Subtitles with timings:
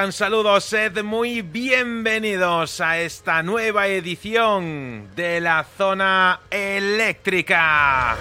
[0.00, 8.16] Un gran saludo, sed muy bienvenidos a esta nueva edición de la zona eléctrica.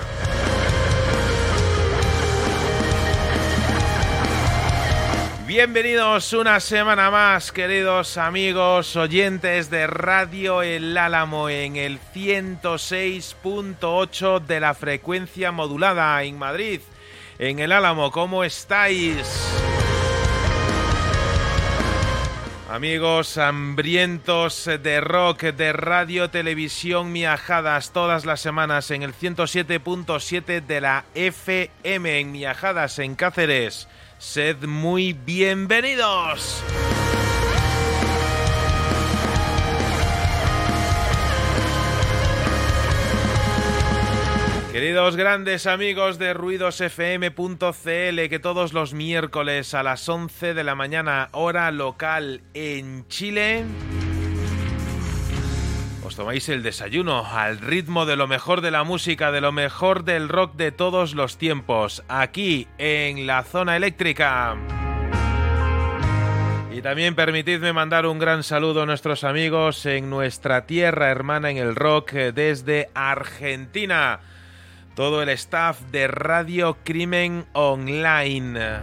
[5.48, 14.60] Bienvenidos una semana más, queridos amigos oyentes de Radio El Álamo en el 106.8 de
[14.60, 16.82] la frecuencia modulada en Madrid.
[17.38, 19.79] En El Álamo, ¿cómo estáis?
[22.80, 30.80] Amigos hambrientos de rock, de radio, televisión, miajadas todas las semanas en el 107.7 de
[30.80, 33.90] la FM en Miajadas en Cáceres.
[34.18, 36.64] Sed muy bienvenidos.
[44.80, 51.28] Queridos grandes amigos de ruidosfm.cl, que todos los miércoles a las 11 de la mañana,
[51.34, 53.66] hora local en Chile,
[56.02, 60.06] os tomáis el desayuno al ritmo de lo mejor de la música, de lo mejor
[60.06, 64.56] del rock de todos los tiempos, aquí en la zona eléctrica.
[66.72, 71.58] Y también permitidme mandar un gran saludo a nuestros amigos en nuestra tierra hermana en
[71.58, 74.22] el rock desde Argentina
[75.00, 78.80] todo el staff de Radio Crimen Online.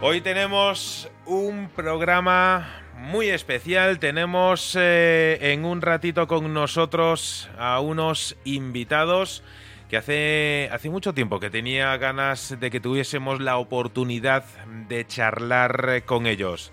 [0.00, 3.98] Hoy tenemos un programa muy especial.
[3.98, 9.42] Tenemos eh, en un ratito con nosotros a unos invitados
[9.90, 14.44] que hace, hace mucho tiempo que tenía ganas de que tuviésemos la oportunidad
[14.88, 16.72] de charlar con ellos.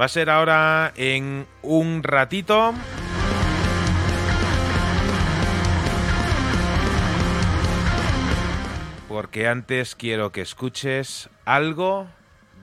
[0.00, 2.74] Va a ser ahora en un ratito.
[9.08, 12.06] Porque antes quiero que escuches algo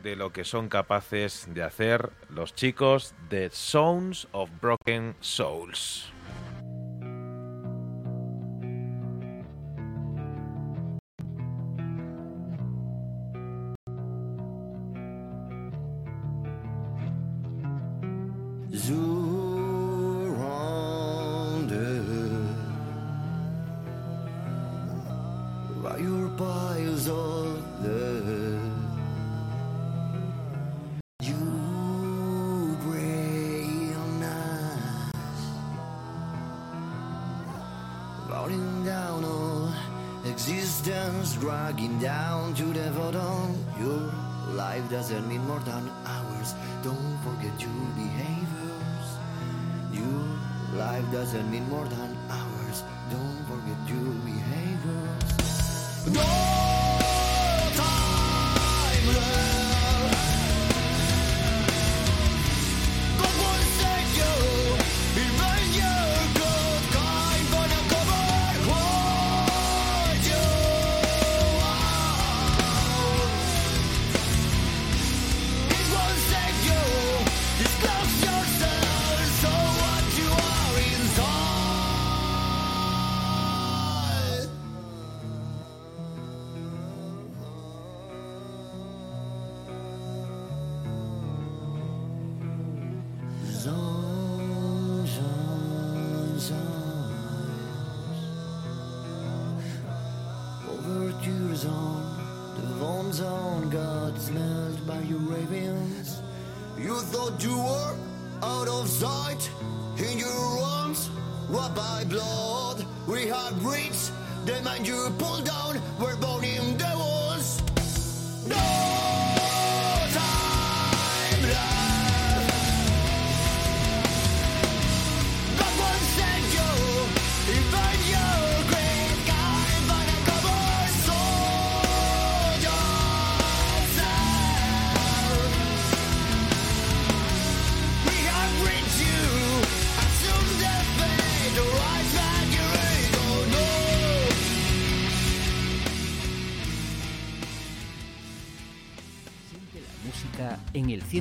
[0.08, 6.14] de lo que son capaces de hacer los chicos de Sounds of Broken Souls.
[41.40, 43.56] Dragging down to the bottom.
[43.80, 44.12] Your
[44.56, 46.54] life doesn't mean more than ours.
[46.84, 49.08] Don't forget your behaviors.
[49.92, 50.24] Your
[50.78, 52.84] life doesn't mean more than hours.
[53.12, 55.38] Don't forget your behaviors.
[56.14, 56.77] No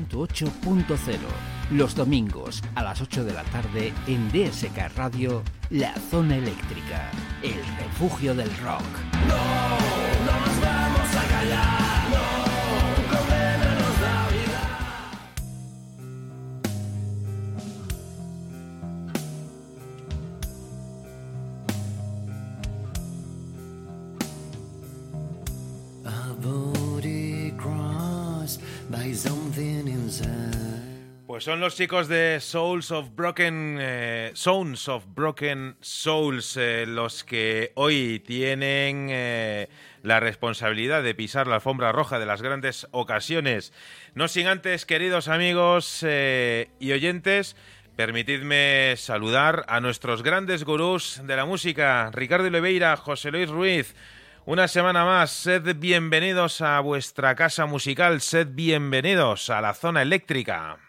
[0.08, 1.18] 108.0.
[1.70, 7.10] Los domingos a las 8 de la tarde en DSK Radio, La Zona Eléctrica,
[7.42, 9.95] el refugio del rock.
[31.46, 37.70] Son los chicos de Souls of Broken eh, Sounds of Broken Souls eh, los que
[37.76, 39.68] hoy tienen eh,
[40.02, 43.72] la responsabilidad de pisar la alfombra roja de las grandes ocasiones.
[44.16, 47.54] No sin antes, queridos amigos y oyentes,
[47.94, 53.94] permitidme saludar a nuestros grandes gurús de la música, Ricardo Oliveira, José Luis Ruiz.
[54.46, 60.80] Una semana más, sed bienvenidos a vuestra casa musical, sed bienvenidos a la zona eléctrica.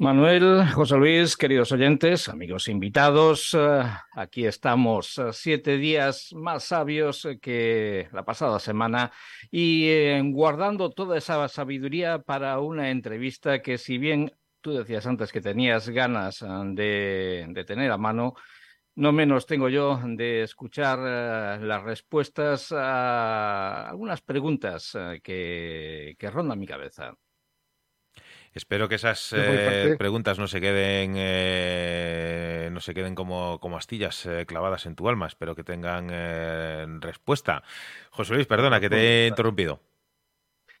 [0.00, 3.82] Manuel, José Luis, queridos oyentes, amigos invitados, eh,
[4.14, 9.12] aquí estamos eh, siete días más sabios que la pasada semana
[9.50, 14.32] y eh, guardando toda esa sabiduría para una entrevista que si bien
[14.62, 16.42] tú decías antes que tenías ganas
[16.72, 18.32] de, de tener a mano,
[18.94, 20.98] no menos tengo yo de escuchar
[21.60, 27.14] las respuestas a algunas preguntas que, que rondan mi cabeza.
[28.52, 34.26] Espero que esas eh, preguntas no se queden eh, no se queden como, como astillas
[34.26, 35.28] eh, clavadas en tu alma.
[35.28, 37.62] Espero que tengan respuesta.
[38.10, 39.80] José Luis, perdona que te he interrumpido.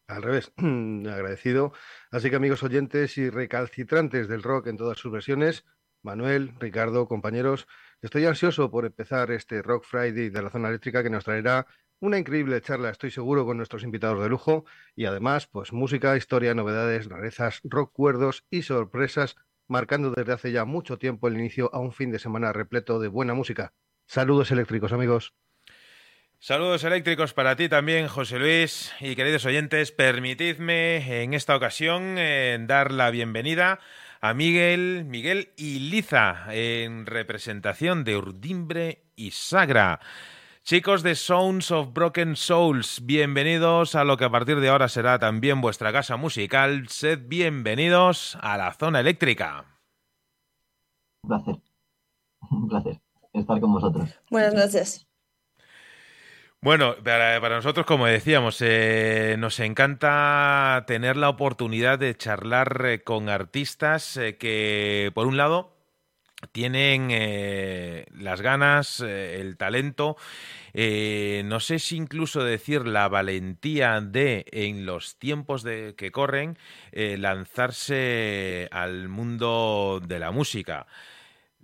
[0.08, 1.72] Al revés, agradecido.
[2.10, 5.64] Así que amigos oyentes y recalcitrantes del rock en todas sus versiones,
[6.02, 7.68] Manuel, Ricardo, compañeros,
[8.02, 11.66] estoy ansioso por empezar este Rock Friday de la zona eléctrica que nos traerá
[12.00, 14.64] una increíble charla, estoy seguro, con nuestros invitados de lujo
[14.96, 19.36] y además, pues música, historia, novedades, rarezas, recuerdos y sorpresas,
[19.68, 23.08] marcando desde hace ya mucho tiempo el inicio a un fin de semana repleto de
[23.08, 23.72] buena música.
[24.06, 25.34] Saludos eléctricos, amigos.
[26.38, 28.92] Saludos eléctricos para ti también, José Luis.
[28.98, 33.78] Y queridos oyentes, permitidme en esta ocasión eh, dar la bienvenida
[34.22, 40.00] a Miguel, Miguel y Liza en representación de Urdimbre y Sagra.
[40.62, 45.18] Chicos de Sounds of Broken Souls, bienvenidos a lo que a partir de ahora será
[45.18, 46.86] también vuestra casa musical.
[46.88, 49.64] Sed bienvenidos a la zona eléctrica.
[51.22, 51.60] Un placer,
[52.50, 53.00] un placer
[53.32, 54.20] estar con vosotros.
[54.30, 55.06] Buenas noches.
[56.62, 63.30] Bueno, para, nosotros, como decíamos, eh, nos encanta tener la oportunidad de charlar eh, con
[63.30, 65.79] artistas eh, que, por un lado,
[66.52, 70.16] tienen eh, las ganas, eh, el talento,
[70.72, 76.58] eh, no sé si incluso decir la valentía de, en los tiempos de, que corren,
[76.92, 80.86] lanzarse al mundo de la música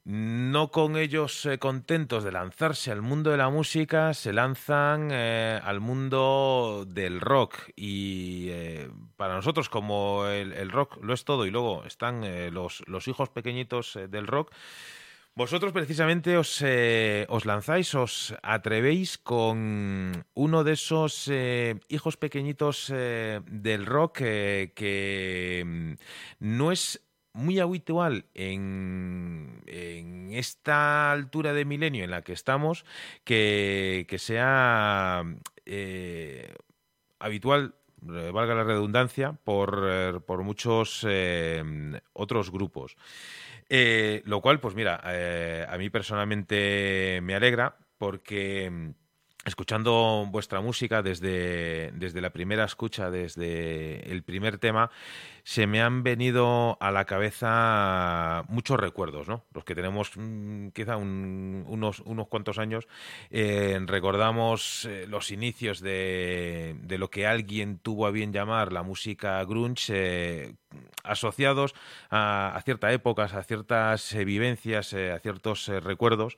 [0.06, 5.60] no con ellos eh, contentos de lanzarse al mundo de la música, se lanzan eh,
[5.64, 7.56] al mundo del rock.
[7.74, 12.22] Y eh, para nosotros, como el, rock lo es todo, y luego están
[12.54, 14.52] los, los, hijos pequeñitos del rock,
[15.34, 16.64] vosotros precisamente os,
[17.28, 21.28] os, lanzáis, os atrevéis con uno de esos
[21.88, 25.92] hijos pequeñitos del rock que mm,
[26.38, 27.05] no es
[27.36, 29.62] muy habitual en,
[30.32, 32.84] esta altura de milenio en la que estamos
[33.24, 35.24] que, sea
[35.64, 36.54] eh,
[37.18, 41.06] habitual, eh, valga la redundancia, por, eh, por muchos
[42.12, 42.96] otros grupos.
[43.68, 45.00] lo cual, pues mira,
[45.68, 48.94] a mí personalmente me alegra porque
[49.46, 54.90] escuchando vuestra música desde, desde la primera escucha, desde el primer tema,
[55.46, 59.44] se me han venido a la cabeza muchos recuerdos, ¿no?
[59.54, 62.88] Los que tenemos mm, quizá unos, unos cuantos años,
[63.30, 68.82] eh, recordamos eh, los inicios de, de, lo que alguien tuvo a bien llamar la
[68.82, 70.54] música grunge, eh,
[71.04, 71.76] asociados
[72.10, 76.36] a, ciertas épocas, a ciertas vivencias, a ciertos recuerdos,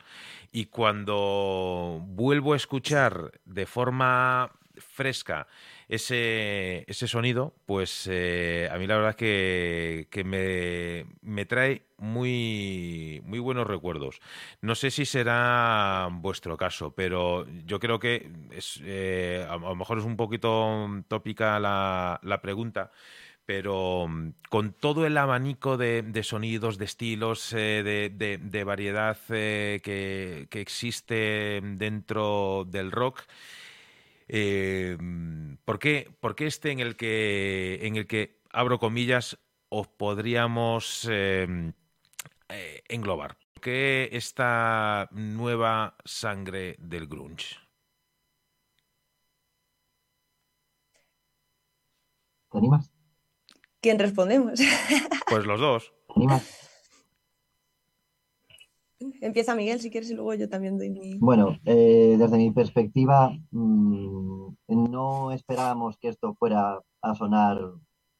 [0.52, 5.46] y cuando vuelvo a escuchar de forma fresca
[5.88, 13.22] ese, ese sonido, pues eh, a mí la verdad es que, me, me, trae muy,
[13.24, 14.20] muy buenos recuerdos.
[14.60, 19.98] No sé si será vuestro caso, pero yo creo que es, eh, a, lo mejor
[19.98, 22.90] es un poquito tópica la, la pregunta
[23.46, 24.06] pero
[24.50, 29.80] con todo el abanico de, sonidos, de estilos, eh, de, variedad que,
[30.50, 33.22] que, existe dentro del rock,
[34.28, 34.96] eh,
[35.64, 36.08] ¿por, qué,
[36.38, 41.72] este en el, que, en el que abro comillas, os podríamos em,
[42.48, 43.38] eh, englobar?
[43.60, 47.56] ¿Qué esta nueva sangre del grunge?
[52.50, 52.92] ¿Te animas?
[53.80, 54.60] ¿Quién respondemos?
[55.28, 55.92] Pues los dos.
[56.06, 56.67] ¿Te animas?
[59.20, 61.18] Empieza Miguel si quieres y luego yo también doy mi...
[61.18, 67.60] Bueno, eh, desde mi perspectiva, mmm, no esperábamos que esto fuera a sonar,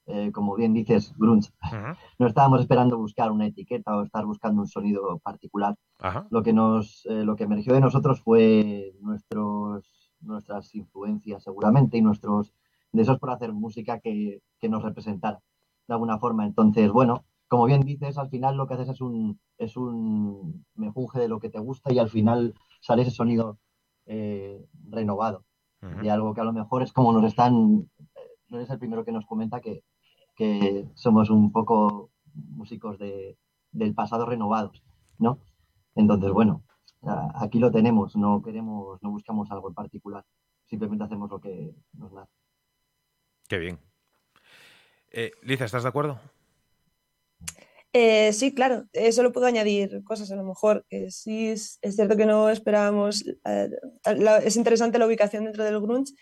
[0.06, 1.50] eh, como bien dices, grunge.
[1.61, 5.75] Ajá, No estábamos esperando buscar una etiqueta o estar buscando un sonido particular.
[5.99, 11.99] ajá, Lo que nos, eh, lo que emergió de nosotros fue nuestros, nuestras influencias seguramente
[11.99, 12.52] y nuestros
[12.92, 15.40] deseos por hacer música que, que nos representara
[15.88, 16.47] de alguna forma.
[16.47, 21.19] Entonces, bueno, como bien dices, al final lo que haces es un, es un mejunje
[21.19, 23.59] de lo que te gusta y al final sale ese sonido
[24.07, 25.45] eh, renovado
[25.83, 26.02] ujú.
[26.02, 29.05] de algo que a lo mejor es como nos están, eh, no eres el primero
[29.05, 29.83] que nos comenta que,
[30.37, 33.38] que somos un poco músicos de,
[33.73, 34.83] del pasado renovados,
[35.19, 35.38] ¿no?
[35.95, 36.62] Entonces, bueno,
[37.35, 40.25] aquí lo tenemos, no queremos, no buscamos algo en particular,
[40.67, 42.33] simplemente hacemos lo que nos nace.
[43.49, 43.78] Qué bien.
[45.11, 46.21] Eh, Liza, ¿estás de acuerdo?
[47.95, 50.85] Eh, sí, claro, eh, solo puedo añadir cosas a lo mejor.
[50.88, 53.25] que sí, es, es cierto que no esperábamos.
[53.47, 53.71] eh,
[54.16, 56.12] la- es interesante la ubicación dentro del grunge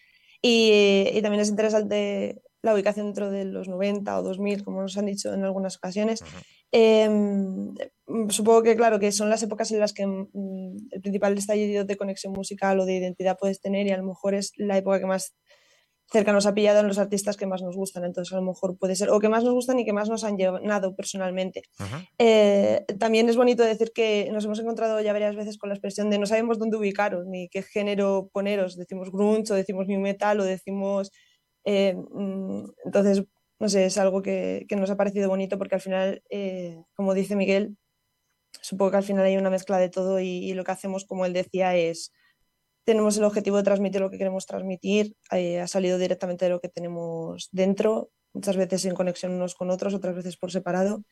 [0.43, 4.97] y, y también es interesante la ubicación dentro de los 90 o 2000, como nos
[4.97, 6.23] han dicho en algunas ocasiones.
[6.73, 11.37] Eh, mm, supongo que, claro, que son las épocas en las que mm, el principal
[11.39, 14.77] estallido de conexión musical o de identidad puedes tener y a lo mejor es la
[14.79, 15.35] época que más
[16.11, 18.05] cerca nos ha pillado en los artistas que más nos gustan.
[18.05, 20.25] Entonces, a lo mejor puede ser, o que más nos gustan y que más nos
[20.25, 21.63] han llenado personalmente.
[22.19, 26.11] Eh, también es bonito decir que nos hemos encontrado ya varias veces con la expresión
[26.11, 28.77] de no sabemos dónde ubicaros ni qué género poneros.
[28.77, 31.11] Decimos grunge o decimos new metal o decimos.
[31.65, 33.25] eh, mm, entonces,
[33.59, 37.15] no sé, es algo que, que nos ha parecido bonito porque al final, eh, como
[37.15, 37.77] dice Miguel,
[38.61, 41.27] supongo que al final hay una mezcla de todo y, y lo que hacemos, como
[41.27, 42.13] él decía, es.
[42.87, 46.61] Tenemos el objetivo de transmitir lo que queremos transmitir, eh, ha salido directamente de lo
[46.61, 51.03] que tenemos dentro, muchas veces en conexión unos con otros, otras veces por separado,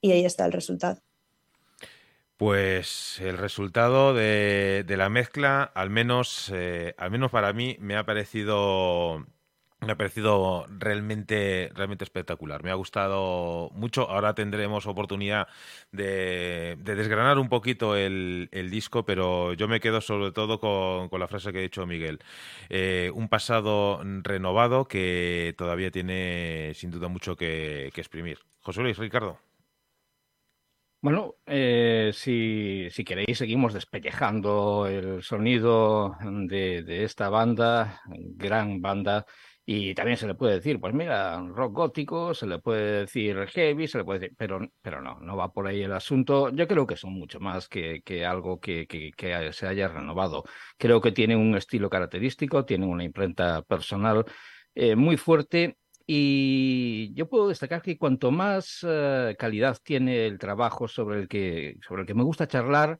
[0.00, 1.00] y ahí está el resultado.
[2.36, 7.94] Pues el resultado de, de la mezcla, al menos, eh, al menos para mí, me
[7.94, 9.24] ha parecido,
[9.80, 12.62] me ha parecido realmente, realmente espectacular.
[12.62, 14.08] Me ha gustado mucho.
[14.10, 15.48] Ahora tendremos oportunidad
[15.90, 21.28] de, de desgranar un poquito el, disco, pero yo me quedo sobre todo con, la
[21.28, 22.20] frase que ha dicho Miguel.
[22.68, 28.38] Eh, un pasado renovado que todavía tiene sin duda mucho que, exprimir.
[28.60, 29.38] José Luis, Ricardo.
[31.02, 39.24] Bueno, eh, si, queréis, seguimos despellejando el sonido de esta banda, gran banda,
[39.72, 43.86] y también se le puede decir, pues mira, rock gótico, se le puede decir heavy,
[43.86, 46.48] se le puede decir, pero, pero no, no va por ahí el asunto.
[46.50, 50.42] Yo creo que son mucho más que, que algo que, que, que se haya renovado.
[50.76, 54.24] Creo que tienen un estilo característico, tienen una imprenta personal
[54.74, 60.88] eh, muy fuerte y yo puedo destacar que cuanto más uh, calidad tiene el trabajo
[60.88, 62.98] sobre el, que, sobre el que me gusta charlar,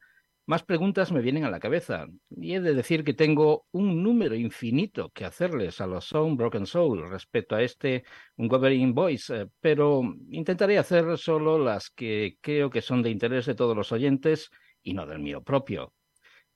[0.51, 2.07] más preguntas me vienen a la cabeza.
[2.29, 6.67] Y he de decir que tengo un número infinito que hacerles a los Sound Broken
[6.67, 8.03] Soul respecto a este
[8.37, 13.55] Unwavering Voice, eh, pero intentaré hacer solo las que creo que son de interés de
[13.55, 14.51] todos los oyentes
[14.83, 15.95] y no del mío propio.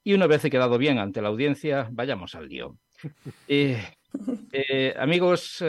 [0.03, 2.77] Y una vez he quedado bien ante la audiencia, vayamos al lío.
[3.49, 3.83] Eh,
[4.53, 5.63] eh, amigos,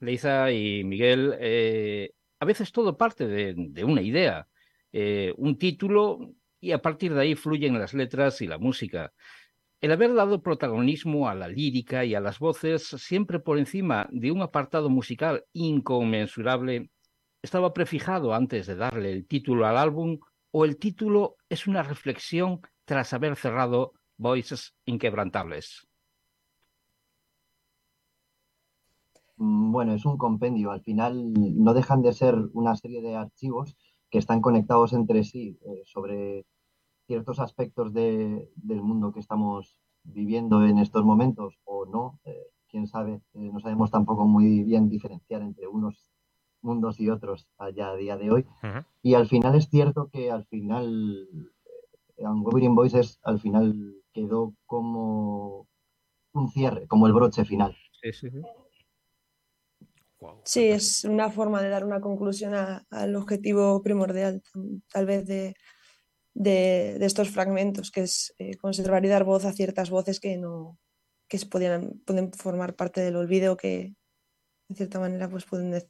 [0.00, 2.10] Leiza y Miguel, eh,
[2.40, 4.48] a veces todo parte de, de una idea,
[4.92, 9.12] eh, un título, y a partir de ahí fluyen las letras y la música.
[9.80, 14.30] El haber dado protagonismo a la lírica y a las voces, siempre por encima de
[14.30, 16.90] un apartado musical inconmensurable,
[17.42, 20.20] estaba prefijado antes de darle el título al álbum,
[20.52, 25.88] o el título es una reflexión tras haber cerrado Voices Inquebrantables.
[29.36, 30.70] Bueno, es un compendio.
[30.70, 33.76] Al final no dejan de ser una serie de archivos
[34.12, 36.44] que están conectados entre sí eh, sobre
[37.06, 42.20] ciertos aspectos de, del mundo que estamos viviendo en estos momentos o no.
[42.24, 46.10] Eh, quién sabe, eh, no sabemos tampoco muy bien diferenciar entre unos
[46.62, 48.46] mundos y otros allá a día de hoy.
[48.62, 48.86] Uh -huh.
[49.02, 51.28] Y al final es cierto que al final
[52.16, 55.66] Unwavering Voices al final quedó como
[56.32, 57.76] un cierre, como el broche final.
[58.00, 58.40] Sí, sí, sí.
[60.44, 64.40] Sí, es una forma de dar una conclusión a, al objetivo primordial,
[64.92, 65.54] tal vez de,
[66.34, 70.36] de, de estos fragmentos, que es eh, conservar y dar voz a ciertas voces que
[70.36, 70.78] no
[71.28, 73.94] que se podían, pueden formar parte del olvido, que
[74.68, 75.82] en cierta manera pues pueden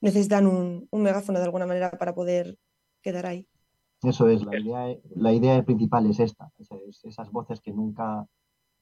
[0.00, 2.56] necesitan un, un megáfono de alguna manera para poder
[3.02, 3.46] quedar ahí.
[4.02, 8.26] Eso es, la idea, la idea principal es esta, es, esas voces que nunca,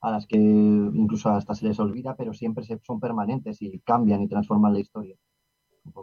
[0.01, 4.29] a las que incluso hasta se les olvida, pero siempre son permanentes y cambian y
[4.29, 5.17] transforman la historia.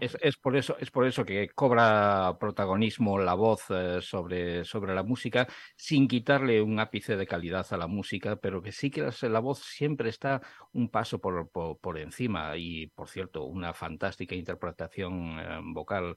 [0.02, 4.94] Es, es, por eso, es por eso que cobra protagonismo la voz eh, sobre, sobre
[4.94, 9.02] la música, sin quitarle un ápice de calidad a la música, pero que sí que
[9.02, 10.42] la, la voz siempre está
[10.74, 16.16] un paso por, por, por, encima y, por cierto, una fantástica interpretación eh, vocal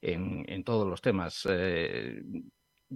[0.00, 1.46] en, en, todos los temas.
[1.48, 2.22] Eh,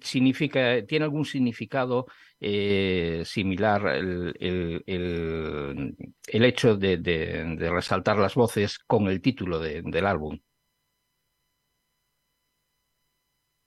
[0.03, 2.07] significa, tiene algún significado
[2.41, 9.21] eh, similar el, el, el, el hecho de, de, de, resaltar las voces con el
[9.21, 10.39] título de, del álbum.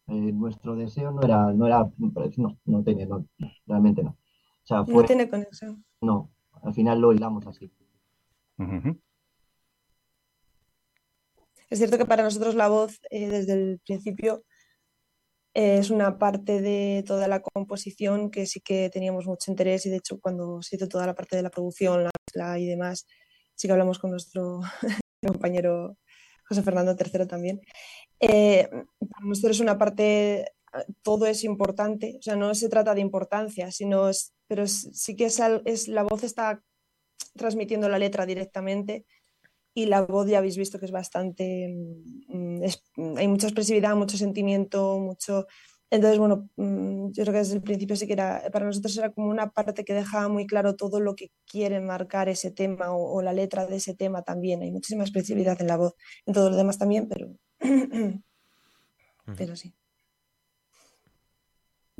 [0.08, 1.90] Eh, nuestro deseo no era, no era,
[2.38, 3.26] no, no tenía, no,
[3.66, 4.12] realmente no.
[4.12, 5.84] O sea, fue, no tiene conexión.
[6.02, 6.32] No,
[6.64, 7.72] al final lo hilamos así.
[8.58, 9.00] Uh -huh.
[11.70, 14.44] Es cierto que para nosotros la voz, eh, desde el principio,
[15.60, 19.98] es una parte de toda la composición que sí que teníamos mucho interés y de
[19.98, 23.06] hecho cuando se hizo toda la parte de la producción, la y demás,
[23.56, 24.62] sí que hablamos con nuestro
[25.22, 25.98] compañero
[26.48, 27.60] José Fernando III también.
[28.22, 30.46] Eh, para nosotros es una parte,
[31.04, 35.26] todo es importante, o sea, no se trata de importancia, sino es, pero sí que
[35.26, 36.64] es, la voz está
[37.36, 39.06] transmitiendo la letra directamente
[39.74, 41.76] y la voz ya habéis visto que es bastante,
[42.62, 42.84] es,
[43.18, 45.48] hay mucha expresividad, mucho sentimiento, mucho...
[45.92, 49.28] Entonces, bueno, yo creo que desde el principio sí que era, para nosotros era como
[49.30, 53.22] una parte que dejaba muy claro todo lo que quiere marcar ese tema o, o
[53.24, 54.62] la letra de ese tema también.
[54.62, 55.96] Hay muchísima expresividad en la voz,
[56.28, 57.34] en todos los demás también, pero,
[59.36, 59.74] pero sí.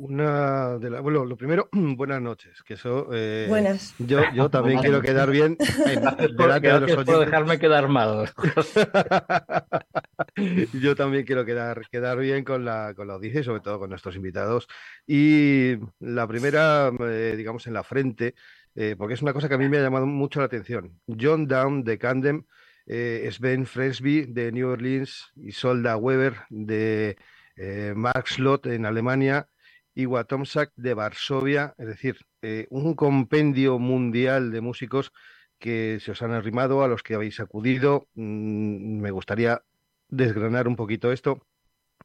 [0.00, 1.02] Una de las.
[1.02, 2.62] Bueno, lo primero, buenas noches.
[2.62, 3.08] Que eso.
[3.12, 3.94] Eh, Buenas.
[3.98, 5.10] Yo, yo también Buenas quiero noches.
[5.10, 7.20] quedar bien en, Gracias por, delante de los oyentes.
[7.20, 8.30] dejarme quedar mal.
[10.80, 13.90] Yo también quiero quedar, quedar bien con la, con la audiencia y sobre todo con
[13.90, 14.68] nuestros invitados.
[15.06, 18.34] Y la primera, eh, digamos, en la frente,
[18.74, 20.98] eh, porque es una cosa que a mí me ha llamado mucho la atención.
[21.20, 22.44] John Down de Candem,
[22.86, 27.18] eh, Sven Fresby de New Orleans y Solda Weber de
[27.56, 29.46] eh, Mark Slot en Alemania
[29.94, 35.12] y Watomsak de Varsovia, es decir, eh, un compendio mundial de músicos
[35.58, 38.08] que se os han arrimado, a los que habéis acudido.
[38.14, 39.62] Mm, me gustaría
[40.08, 41.46] desgranar un poquito esto,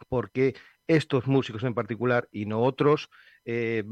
[0.10, 0.56] porque
[0.88, 3.10] estos músicos en particular y no otros,
[3.46, 3.84] eh,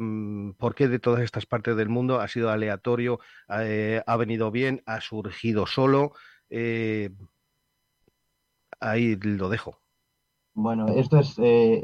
[0.57, 4.83] por qué de todas estas partes del mundo ha sido aleatorio, eh, ha venido bien,
[4.85, 6.13] ha surgido solo.
[8.79, 9.79] Ahí lo dejo.
[10.53, 11.35] Bueno, esto es,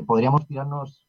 [0.06, 1.09] podríamos tirarnos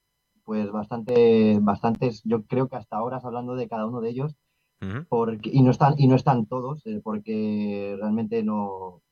[0.51, 4.35] pues bastante, bastantes, yo creo que hasta horas hablando de cada uno de ellos,
[4.83, 5.07] Uh -huh.
[5.09, 9.03] porque, y no están, y no están todos, eh, porque realmente no,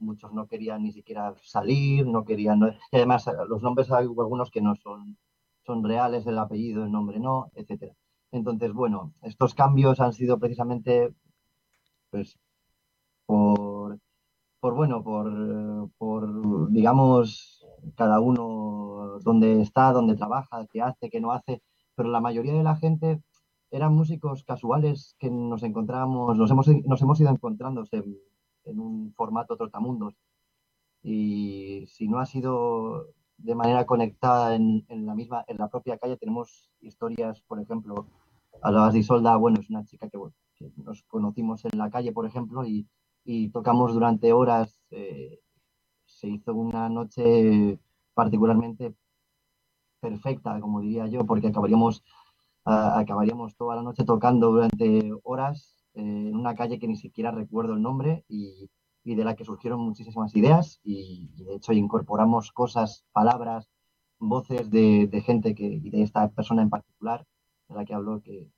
[0.00, 4.50] muchos no querían ni siquiera salir, no querían, no, y además los nombres hay algunos
[4.50, 5.16] que no son,
[5.66, 7.94] son reales, el apellido, el nombre no, etcétera.
[8.32, 11.14] Entonces, bueno, estos cambios han sido precisamente,
[12.10, 12.36] pues,
[13.26, 13.98] por,
[14.60, 17.57] por bueno, por, por, digamos,
[17.96, 21.62] cada uno donde está, donde trabaja, qué hace, qué no hace,
[21.94, 23.22] pero la mayoría de la gente
[23.70, 28.18] eran músicos casuales que nos encontrábamos, nos hemos, nos hemos ido encontrando en,
[28.64, 30.14] en un formato trotamundos.
[31.02, 35.98] Y si no ha sido de manera conectada en, en, la misma, en la propia
[35.98, 38.06] calle, tenemos historias, por ejemplo,
[38.62, 40.18] hablabas de Isolda, bueno, es una chica que,
[40.56, 42.88] que nos conocimos en la calle, por ejemplo, y,
[43.24, 44.76] y tocamos durante horas.
[44.90, 45.40] Eh,
[46.18, 47.78] se hizo una noche
[48.12, 48.94] particularmente
[50.00, 52.02] perfecta, como diría yo, porque acabaríamos,
[52.66, 57.30] uh, acabaríamos toda la noche tocando durante horas eh, en una calle que ni siquiera
[57.30, 58.68] recuerdo el nombre y,
[59.04, 63.70] de la que surgieron muchísimas ideas y, de hecho incorporamos cosas, palabras,
[64.18, 67.24] voces de, gente que, y de esta persona en particular,
[67.68, 68.50] de la que habló, que,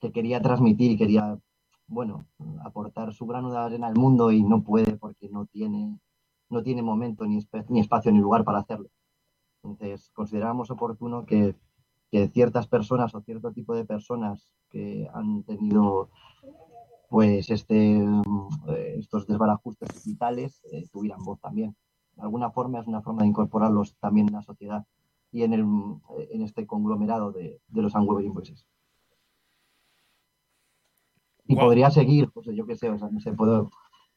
[0.00, 1.38] que quería transmitir y quería,
[1.86, 2.26] bueno,
[2.64, 5.98] aportar su grano de arena al mundo y no puede porque no tiene
[6.48, 8.88] no tiene momento, ni, ni, espacio, ni lugar para hacerlo.
[9.62, 11.54] Entonces, consideramos oportuno que,
[12.10, 16.10] que, ciertas personas o cierto tipo de personas que han tenido
[17.08, 18.04] pues este,
[18.96, 21.76] estos desbarajustes vitales eh, tuvieran voz también.
[22.16, 24.84] De alguna forma es una forma de incorporarlos también en la sociedad
[25.30, 25.66] y en, el,
[26.30, 28.66] en este conglomerado de, de los Unwavering Voices.
[31.48, 31.64] Y wow.
[31.64, 33.70] podría seguir, pues yo qué sé, o sea, no sé, puedo,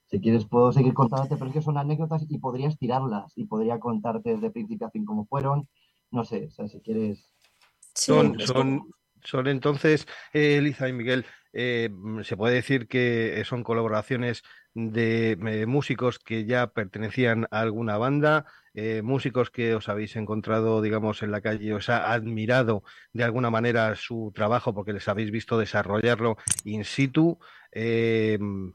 [0.09, 3.79] si quieres puedo seguir contándote, pero es que son anécdotas y podrías tirarlas y podría
[3.79, 5.67] contarte desde principio a fin cómo fueron.
[6.11, 7.31] No sé, o sea, si quieres.
[7.93, 8.89] Sí, son, son,
[9.23, 11.89] Son entonces, eh, Liza y Miguel, eh,
[12.23, 14.43] se puede decir que son colaboraciones
[14.73, 20.81] de eh, músicos que ya pertenecían a alguna banda, eh, músicos que os habéis encontrado,
[20.81, 25.31] digamos, en la calle, os ha admirado de alguna manera su trabajo porque les habéis
[25.31, 27.39] visto desarrollarlo in situ,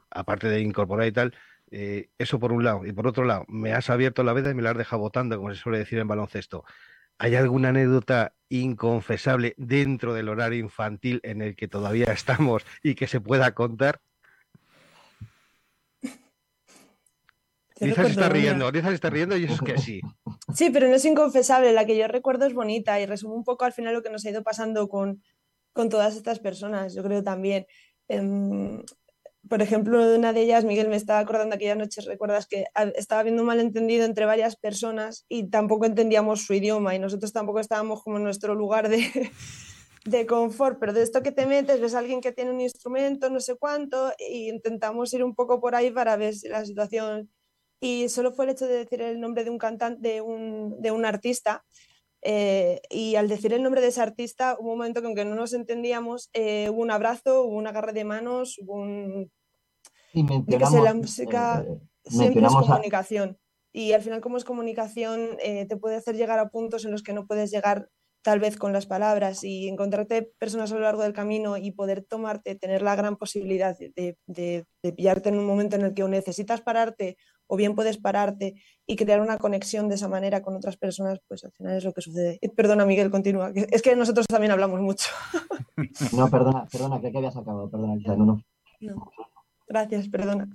[0.09, 1.33] aparte de incorporar y tal.
[1.69, 2.85] eso por un lado.
[2.85, 5.37] Y por otro lado, me has abierto la veda y me la has dejado botando,
[5.37, 6.63] como se suele decir en baloncesto.
[7.17, 13.07] ¿Hay alguna anécdota inconfesable dentro del horario infantil en el que todavía estamos y que
[13.07, 14.01] se pueda contar?
[17.79, 20.01] Lisa se está riendo, Lisa se está riendo y es que sí.
[20.53, 23.65] Sí, pero no es inconfesable, la que yo recuerdo es bonita y resume un poco
[23.65, 25.21] al final lo que nos ha ido pasando con,
[25.73, 27.65] con todas estas personas, yo creo también.
[28.07, 28.83] Em,
[29.49, 32.65] por ejemplo, una de ellas, Miguel, me estaba acordando aquellas noches, recuerdas que
[32.95, 37.59] estaba habiendo un malentendido entre varias personas y tampoco entendíamos su idioma y nosotros tampoco
[37.59, 38.99] estábamos como en nuestro lugar de,
[40.05, 43.29] de confort, pero de esto que te metes, ves a alguien que tiene un instrumento,
[43.29, 47.29] no sé cuánto, y intentamos ir un poco por ahí para ver la situación...
[47.81, 50.91] Y solo fue el hecho de decir el nombre de un cantante, de un, de
[50.91, 51.65] un artista,
[52.27, 55.35] eh, y al decir el nombre de ese artista, hubo un momento que aunque no
[55.35, 59.31] nos entendíamos, eh, hubo un abrazo, hubo un agarre de manos, hubo un...
[60.11, 63.37] Y mencionamos, la música eh, siempre es comunicación.
[63.71, 67.13] Y al final, como es comunicación, te puede hacer llegar a puntos en los que
[67.13, 67.89] no puedes llegar
[68.23, 72.03] tal vez con las palabras y encontrarte personas a lo largo del camino y poder
[72.03, 76.03] tomarte, tener la gran posibilidad de, de, de pillarte en un momento en el que
[76.03, 78.55] o necesitas pararte o bien puedes pararte
[78.85, 81.93] y crear una conexión de esa manera con otras personas, pues al final es lo
[81.93, 82.39] que sucede.
[82.55, 83.51] Perdona, Miguel, continúa.
[83.53, 85.09] Es que nosotros también hablamos mucho.
[86.13, 87.69] No, perdona, perdona, creo que habías acabado.
[87.69, 88.41] Perdona, no,
[88.79, 89.11] no.
[89.67, 90.47] Gracias, perdona.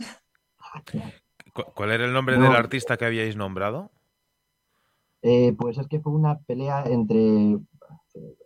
[1.75, 3.91] ¿Cuál era el nombre del artista que habíais nombrado?
[5.21, 7.59] Eh, pues es que fue una pelea entre,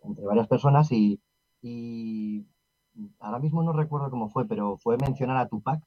[0.02, 1.20] entre varias personas y,
[1.62, 2.44] y
[3.20, 5.80] ahora mismo no recuerdo cómo fue, pero fue mencionar a Tupac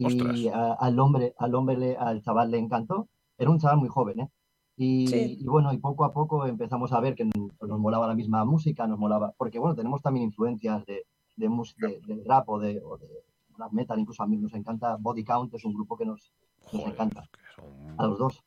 [0.00, 3.08] y al hombre, al hombre, al chaval le encantó.
[3.38, 4.28] Era un chaval muy joven, ¿eh?
[4.76, 8.86] Y, bueno, y poco a poco empezamos a ver que nos, molaba la misma música,
[8.86, 11.04] nos molaba, porque bueno, tenemos también influencias de,
[11.36, 11.48] de,
[12.06, 13.08] de, rap o de, o de
[13.58, 16.32] rap metal, incluso a mí nos encanta Body Count, es un grupo que nos,
[16.72, 17.28] nos encanta,
[17.98, 18.42] a los dos.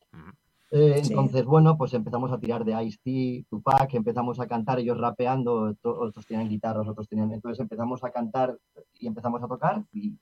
[0.72, 5.72] Eh, entonces, bueno, pues empezamos a tirar de Ice-T, Tupac, empezamos a cantar, ellos rapeando,
[5.82, 7.30] otros tenían guitarras, otros tenían...
[7.30, 8.58] Entonces empezamos a cantar
[8.98, 10.18] y empezamos a tocar y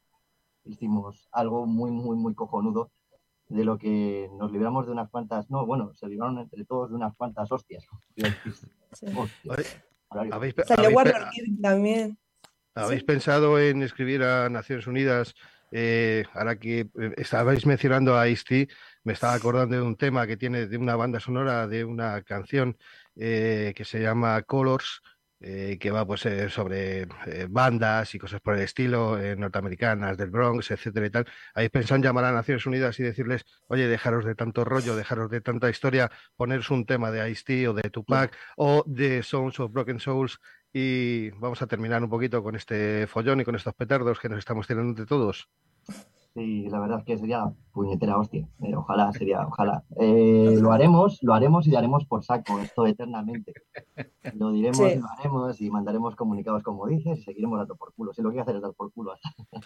[0.64, 2.90] hicimos algo muy, muy, muy cojonudo
[3.48, 6.96] de lo que nos libramos de unas cuantas, no, bueno, se libraron entre todos de
[6.96, 7.86] unas cuantas hostias.
[10.30, 10.54] ¿Habéis,
[11.60, 12.18] también.
[12.74, 15.34] ¿Habéis pensado en escribir a Naciones Unidas?
[15.74, 18.68] Eh, ahora que eh, estabais mencionando a ice
[19.04, 22.76] me estaba acordando de un tema que tiene de una banda sonora de una canción
[23.16, 25.00] eh, que se llama Colors,
[25.44, 30.30] eh, que va pues eh, sobre eh, bandas y cosas por el estilo, norteamericanas, del
[30.30, 31.26] Bronx, etcétera y tal.
[31.54, 35.30] ¿Habéis pensado en llamar a Naciones Unidas y decirles, oye, dejaros de tanto rollo, dejaros
[35.30, 39.72] de tanta historia, poneros un tema de Ice-T o de Tupac o de Songs of
[39.72, 40.38] Broken Souls
[40.72, 44.38] y vamos a terminar un poquito con este follón y con estos petardos que nos
[44.38, 45.48] estamos tirando entre todos?
[46.34, 48.48] Sí, la verdad es que sería puñetera hostia.
[48.62, 49.84] Eh, ojalá, sería, ojalá.
[50.00, 53.52] Eh, lo haremos, lo haremos y daremos por saco esto eternamente.
[54.34, 58.14] Lo diremos, lo haremos y mandaremos comunicados como dices y seguiremos dando por culo.
[58.14, 59.12] Si lo que hacer es dar por culo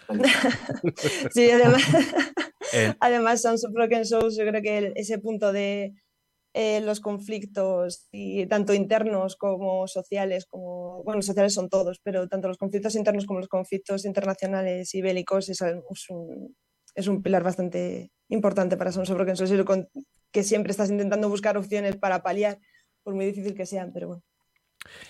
[1.31, 1.81] sí, además,
[2.73, 2.93] eh.
[2.99, 5.93] además son Broken Souls, yo creo que ese punto de
[6.59, 12.47] eh, los conflictos, y tanto internos como sociales, como, bueno, sociales son todos, pero tanto
[12.47, 16.55] los conflictos internos como los conflictos internacionales y bélicos es, un,
[16.95, 19.87] es un pilar bastante importante para Sons of Broken
[20.31, 22.57] que siempre estás intentando buscar opciones para paliar,
[23.03, 24.23] por muy difícil que sean, pero bueno,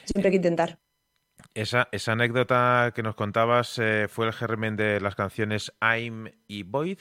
[0.04, 0.80] siempre hay que intentar.
[1.54, 6.64] Esa, esa anécdota que nos contabas eh, fue el germen de las canciones I'm y
[6.64, 7.00] Void.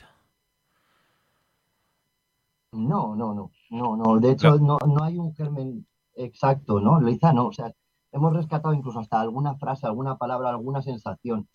[2.76, 4.20] No, no, no, no, no.
[4.20, 7.00] De hecho, no, no hay un germen exacto, ¿no?
[7.00, 7.46] Luisa, no.
[7.46, 7.72] O sea,
[8.12, 11.48] hemos rescatado incluso hasta alguna frase, alguna palabra, alguna sensación.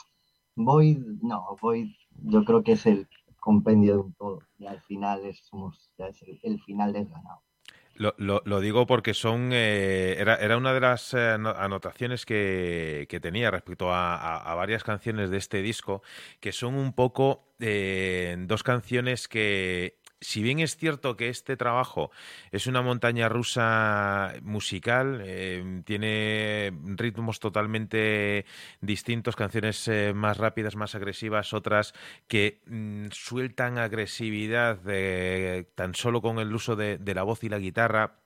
[0.55, 3.07] Voy, no, voy, yo creo que es el
[3.39, 4.39] compendio de un todo.
[4.57, 5.91] Y al final es, somos,
[6.43, 7.41] el, final desganado.
[7.95, 13.05] Lo, lo, lo, digo porque son eh, era, era, una de las eh, anotaciones que,
[13.09, 16.01] que tenía respecto a, a, varias canciones de este disco,
[16.39, 22.11] que son un poco eh, dos canciones que si bien es cierto que este trabajo
[22.51, 28.45] es una montaña rusa musical, eh, tiene ritmos totalmente
[28.79, 31.93] distintos, canciones eh, más rápidas, más agresivas, otras
[32.27, 34.79] que mm, sueltan agresividad
[35.75, 38.20] tan solo con el uso de, la voz y la guitarra.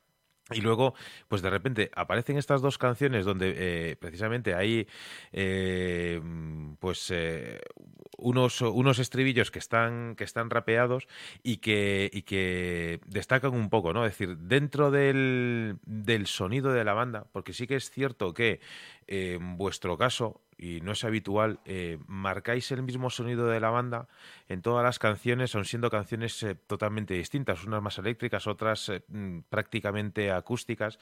[0.52, 0.94] Y luego,
[1.28, 4.88] pues de repente aparecen estas dos canciones donde eh, precisamente hay
[5.34, 6.22] eh,
[6.80, 7.62] pues eh,
[8.20, 11.08] unos, unos estribillos que están, que están rapeados
[11.42, 14.06] y que, y que destacan un poco, ¿no?
[14.06, 18.60] Es decir, dentro del, del sonido de la banda, porque sí que es cierto que
[19.08, 24.08] en vuestro caso y no es habitual, eh, marcáis el mismo sonido de la banda
[24.48, 29.04] en todas las canciones, son siendo canciones eh, totalmente distintas, unas más eléctricas, otras eh,
[29.08, 30.98] mm, prácticamente acústicas.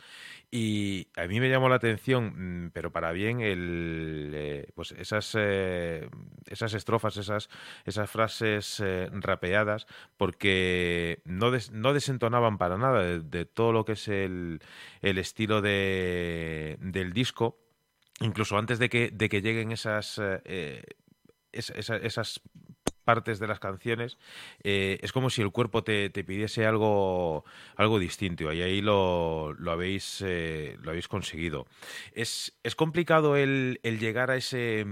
[0.49, 6.73] Y a mí me llamó la atención, mm, pero para bien, el, pues esas, esas
[6.73, 7.49] estrofas, esas,
[7.85, 9.85] esas frases rapeadas,
[10.17, 14.61] porque no, no desentonaban para nada de, todo lo que es el,
[15.01, 17.62] el estilo de, del disco
[18.23, 20.83] incluso antes de que, de que lleguen esas, eh,
[21.51, 22.41] esas
[23.03, 24.17] partes de las canciones,
[24.63, 27.43] eh, es como si el cuerpo te, pidiese algo,
[27.75, 31.67] algo distinto y ahí lo, lo habéis, eh, lo habéis conseguido.
[32.13, 34.85] Es, es complicado el, el, llegar a ese,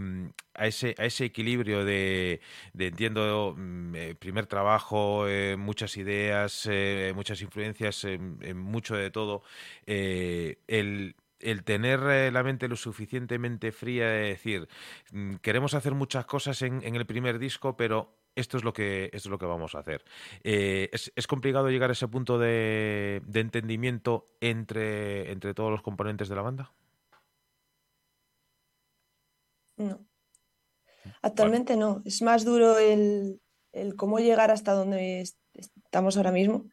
[0.53, 2.41] a ese, a ese equilibrio de,
[2.73, 5.25] de entiendo, mm, primer trabajo,
[5.57, 6.69] muchas ideas,
[7.15, 9.41] muchas influencias, en mucho de todo,
[9.87, 14.67] el el tener eh, la mente lo suficientemente fría de decir,
[15.11, 19.29] mm, queremos hacer muchas cosas en, el primer disco, pero esto es lo que, esto
[19.29, 20.03] es lo que vamos a hacer.
[20.43, 26.35] Eh, es, complicado llegar a ese punto de, entendimiento entre, entre todos los componentes de
[26.35, 26.71] la banda?
[29.77, 29.99] No.
[31.21, 32.01] Actualmente no.
[32.05, 33.41] Es más duro el,
[33.73, 35.23] el, cómo llegar hasta donde
[35.53, 36.65] estamos ahora mismo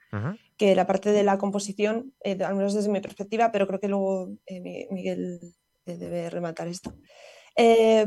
[0.58, 3.88] que la parte de la composición, eh, al menos desde mi perspectiva, pero creo que
[3.88, 5.40] luego eh, Miguel
[5.86, 6.92] eh, debe rematar esto.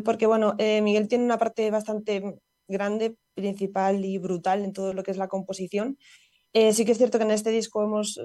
[0.05, 2.21] porque bueno, Miguel tiene una parte bastante
[2.67, 5.97] grande, principal y brutal en todo lo que es la composición.
[6.53, 8.19] sí que es cierto que en este disco hemos,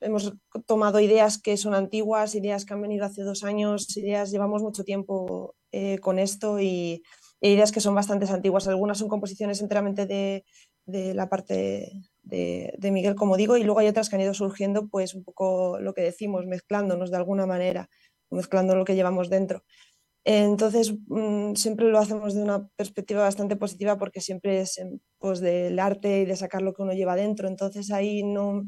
[0.00, 0.32] hemos
[0.66, 4.84] tomado ideas que son antiguas, ideas que han venido hace dos años, ideas, llevamos mucho
[4.84, 5.54] tiempo
[6.00, 7.02] con esto y,
[7.42, 8.68] ideas que son bastante antiguas.
[8.68, 10.44] Algunas son composiciones enteramente de,
[10.86, 11.92] de la parte
[12.26, 15.78] de, Miguel, como digo, y luego hay otras que han ido surgiendo, pues un poco
[15.80, 17.88] lo que decimos, mezclándonos de alguna manera,
[18.30, 19.64] mezclando lo que llevamos dentro.
[20.24, 24.80] Entonces, mm, siempre lo hacemos de una perspectiva bastante positiva porque siempre es
[25.18, 27.48] pues, del arte y de sacar lo que uno lleva dentro.
[27.48, 28.64] Entonces, ahí no,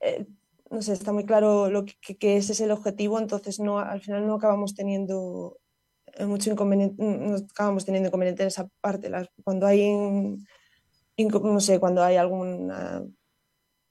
[0.00, 0.26] eh,
[0.70, 3.18] no sé, está muy claro lo que, que, ese es el objetivo.
[3.18, 5.58] Entonces, no, al final no acabamos teniendo
[6.14, 9.10] eh, mucho inconveniente, no acabamos teniendo inconveniente en esa parte.
[9.44, 9.82] cuando hay
[11.18, 13.04] no sé, cuando hay alguna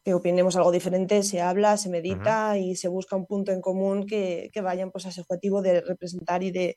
[0.04, 4.06] que opinemos algo diferente, se habla, se medita y se busca un punto en común
[4.06, 6.76] que, que, vayan pues, a ese objetivo de representar y de,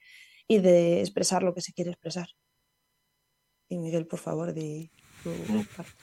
[0.49, 2.29] y de expresar lo que se quiere expresar.
[3.69, 4.91] Y Miguel, por favor, de...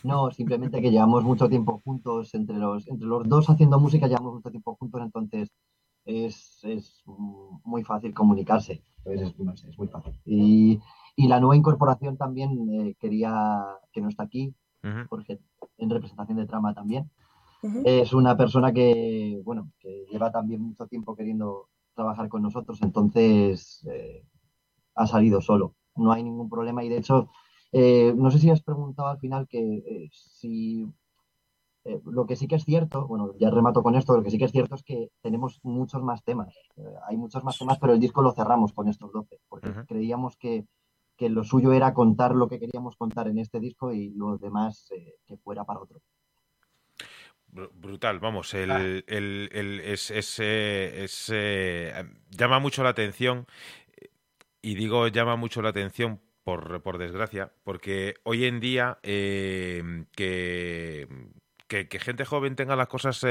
[0.03, 4.35] No, simplemente que llevamos mucho tiempo juntos, entre los, entre los dos haciendo música llevamos
[4.35, 5.49] mucho tiempo juntos, entonces
[6.05, 9.37] es, es muy fácil comunicarse, es, es,
[9.79, 10.13] muy fácil.
[10.25, 10.79] Y,
[11.15, 14.53] y la nueva incorporación también eh, quería, que no está aquí,
[15.09, 15.39] porque
[15.79, 17.09] en representación de trama también.
[17.83, 23.83] Es una persona que, bueno, que lleva también mucho tiempo queriendo trabajar con nosotros, entonces
[23.89, 24.23] eh,
[24.93, 25.73] ha salido solo.
[25.95, 27.31] No hay ningún problema y de hecho,
[27.71, 30.85] eh, no sé si has preguntado al final que si
[32.05, 34.45] lo que sí que es cierto, bueno, ya remato con esto, lo que sí que
[34.45, 36.53] es cierto es que tenemos muchos más temas.
[37.07, 40.67] hay muchos más temas, pero el disco lo cerramos con estos 12, porque creíamos que,
[41.17, 44.91] que lo suyo era contar lo que queríamos contar en este disco y lo demás
[44.91, 46.01] eh, que fuera para otro.
[47.47, 48.81] Brutal, vamos, el, ah.
[48.81, 53.47] el, el es, es, eh, llama mucho la atención
[54.61, 61.07] y digo llama mucho la atención por, por desgracia, porque hoy en día eh, que,
[61.67, 63.25] que, gente joven tenga las cosas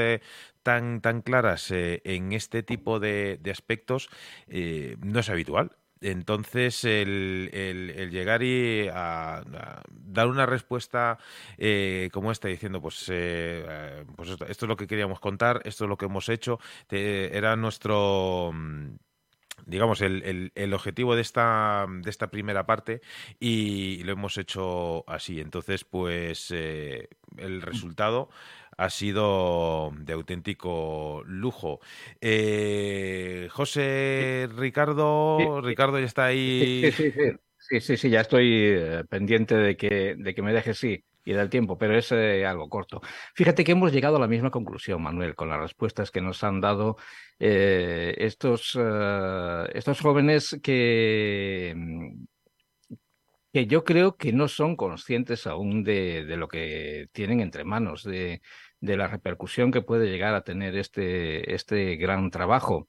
[0.63, 4.09] tan, tan claras en este tipo de, de aspectos
[4.47, 5.77] no es habitual.
[6.01, 7.49] Entonces, el,
[8.11, 9.43] llegar y a,
[9.89, 11.17] dar una respuesta
[11.57, 15.89] eh, como esta, diciendo, pues, eh, pues esto, es lo que queríamos contar, esto es
[15.89, 18.95] lo que hemos hecho, era nuestro mm,
[19.65, 23.01] digamos, el, el, objetivo de esta, de esta primera parte
[23.39, 25.39] y lo hemos hecho así.
[25.39, 28.29] Entonces, pues eh, el resultado
[28.77, 31.79] ha sido de auténtico lujo.
[32.19, 36.91] Eh, José Ricardo, Ricardo ya está ahí.
[36.91, 37.11] Sí,
[37.57, 41.33] sí, sí, sí, ya estoy eh, pendiente de que, de que me dejes sí y
[41.33, 43.01] del tiempo, pero es eh, algo corto.
[43.33, 46.61] Fíjate que hemos llegado a la misma conclusión, Manuel, con las respuestas que nos han
[46.61, 46.97] dado
[47.39, 48.77] estos,
[49.73, 51.75] estos jóvenes que,
[53.51, 58.03] que yo creo que no son conscientes aún de, de lo que tienen entre manos,
[58.03, 58.41] de,
[58.79, 62.87] de la repercusión que puede llegar a tener este, este gran trabajo.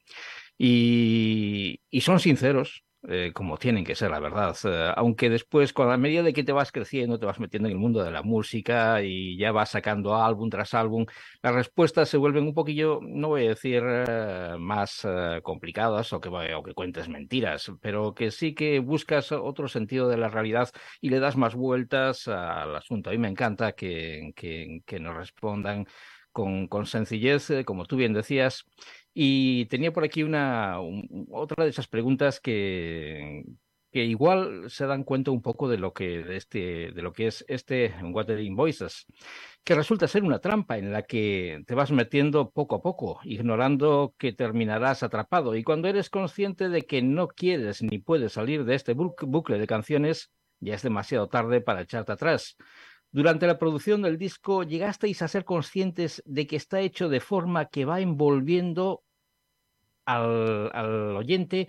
[0.58, 4.56] Y, y son sinceros, eh, como tienen que ser, la verdad.
[4.64, 7.74] Eh, aunque después, con la medida de que te vas creciendo, te vas metiendo en
[7.74, 11.06] el mundo de la música y ya vas sacando álbum tras álbum,
[11.42, 15.06] las respuestas se vuelven un poquillo, no voy a decir eh, más
[15.42, 20.16] complicadas o que, o que cuentes mentiras, pero que sí que buscas otro sentido de
[20.16, 23.10] la realidad y le das más vueltas al asunto.
[23.10, 25.86] A mí me encanta que, que, que nos respondan
[26.32, 28.66] con, con sencillez, como tú bien decías,
[29.18, 30.78] y tenía por aquí una
[31.30, 33.44] otra de esas preguntas que,
[33.90, 37.28] que igual se dan cuenta un poco de lo que de este de lo que
[37.28, 39.06] es este Watering Voices,
[39.64, 44.14] que resulta ser una trampa en la que te vas metiendo poco a poco, ignorando
[44.18, 48.74] que terminarás atrapado y cuando eres consciente de que no quieres ni puedes salir de
[48.74, 52.58] este bucle de canciones, ya es demasiado tarde para echarte atrás.
[53.12, 57.64] Durante la producción del disco llegasteis a ser conscientes de que está hecho de forma
[57.70, 59.04] que va envolviendo
[60.06, 61.68] al, oyente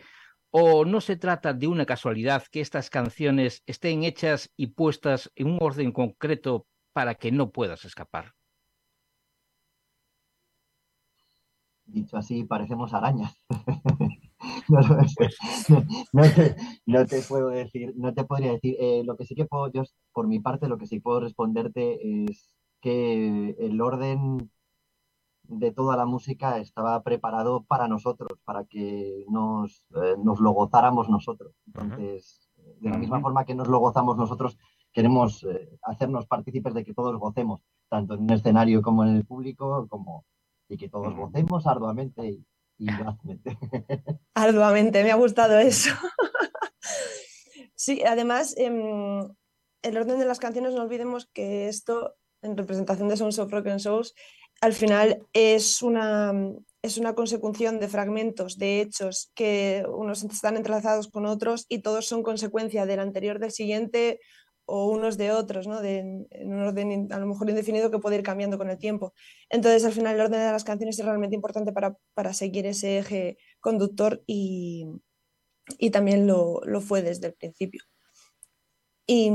[0.52, 5.47] o no se trata de una casualidad que estas canciones estén hechas y puestas en
[5.47, 8.34] un orden concreto para que no puedas escapar?
[11.86, 13.34] Dicho así, parecemos arañas.
[14.67, 14.86] Pues
[16.86, 18.76] no, te, puedo decir, no te podría decir.
[18.80, 22.26] Eh, lo que sí que puedo, yo por mi parte, lo que sí puedo responderte
[22.26, 24.52] es que el orden
[25.47, 31.10] de toda la música estaba preparado para nosotros, para que nos, eh, nos lo gozáramos
[31.10, 31.53] nosotros.
[31.67, 34.57] Entonces, de la misma forma que nos lo gozamos nosotros,
[34.91, 39.25] queremos eh, hacernos partícipes de que todos gocemos, tanto en un escenario como en el
[39.25, 40.25] público, como,
[40.69, 42.45] y que todos gocemos arduamente y,
[42.77, 42.88] y
[44.33, 45.91] arduamente, me ha gustado eso.
[47.75, 49.27] sí, además, em,
[49.81, 53.67] el orden de las canciones, no olvidemos que esto, en representación de Sons of Rock
[53.67, 54.13] and Souls,
[54.62, 56.34] al final es una,
[56.82, 62.08] es una consecución de fragmentos, de hechos que unos están entrelazados con otros y todos
[62.08, 64.20] son consecuencia del anterior, del siguiente
[64.65, 65.82] o unos de otros, ¿no?
[65.82, 69.13] de, en un orden a lo mejor indefinido que puede ir cambiando con el tiempo.
[69.50, 73.00] Entonces, al final, el orden de las canciones es realmente importante para, para seguir ese
[73.00, 74.86] eje conductor y,
[75.78, 77.82] y también lo, lo, fue desde el principio.
[79.10, 79.30] Y,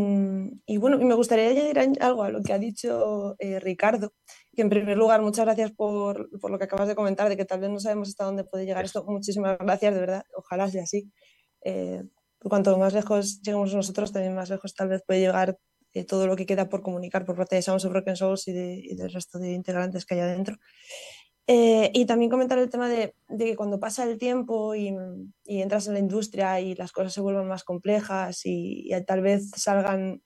[0.76, 4.12] bueno, me gustaría añadir algo a lo que ha dicho eh, Ricardo,
[4.54, 7.44] que en primer lugar, muchas gracias por, por, lo que acabas de comentar, de que
[7.44, 9.04] tal vez no sabemos hasta dónde puede llegar esto.
[9.04, 10.24] Muchísimas gracias, de verdad.
[10.36, 11.10] Ojalá sea así.
[11.64, 12.02] Eh,
[12.38, 15.58] cuanto más lejos lleguemos nosotros, también más lejos tal vez puede llegar
[15.94, 18.52] eh, todo lo que queda por comunicar por parte de Sounds of Broken Souls y,
[18.52, 20.56] de, y del resto de integrantes que hay adentro.
[21.46, 24.94] Eh, y también comentar el tema de, de, que cuando pasa el tiempo y,
[25.44, 29.22] y, entras en la industria y las cosas se vuelven más complejas y, y tal
[29.22, 30.22] vez salgan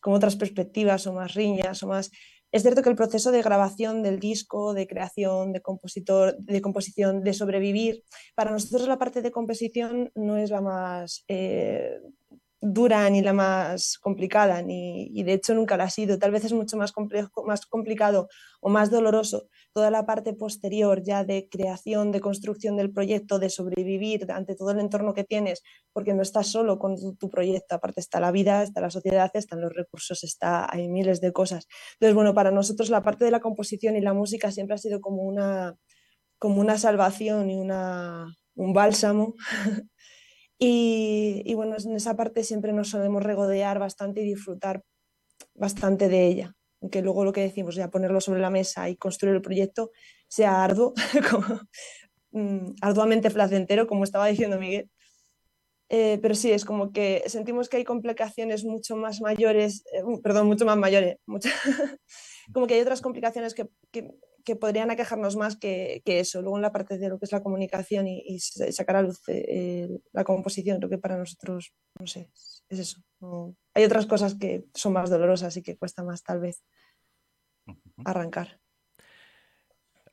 [0.00, 2.10] con otras perspectivas o más riñas o más
[2.52, 7.22] es cierto que el proceso de grabación del disco, de creación, de compositor, de composición,
[7.22, 8.02] de sobrevivir,
[8.34, 12.00] para nosotros la parte de composición no es la más eh,
[12.60, 16.18] dura ni la más complicada, ni, y de hecho nunca la ha sido.
[16.18, 18.28] Tal vez es mucho más, complejo, más complicado
[18.60, 23.50] o más doloroso toda la parte posterior ya de creación, de construcción del proyecto, de
[23.50, 28.00] sobrevivir ante todo el entorno que tienes, porque no estás solo con tu, proyecto, aparte
[28.00, 31.66] está la vida, está la sociedad, están los recursos, está, hay miles de cosas.
[31.94, 35.00] Entonces, bueno, para nosotros la parte de la composición y la música siempre ha sido
[35.00, 35.76] como una,
[36.38, 39.34] como una salvación y una, un bálsamo
[40.62, 44.82] Y, bueno, en esa parte siempre nos solemos regodear bastante y disfrutar
[45.54, 46.54] bastante de ella.
[46.82, 49.90] Aunque luego lo que decimos, ya ponerlo sobre la mesa y construir el proyecto
[50.28, 50.92] sea arduo,
[51.30, 51.60] como,
[52.32, 54.90] mm, arduamente placentero, como estaba diciendo Miguel.
[55.88, 60.46] Eh, pero sí, es como que sentimos que hay complicaciones mucho más mayores, eh, perdón,
[60.46, 61.16] mucho más mayores,
[62.52, 64.14] como que hay otras complicaciones que, que,
[64.44, 66.40] que podrían aquejarnos más que, que, eso.
[66.42, 69.20] Luego en la parte de lo que es la comunicación y, y sacar a luz
[69.28, 72.30] eh, la composición, creo que para nosotros, no sé,
[72.68, 73.02] es eso.
[73.20, 76.62] No, hay otras cosas que son más dolorosas y que cuesta más tal vez
[78.04, 78.60] arrancar.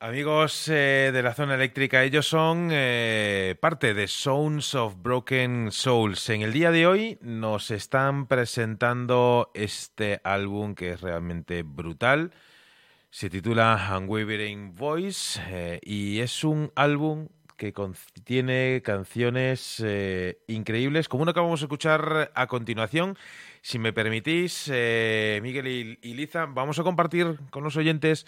[0.00, 6.28] Amigos eh, de la zona eléctrica, ellos son eh, parte de Sounds of Broken Souls.
[6.28, 12.30] En el día de hoy nos están presentando este álbum que es realmente brutal.
[13.10, 21.22] Se titula Unwavering Voice eh, y es un álbum que contiene canciones eh, increíbles, como
[21.22, 23.16] una que vamos a escuchar a continuación.
[23.62, 28.26] Si me permitís, eh, Miguel y, Liza, vamos a compartir con los oyentes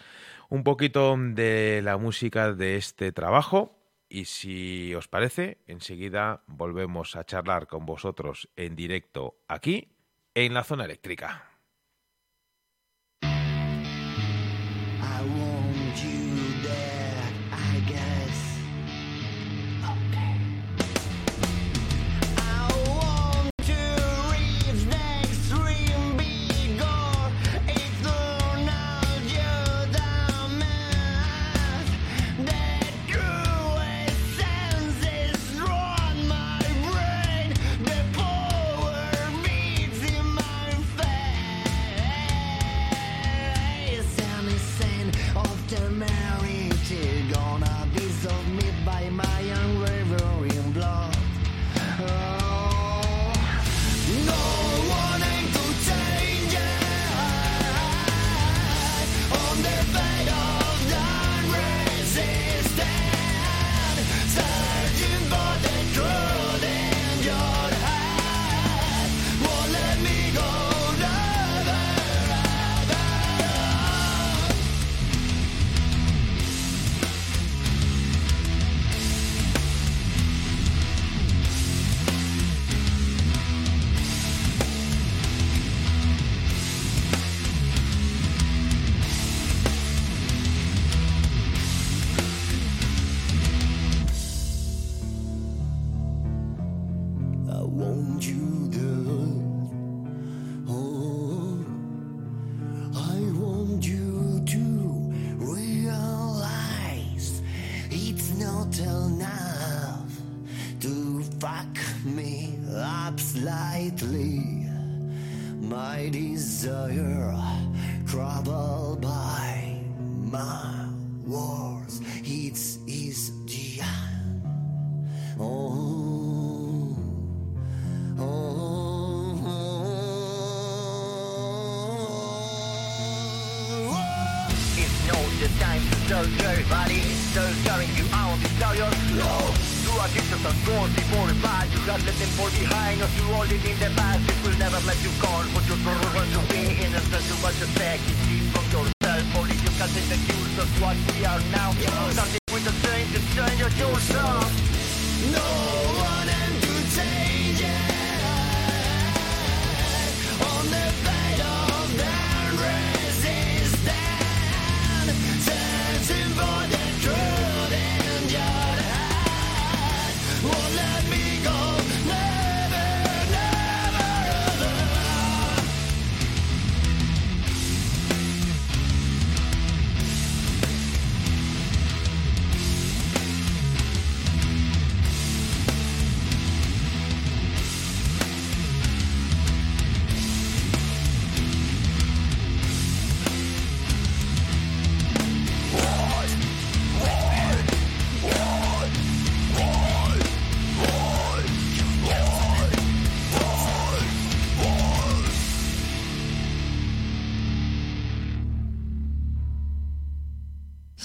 [0.49, 3.77] un poquito de la música de este trabajo.
[4.09, 9.93] Y si os parece, enseguida volvemos a charlar con vosotros en directo aquí,
[10.35, 11.50] en la zona eléctrica.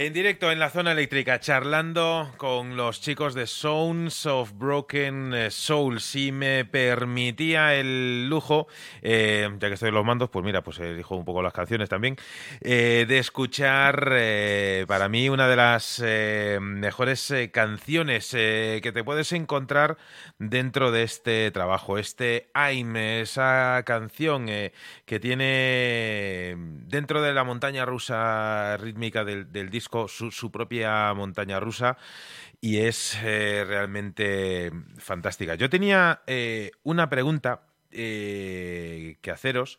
[0.00, 5.50] En directo en la zona eléctrica, charlando con los chicos de Sounds of Broken eh,
[5.50, 6.00] Soul.
[6.00, 8.68] Si me permitía el lujo,
[9.02, 11.88] eh, ya que estoy en los mandos, pues mira, pues elijo un poco las canciones
[11.88, 12.14] también,
[12.60, 14.06] eh, de escuchar
[14.86, 16.00] para mí una de las
[16.60, 19.98] mejores canciones que te puedes encontrar
[20.38, 21.98] dentro de este trabajo.
[21.98, 24.46] Este AIM, esa canción
[25.08, 26.54] que tiene
[26.86, 31.96] dentro de la montaña rusa rítmica del, disco su, propia montaña rusa
[32.60, 35.54] y es eh, realmente fantástica.
[35.54, 39.78] Yo tenía eh, una pregunta eh, que haceros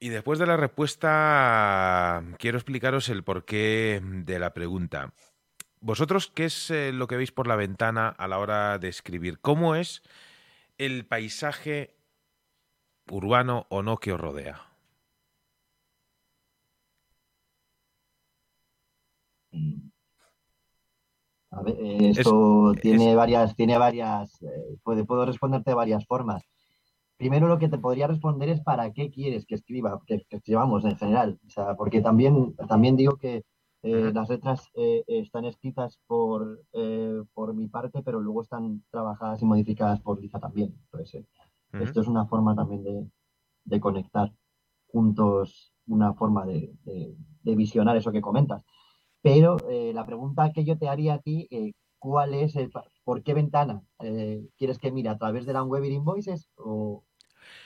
[0.00, 5.12] y después de la respuesta quiero explicaros el porqué de la pregunta.
[5.78, 9.38] ¿Vosotros qué es lo que veis por la ventana a la hora de escribir?
[9.38, 10.02] ¿Cómo es
[10.78, 11.94] el paisaje
[13.10, 14.60] urbano o no que os rodea?
[21.50, 26.04] A ver, esto Es- tiene es- varias, tiene varias, eh, puede, puedo responderte de varias
[26.06, 26.42] formas.
[27.16, 30.84] Primero lo que te podría responder es para qué quieres que escriba, que, que escribamos
[30.84, 31.38] en general.
[31.46, 33.44] O sea, porque también, también digo que
[33.82, 36.60] eh, las letras eh, están escritas por,
[37.34, 40.74] por mi parte, pero luego están trabajadas y modificadas por Liza también.
[40.90, 41.24] Entonces,
[41.78, 43.06] esto es una forma también de,
[43.64, 44.32] de conectar
[44.88, 48.62] juntos, una forma de, de- de visionar eso que comentas.
[49.22, 52.70] Pero eh, la pregunta que yo te haría a ti, eh, ¿cuál es el,
[53.04, 55.08] por qué ventana eh, quieres que mire?
[55.10, 57.04] ¿A través de la Weber Invoices o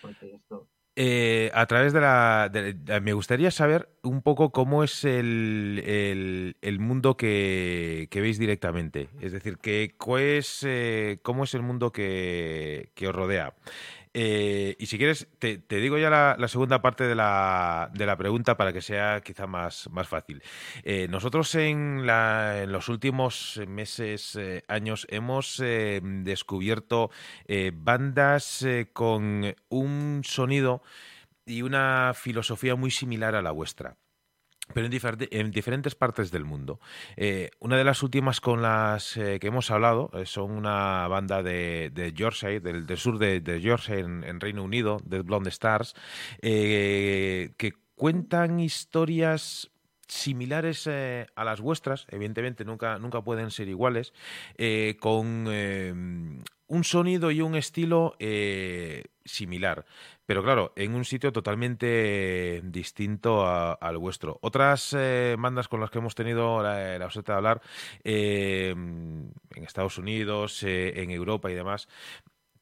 [0.00, 0.68] porque esto?
[1.00, 2.48] Eh, a través de la...
[2.52, 8.20] de- de- me gustaría saber un poco cómo es el, el- el mundo que, que
[8.20, 9.09] veis directamente.
[9.20, 13.54] Es decir, que, cuál es, eh, cómo es el mundo que, que os rodea.
[14.14, 18.56] Eh, y si quieres, te, digo ya la, segunda parte de la, de la pregunta
[18.56, 20.42] para que sea quizá más, más fácil.
[20.84, 27.11] Eh, nosotros en, la- en los últimos meses, eh, años, hemos descubierto
[27.72, 30.82] bandas con un sonido
[31.46, 33.96] y una filosofía muy similar a la vuestra
[34.72, 36.80] pero en, diferente- en diferentes partes del mundo.
[37.16, 41.42] Eh, una de las últimas con las eh, que hemos hablado eh, son una banda
[41.42, 45.94] de, de Yorkshire, del, sur de, de Yorkshire, en, Reino Unido, de Blonde Stars,
[46.42, 49.70] eh, que cuentan historias
[50.06, 54.14] similares a las vuestras, evidentemente nunca, nunca pueden ser iguales,
[55.00, 55.92] con eh,
[56.66, 58.16] un sonido y un estilo
[59.24, 59.84] similar.
[60.28, 64.38] Pero claro, en un sitio totalmente distinto al vuestro.
[64.42, 67.62] Otras eh, bandas con las que hemos tenido la, la de hablar
[68.04, 71.88] eh, en Estados Unidos, eh, en Europa y demás,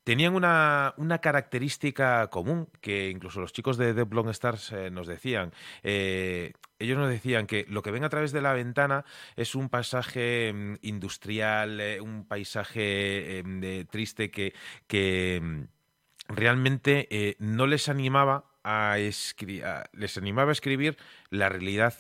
[0.05, 5.53] tenían una, característica común que incluso los chicos de The Blonde Stars nos decían.
[5.83, 9.05] Ellos nos decían que lo que ven a través de la ventana
[9.35, 13.43] es un paisaje mm, industrial, un paisaje
[13.91, 14.55] triste que,
[14.87, 15.67] que
[16.29, 20.97] realmente no les animaba a, les animaba a escribir
[21.31, 21.95] la realidad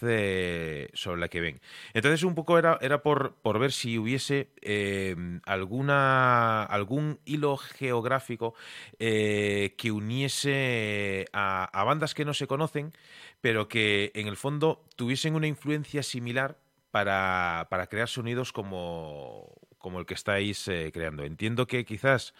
[0.94, 1.60] sobre la que ven.
[1.94, 8.54] Entonces un poco era, era por, por ver si hubiese em, alguna, algún hilo geográfico
[8.98, 12.92] eh, que uniese a, bandas que no se conocen,
[13.40, 16.58] pero que en el fondo tuviesen una influencia similar
[16.90, 21.22] para, para crear sonidos como, como el que estáis eh, creando.
[21.22, 22.34] Entiendo que quizás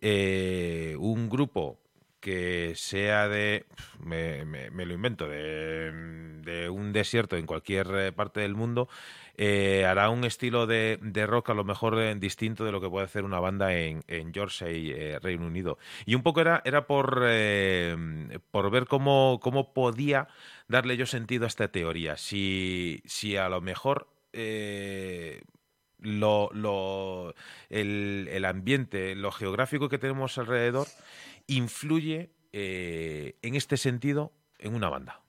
[0.00, 1.78] eh, un grupo
[2.20, 3.66] que sea de,
[4.00, 4.44] me,
[4.84, 8.88] lo invento, de, un desierto en cualquier eh, parte del mundo,
[9.36, 12.88] eh, hará un estilo de, de, rock a lo mejor eh, distinto de lo que
[12.88, 15.78] puede hacer una banda en, en y Reino Unido.
[16.06, 17.20] Y un poco era, era por,
[18.50, 20.28] por ver cómo, cómo podía
[20.66, 22.16] darle yo sentido a esta teoría.
[22.16, 24.08] Si, si a lo mejor...
[26.00, 27.34] Lo, lo,
[27.70, 30.86] el, el ambiente, lo geográfico que tenemos alrededor
[31.48, 35.20] influye eh, en este sentido en una banda?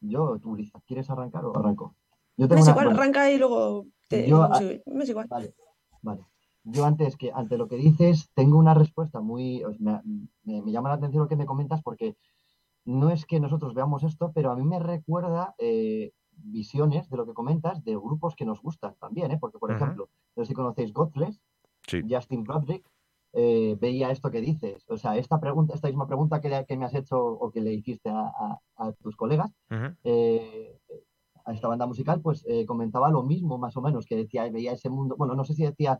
[0.00, 1.94] Yo, tú, ¿quieres arrancar o arranco?
[2.36, 4.28] Yo tengo me es igual, arranca y luego te...
[4.28, 4.48] Yo,
[4.86, 5.26] me es igual.
[5.28, 5.54] Vale,
[6.02, 6.22] vale.
[6.64, 9.62] Yo antes que, ante lo que dices, tengo una respuesta muy...
[9.78, 10.00] Me,
[10.44, 12.16] me, llama la atención lo que me comentas porque
[12.86, 17.26] no es que nosotros veamos esto, pero a mí me recuerda eh, visiones de lo
[17.26, 19.38] que comentas de grupos que nos gustan también, ¿eh?
[19.40, 21.40] porque por ejemplo, no sé si conocéis Godless,
[22.08, 22.88] Justin Broderick,
[23.32, 24.84] eh, veía esto que dices.
[24.88, 27.72] O sea, esta pregunta, esta misma pregunta que, que me has hecho o que le
[27.74, 29.52] hiciste a, tus colegas,
[30.04, 30.78] eh,
[31.44, 34.90] a esta banda musical, pues comentaba lo mismo, más o menos, que decía, veía ese
[34.90, 35.98] mundo, bueno, no sé si decía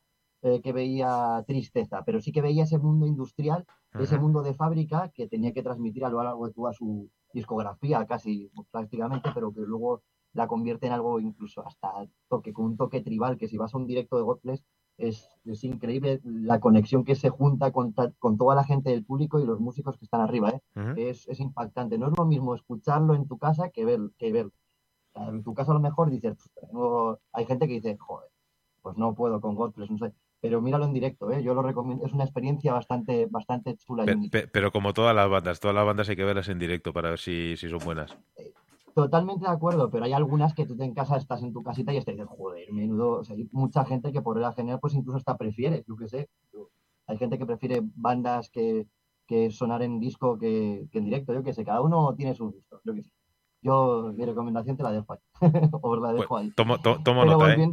[0.63, 3.67] que veía tristeza, pero sí que veía ese mundo industrial,
[3.99, 8.07] ese mundo de fábrica que tenía que transmitir a lo largo de toda su discografía,
[8.07, 11.91] casi prácticamente, pero que luego la convierte en algo incluso hasta
[12.29, 14.65] toque, con un toque tribal, que si vas a un directo de Godless
[14.99, 19.41] es, es increíble la conexión que se junta con, con, toda la gente del público
[19.41, 20.61] y los músicos que están arriba, ¿eh?
[20.97, 21.99] es, es, impactante.
[21.99, 24.53] No es lo mismo escucharlo en tu casa que, ver, que verlo.
[25.15, 26.37] En tu casa a lo mejor dices,
[27.33, 28.31] hay gente que dice, joder,
[28.83, 31.43] pues no puedo con Godless, no sé pero míralo en directo, ¿eh?
[31.43, 34.05] yo lo recomiendo, es una experiencia bastante, bastante chula.
[34.53, 37.19] pero como todas las bandas, todas las bandas hay que verlas en directo para ver
[37.19, 38.17] si, si son buenas.
[38.37, 38.53] Eh,
[38.97, 41.93] Totalmente de acuerdo, pero hay algunas que tú te en casa, estás en tu casita
[41.93, 43.21] y estás joder, menudo.
[43.21, 46.09] O sea, hay mucha gente que por la general, pues incluso hasta prefiere, yo qué
[46.09, 46.31] sé.
[47.07, 48.87] Hay gente que prefiere bandas que,
[49.27, 51.63] que sonar en disco que, en directo, yo qué sé.
[51.63, 53.11] Cada uno tiene sus gustos, yo qué sé.
[53.61, 55.21] Yo, mi recomendación te la dejo ahí.
[55.83, 56.51] o la dejo ahí.
[56.53, 56.79] Tomo,
[57.27, 57.73] nota, ¿eh?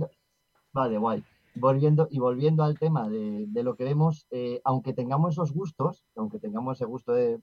[0.74, 1.24] Vale, guay.
[1.56, 6.04] Volviendo, y volviendo al tema de, de lo que vemos, eh, aunque tengamos esos gustos,
[6.16, 7.40] aunque tengamos ese gusto de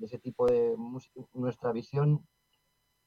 [0.00, 2.26] ese tipo de música, nuestra visión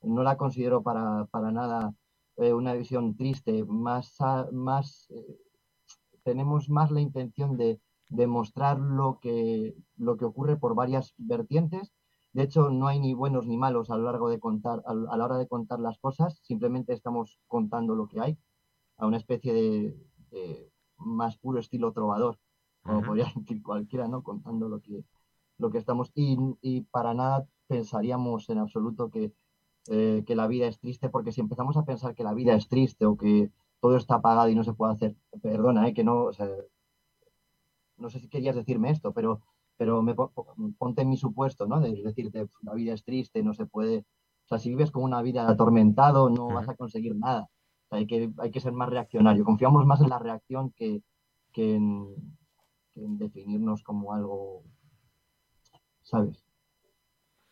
[0.02, 1.94] no la considero para, nada
[2.38, 4.18] eh, una visión triste, más,
[4.52, 5.40] más eh,
[6.24, 7.80] tenemos más la intención de,
[8.10, 11.92] demostrar lo que, lo que ocurre por varias vertientes.
[12.32, 15.26] De hecho, no hay ni buenos ni malos a lo largo de contar, a, la
[15.26, 18.38] hora de contar las cosas, simplemente estamos contando lo que hay,
[18.98, 22.40] a una especie de, más puro estilo trovador,
[22.84, 24.24] como podría decir cualquiera, ¿no?
[24.24, 25.04] Contando lo que,
[25.58, 26.12] lo que estamos.
[26.16, 29.34] Y, para nada pensaríamos en absoluto que,
[29.88, 32.68] eh, que la vida es triste, porque si empezamos a pensar que la vida es
[32.68, 36.30] triste o que todo está apagado y no se puede hacer, perdona, eh, que no,
[37.98, 39.42] no sé si querías decirme esto, pero,
[39.78, 40.16] pero me
[40.78, 41.82] ponte en mi supuesto, ¿no?
[41.82, 44.00] De decirte, la vida es triste, no se puede,
[44.46, 47.50] o sea, si vives con una vida atormentado, no vas a conseguir nada.
[47.94, 49.46] Hay, que, hay que ser más reaccionario.
[49.46, 51.04] Confiamos más en la reacción que,
[51.54, 54.64] que en definirnos como algo
[56.04, 56.44] ¿sabes?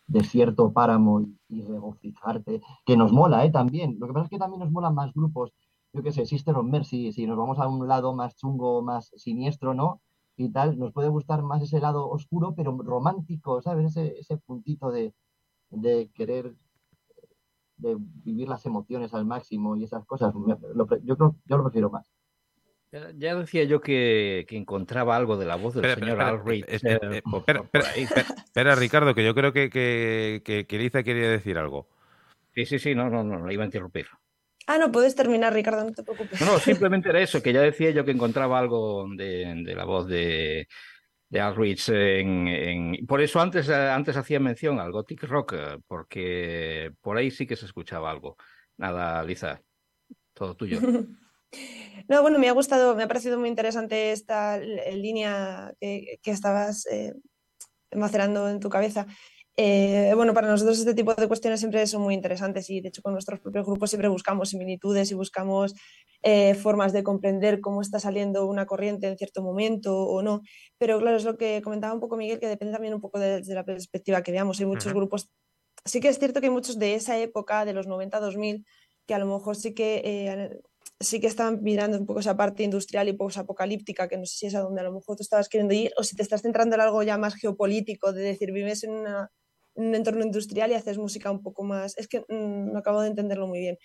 [0.08, 3.52] Desierto, páramo y, regocijarte, que nos mola, ¿eh?
[3.52, 3.98] También.
[4.00, 5.54] Lo que pasa es que también nos molan más grupos,
[5.94, 9.12] yo qué sé, Sister of Mercy, si nos vamos a un lado más chungo, más
[9.16, 10.02] siniestro, ¿no?
[10.38, 13.88] Y tal, nos puede gustar más ese lado oscuro, pero romántico, ¿sabes?
[13.88, 15.14] Ese, ese puntito de,
[15.70, 16.56] de querer
[17.82, 20.34] de vivir las emociones al máximo y esas cosas.
[21.04, 22.10] yo creo yo lo prefiero más.
[23.16, 26.66] Ya decía yo que, encontraba algo de la voz del señor Al Reed.
[26.68, 31.88] Espera, Ricardo, que yo creo que, que, que, quería decir algo.
[32.54, 34.08] Sí, sí, sí, no, no, no, no iba a interrumpir.
[34.68, 36.42] Ah, no, puedes terminar, Ricardo, no te preocupes.
[36.42, 40.68] No, simplemente era eso, que ya decía yo que encontraba algo de, la voz de,
[41.32, 41.56] de Al
[43.08, 45.56] Por eso antes, antes hacía mención al Gothic Rock,
[45.88, 48.36] porque por ahí sí que se escuchaba algo.
[48.78, 49.62] Nada, Liza,
[50.34, 50.80] todo tuyo.
[52.08, 56.86] No, bueno, me ha gustado, me ha parecido muy interesante esta línea que, que estabas
[56.88, 57.14] eh,
[57.94, 59.06] macerando en tu cabeza.
[59.64, 63.04] Eh, bueno, para nosotros este tipo de cuestiones siempre son muy interesantes y de hecho
[63.04, 65.76] con nuestros propios grupos siempre buscamos similitudes y buscamos
[66.24, 70.42] eh, formas de comprender cómo está saliendo una corriente en cierto momento o no.
[70.80, 73.42] Pero claro, es lo que comentaba un poco Miguel, que depende también un poco de,
[73.42, 74.60] de la perspectiva que veamos.
[74.60, 75.00] Hay muchos Ujú.
[75.00, 75.30] grupos,
[75.86, 78.66] sí que es cierto que hay muchos de esa época, de los 90-2000,
[79.06, 80.02] que a lo mejor sí que...
[80.04, 80.60] eh,
[81.00, 84.46] sí que están mirando un poco esa parte industrial y post-apocalíptica, que no sé si
[84.48, 86.76] es a donde a lo mejor tú estabas queriendo ir, o si te estás centrando
[86.76, 89.32] en algo ya más geopolítico, de decir, vives en, una-
[89.76, 91.98] en un entorno industrial y haces música un poco más...
[91.98, 93.78] Es que mm, no acabo de entenderlo muy bien.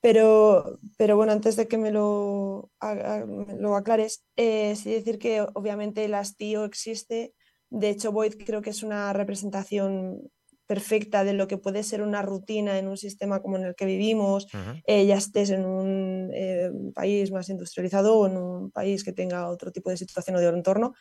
[0.00, 5.18] Pero, pero bueno, antes de que me lo, haga- me lo aclares, eh, sí decir
[5.18, 7.34] que obviamente el hastío existe.
[7.70, 10.30] De hecho, Void creo que es una representación
[10.66, 13.84] perfecta de lo que puede ser una rutina en un sistema como en el que
[13.84, 14.46] vivimos,
[14.86, 19.48] eh, ya estés en un eh, país más industrializado o en un país que tenga
[19.50, 20.94] otro tipo de situación o de entorno.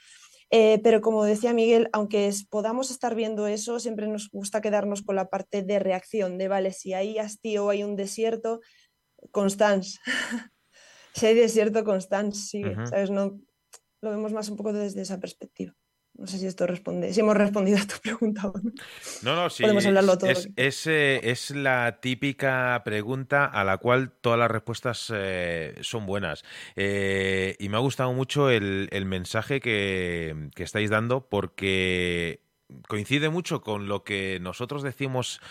[0.53, 5.01] Eh, pero como decía Miguel, aunque es- podamos estar viendo eso, siempre nos gusta quedarnos
[5.01, 8.59] con la parte de reacción, de vale, si hay hastío hay un desierto,
[9.31, 9.99] Constance.
[11.13, 12.75] si hay desierto, Constance sigue.
[12.87, 13.09] ¿sabes?
[13.11, 13.39] No,
[14.01, 15.73] lo vemos más un poco desde esa perspectiva.
[16.17, 18.71] No sé si esto responde, si hemos respondido a tu pregunta o no.
[19.23, 19.63] No, no, sí.
[19.63, 20.29] Podemos hablarlo todo.
[20.29, 26.05] Es, es, eh, es la típica pregunta a la cual todas las respuestas eh, son
[26.05, 26.43] buenas.
[26.75, 32.41] Eh, y me ha gustado mucho el, el mensaje que, que estáis dando porque
[32.87, 35.41] coincide mucho con lo que nosotros decimos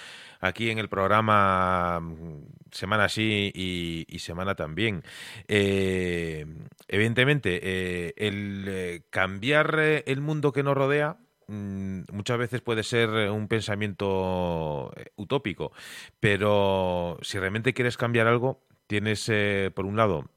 [0.41, 5.03] aquí en el programa mm, semana sí y, semana también.
[5.49, 6.47] Eh,
[6.89, 12.83] evidentemente, eh, el eh, cambiar eh, el mundo que nos rodea mm, muchas veces puede
[12.83, 15.73] ser un pensamiento utópico,
[16.21, 19.31] pero si realmente quieres cambiar algo, tienes,
[19.75, 20.31] por un lado,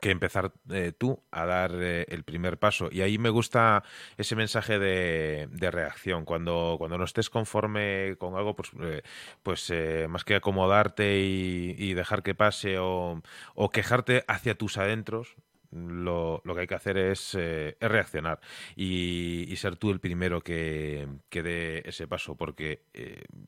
[0.00, 2.88] que empezar eh, tú a dar eh, el primer paso.
[2.90, 3.82] Y ahí me gusta
[4.16, 6.24] ese mensaje de, de reacción.
[6.24, 9.02] Cuando, cuando no estés conforme con algo, pues, eh,
[9.42, 13.22] pues eh, más que acomodarte y, dejar que pase o,
[13.72, 15.36] quejarte hacia tus adentros,
[15.70, 18.40] lo, lo que hay que hacer es, eh, reaccionar
[18.76, 22.82] y, ser tú el primero que, dé ese paso, porque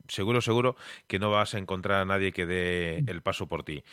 [0.07, 0.75] seguro, seguro
[1.07, 3.83] que no vas a encontrar a nadie que dé el paso por ti.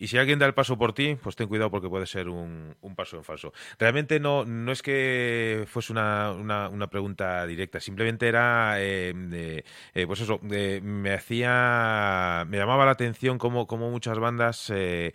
[0.00, 2.74] Y si alguien da el paso por ti, pues ten cuidado porque puede ser un,
[2.96, 3.52] paso en falso.
[3.78, 9.62] Realmente no, no es que fuese una, una, pregunta directa, simplemente era, eh,
[9.94, 15.12] eh, pues eso, me hacía, me llamaba la atención cómo, cómo muchas bandas eh,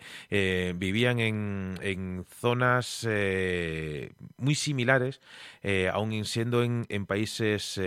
[0.76, 3.08] vivían en, en zonas
[4.36, 5.20] muy similares,
[5.92, 7.80] aun siendo en, países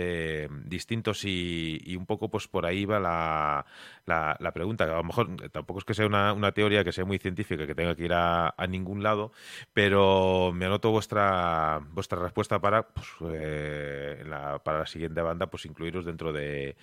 [0.66, 3.64] distintos y, y un poco pues por ahí va la,
[4.06, 4.84] la, pregunta.
[4.84, 7.74] A lo mejor eh, tampoco es que sea una, teoría que sea muy científica, que
[7.74, 9.32] tenga que ir a, ningún lado,
[9.72, 15.66] pero me anoto vuestra, vuestra respuesta para, pues, eh, la, para la siguiente banda, pues
[15.66, 16.76] incluiros dentro de,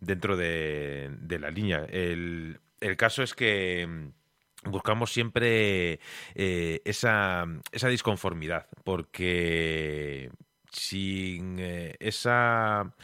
[0.00, 1.10] dentro de,
[1.40, 1.86] la línea.
[1.88, 6.00] El, el caso es que mm, buscamos siempre
[6.34, 10.30] eh, esa, esa disconformidad, porque
[10.70, 12.94] sin esa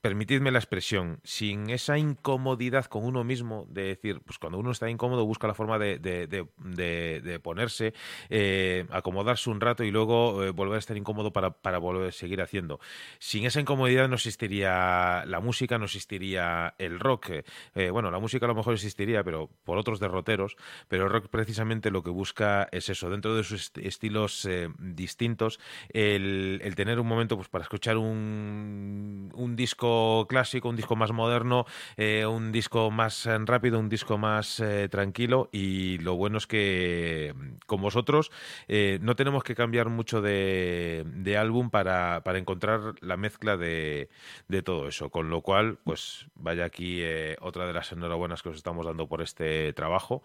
[0.00, 4.88] permitidme la expresión, sin esa incomodidad con uno mismo, de decir, pues cuando uno está
[4.88, 7.94] incómodo busca la forma de, de- de- ponerse,
[8.30, 12.12] eh, acomodarse un rato y luego eh, volver a estar incómodo para, para volver a
[12.12, 12.78] seguir haciendo.
[13.18, 17.30] Sin esa incomodidad no existiría la música, no existiría el rock.
[17.74, 20.56] Eh, bueno, la música a lo mejor existiría, pero por otros derroteros,
[20.88, 25.58] pero el rock precisamente lo que busca es eso, dentro de sus est- estilos distintos,
[25.90, 29.87] el, el tener un momento pues para escuchar un, un disco
[30.28, 31.64] clásico, un disco más moderno,
[31.96, 35.48] eh, un disco más eh, rápido, un disco más eh, tranquilo.
[35.52, 38.30] Y lo bueno es que mm, con vosotros
[38.68, 44.08] eh, no tenemos que cambiar mucho de, de álbum para, para encontrar la mezcla de,
[44.48, 47.02] de todo eso, con lo cual pues vaya aquí
[47.40, 50.22] otra de las enhorabuenas que os estamos dando por este trabajo,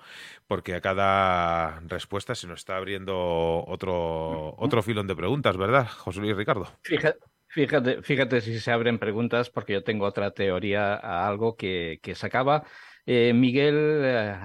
[0.48, 6.20] porque a cada respuesta se nos está abriendo otro, otro filón de preguntas, ¿verdad, José
[6.20, 6.68] Luis Ricardo?
[6.84, 7.20] Fíjate,
[7.54, 12.16] fíjate, fíjate si se abren preguntas, porque yo tengo otra teoría a algo que, que
[12.16, 12.64] sacaba
[13.06, 14.36] eh, Miguel eh,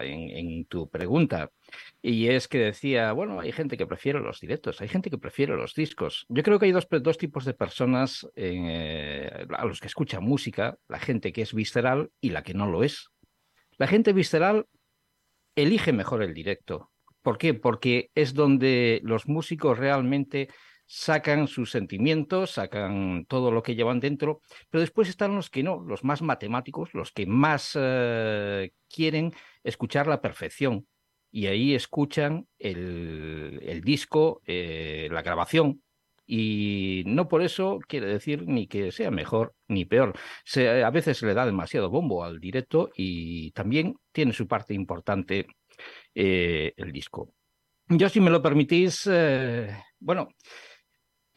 [0.00, 1.50] en tu pregunta.
[2.00, 5.56] Y es que decía, bueno, hay gente que prefiere los directos, hay gente que prefiere
[5.56, 6.24] los discos.
[6.28, 10.78] Yo creo que hay dos, dos tipos de personas eh, a los que escuchan música,
[10.88, 13.10] la gente que es visceral y la que no lo es.
[13.78, 14.66] La gente visceral
[15.54, 16.90] elige mejor el directo.
[17.22, 17.54] ¿Por qué?
[17.54, 20.48] Porque es donde los músicos realmente
[20.86, 25.80] sacan sus sentimientos, sacan todo lo que llevan dentro, pero después están los que no,
[25.80, 29.32] los más matemáticos, los que más eh, quieren
[29.64, 30.86] escuchar la perfección.
[31.32, 35.82] Y ahí escuchan el, el disco, eh, la grabación,
[36.24, 40.14] y no por eso quiere decir ni que sea mejor ni peor.
[40.44, 45.46] Se, a veces le da demasiado bombo al directo y también tiene su parte importante
[46.14, 47.34] eh, el disco.
[47.88, 49.08] Yo, si me lo permitís,
[50.00, 50.28] bueno,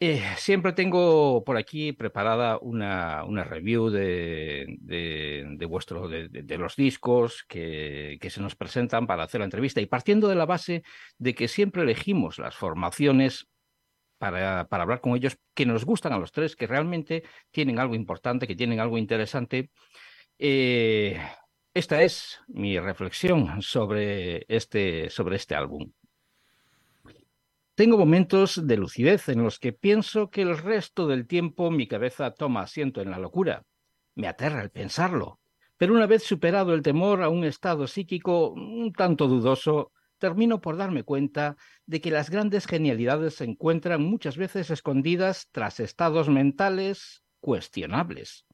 [0.02, 7.44] eh, siempre tengo por aquí preparada una, review de, de, de vuestro, de, los discos
[7.46, 10.84] que, se nos presentan para hacer la entrevista y partiendo de la base
[11.18, 13.48] de que siempre elegimos las formaciones
[14.16, 17.94] para, para, hablar con ellos que nos gustan a los tres, que realmente tienen algo
[17.94, 19.70] importante, que tienen algo interesante.
[20.38, 21.20] Eh,
[21.74, 25.92] esta es mi reflexión sobre este, sobre este álbum.
[27.74, 32.32] Tengo momentos de lucidez en los que pienso que el resto del tiempo mi cabeza
[32.32, 33.62] toma asiento en la locura.
[34.14, 35.40] Me aterra el pensarlo.
[35.78, 40.76] Pero una vez superado el temor a un estado psíquico un tanto dudoso, termino por
[40.76, 41.56] darme cuenta
[41.86, 48.44] de que las grandes genialidades se encuentran muchas veces escondidas tras estados mentales cuestionables.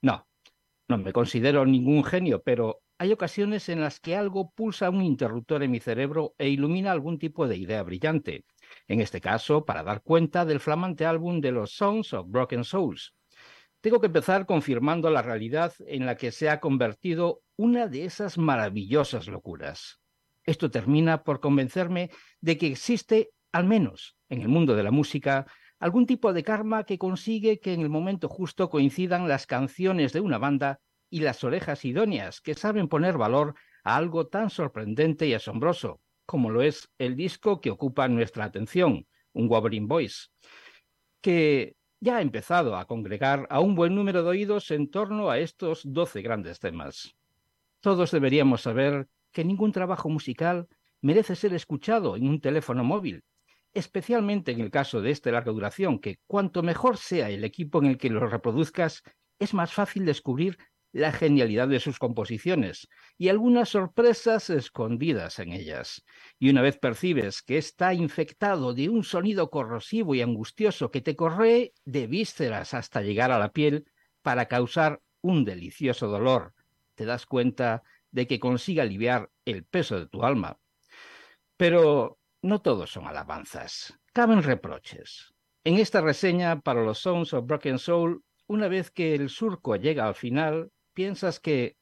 [0.00, 0.26] No,
[0.88, 5.62] no me considero ningún genio, pero hay ocasiones en las que algo pulsa un interruptor
[5.62, 8.44] en mi cerebro e ilumina algún tipo de idea brillante.
[8.88, 13.14] En este caso, para dar cuenta del flamante álbum de los Songs of Broken Souls.
[13.80, 18.38] Tengo que empezar confirmando la realidad en la que se ha convertido una de esas
[18.38, 20.00] maravillosas locuras.
[20.44, 22.10] Esto termina por convencerme
[22.40, 25.46] de que existe, al menos en el mundo de la música,
[25.78, 30.20] algún tipo de karma que consigue que en el momento justo coincidan las canciones de
[30.20, 30.80] una banda
[31.10, 33.54] y las orejas idóneas que saben poner valor
[33.84, 36.00] a algo tan sorprendente y asombroso
[36.32, 40.28] como lo es el disco que ocupa nuestra atención, un Wuthering Voice,
[41.20, 45.38] que ya ha empezado a congregar a un buen número de oídos en torno a
[45.38, 47.14] estos doce grandes temas.
[47.80, 50.68] Todos deberíamos saber que ningún trabajo musical
[51.02, 53.24] merece ser escuchado en un teléfono móvil,
[53.74, 57.88] especialmente en el caso de este larga duración, que cuanto mejor sea el equipo en
[57.88, 59.02] el que lo reproduzcas,
[59.38, 60.56] es más fácil descubrir
[60.92, 66.04] la genialidad de sus composiciones y algunas sorpresas escondidas en ellas.
[66.38, 71.16] Y una vez percibes que está infectado de un sonido corrosivo y angustioso que te
[71.16, 73.86] corre de vísceras hasta llegar a la piel
[74.20, 76.54] para causar un delicioso dolor,
[76.94, 80.58] te das cuenta de que consiga aliviar el peso de tu alma.
[81.56, 85.32] Pero no todos son alabanzas, caben reproches.
[85.64, 90.06] En esta reseña para los Songs of Broken Soul, una vez que el surco llega
[90.06, 91.76] al final, piensas que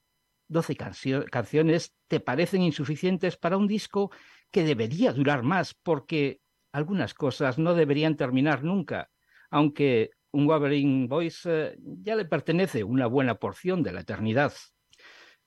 [0.49, 4.11] 12 cancio canciones te parecen insuficientes para un disco
[4.51, 6.41] que debería durar más, porque
[6.73, 9.11] algunas cosas no deberían terminar nunca,
[9.51, 14.53] aunque un Wuthering Voice eh, ya le pertenece una buena porción de la eternidad.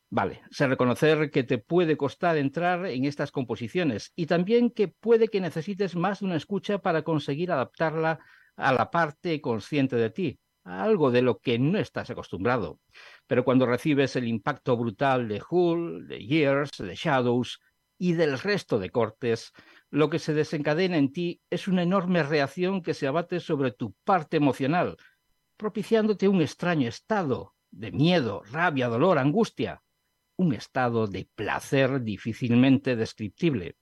[0.10, 5.28] Vale, sé reconocer que te puede costar entrar en estas composiciones y también que puede
[5.28, 8.20] que necesites más de una escucha para conseguir adaptarla
[8.56, 12.80] a la parte consciente de ti, algo de lo que no estás acostumbrado.
[13.28, 17.60] Pero cuando recibes el impacto brutal de Hull, de Years, de Shadows
[17.98, 19.52] y del resto de cortes,
[19.90, 23.94] lo que se desencadena en ti es una enorme reacción que se abate sobre tu
[24.04, 24.98] parte emocional,
[25.58, 29.82] propiciándote un extraño estado de miedo, rabia, dolor, angustia,
[30.36, 33.78] un estado de placer difícilmente descriptible.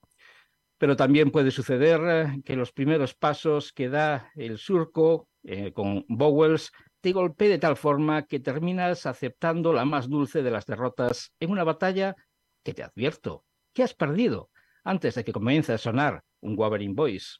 [0.82, 6.04] Pero también puede suceder eh, que los primeros pasos que da el surco eh, con
[6.08, 11.36] Bowells te golpee de tal forma que terminas aceptando la más dulce de las derrotas
[11.38, 12.16] en una batalla
[12.64, 14.50] que te advierto que has perdido
[14.82, 17.36] antes de que comience a sonar un Wuthering Voice.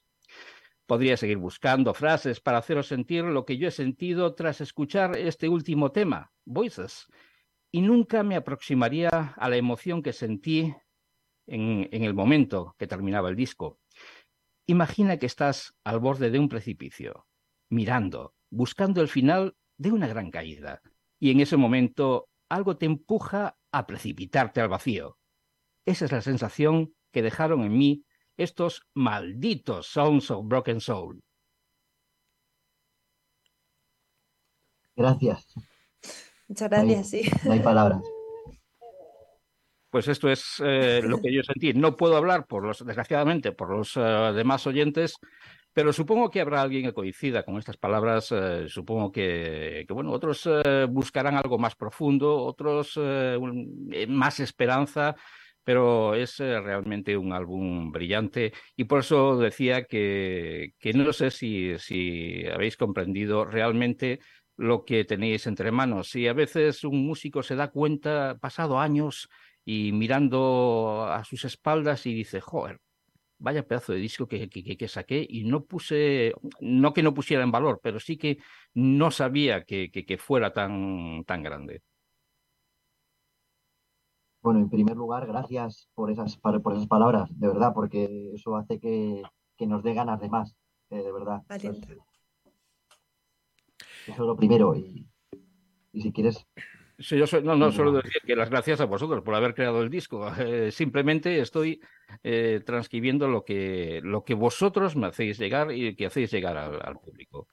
[0.85, 5.49] Podría seguir buscando frases para haceros sentir lo que yo he sentido tras escuchar este
[5.49, 7.07] último tema, Voices,
[7.73, 10.73] y nunca me aproximaría a la emoción que sentí
[11.47, 13.79] en, en, el momento que terminaba el disco.
[14.65, 17.27] Imagina que estás al borde de un precipicio,
[17.69, 20.81] mirando, buscando el final de una gran caída,
[21.19, 25.17] y en ese momento algo te empuja a precipitarte al vacío.
[25.85, 28.05] Esa es la sensación que dejaron en mí
[28.37, 31.23] estos malditos Sounds of Broken Soul.
[34.95, 35.47] Gracias.
[36.47, 37.21] Muchas gracias, no sí.
[37.45, 38.01] No hay palabras.
[39.93, 41.71] Pues esto es eh, lo que yo sentí.
[41.71, 45.19] No puedo hablar, por los, desgraciadamente, por los uh, demás oyentes,
[45.71, 48.31] pero supongo que habrá alguien que coincida con estas palabras.
[48.31, 52.99] Uh, supongo que, que, bueno, otros uh, buscarán algo más profundo, otros
[54.07, 55.15] más esperanza,
[55.63, 61.29] pero es eh, realmente un álbum brillante y por eso decía que, que no sé
[61.29, 64.21] si, si habéis comprendido realmente
[64.57, 66.15] lo que tenéis entre manos.
[66.15, 69.29] Y a veces un músico se da cuenta, pasado años,
[69.65, 72.79] y mirando a sus espaldas y dice, joder,
[73.39, 77.43] vaya pedazo de disco que, que, que, saqué y no puse, no que no pusiera
[77.43, 78.37] en valor, pero sí que
[78.73, 81.81] no sabía que, que fuera tan, tan grande.
[84.41, 88.77] Bueno, en primer lugar, gracias por esas, por esas palabras, de verdad, porque eso hace
[88.77, 89.23] que,
[89.57, 90.53] que nos dé ganas de más,
[90.89, 91.43] eh, de verdad.
[91.49, 91.97] Entonces,
[94.05, 94.75] eso es lo primero.
[94.75, 95.07] Y,
[95.93, 96.45] y si quieres
[97.03, 99.81] Sí, yo soy, no, no, solo decir que las gracias a vosotros por haber creado
[99.81, 100.25] el disco.
[100.53, 101.81] Eh, simplemente estoy
[102.23, 106.79] eh, transcribiendo lo que, lo que vosotros me hacéis llegar y que hacéis llegar al,
[106.81, 107.47] al público.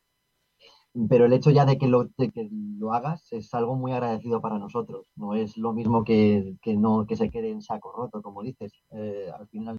[1.08, 4.40] Pero el hecho ya de que, lo, de que lo hagas es algo muy agradecido
[4.40, 5.06] para nosotros.
[5.16, 8.72] No es lo mismo que, que no que se quede en saco roto, como dices.
[8.92, 9.78] Eh, al final,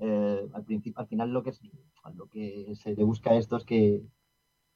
[0.00, 1.52] al, principio, al final lo que,
[2.14, 4.02] lo que se le busca a esto es que,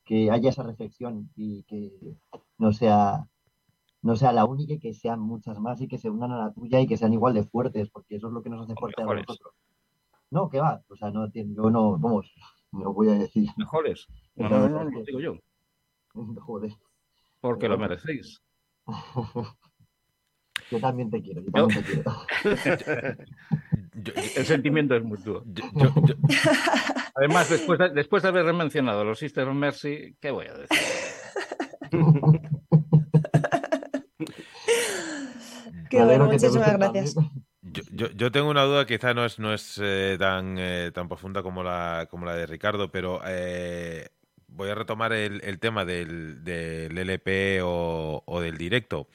[0.05, 1.93] que haya esa reflexión y que
[2.59, 3.29] no sea
[4.05, 6.53] no sea la única y que sean muchas más y que se unan a la
[6.53, 9.03] tuya y que sean igual de fuertes, porque eso es lo que nos hace fuertes
[9.03, 9.55] a nosotros.
[10.31, 12.31] No, que va, o sea, no, yo no, vamos,
[12.73, 13.49] no voy a decir.
[13.57, 14.07] Mejores.
[14.37, 15.35] No, no, no, no, lo digo yo.
[16.41, 16.73] Joder.
[17.41, 18.43] Porque lo merecéis.
[20.71, 23.17] yo también te quiero, yo también te quiero.
[23.95, 25.45] Yo, el sentimiento es mutuo.
[25.47, 25.63] Yo,
[27.15, 30.79] Además, después de, después de haber mencionado los Sister of Mercy, ¿qué voy a decir?
[35.91, 37.15] Qué bueno, muchísimas gracias.
[37.63, 41.09] Yo, yo, yo, tengo una duda, quizá no es, no es eh, tan, eh, tan
[41.09, 44.09] profunda como la, como la de Ricardo, pero eh,
[44.49, 49.09] voy a retomar el, el tema del, del, LP o, o del directo.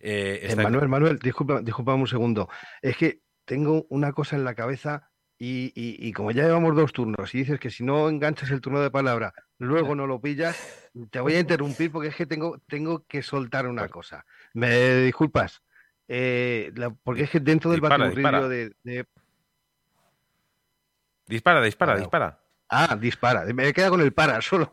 [0.00, 0.62] Está...
[0.62, 2.48] Manuel, Manuel, disculpa, disculpa un segundo.
[2.82, 6.92] Es que tengo una cosa en la cabeza y, y, y, como ya llevamos dos
[6.92, 10.56] turnos y dices que si no enganchas el turno de palabra, luego no lo pillas,
[11.10, 14.24] te voy a interrumpir porque es que tengo, tengo que soltar una cosa.
[14.54, 15.62] Me disculpas.
[16.08, 18.48] Eh, la, porque es que dentro del dispara, dispara.
[18.48, 19.06] de, de,
[21.26, 22.43] Dispara, dispara, dispara.
[22.68, 23.44] Ah, dispara.
[23.52, 24.68] Me queda con el para solo.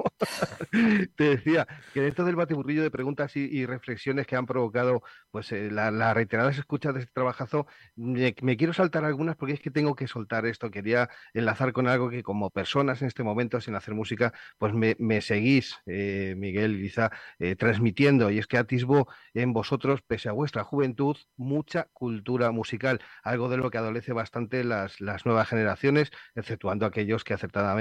[1.16, 5.70] Te decía que dentro del batiburrillo de preguntas y, reflexiones que han provocado pues eh,
[5.70, 9.96] las la reiteradas escuchas de este trabajazo, me, quiero saltar algunas porque es que tengo
[9.96, 10.72] que soltar esto.
[10.72, 15.22] Quería enlazar con algo que como personas en este momento sin hacer música, pues me,
[15.22, 18.32] seguís, eh, Miguel Liza, eh, transmitiendo.
[18.32, 23.58] Y es que atisbo en vosotros, pese a vuestra juventud, mucha cultura musical, algo de
[23.58, 27.81] lo que adolece bastante las nuevas generaciones, exceptuando aquellos que acertadamente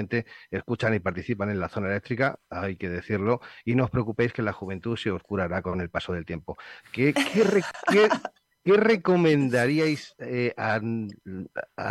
[0.50, 4.42] escuchan y participan en la zona eléctrica, hay que decirlo, y no os preocupéis que
[4.42, 6.56] la juventud se os curará con el paso del tiempo.
[6.92, 7.44] ¿Qué, qué,
[8.64, 10.80] qué, recomendaríais eh, a,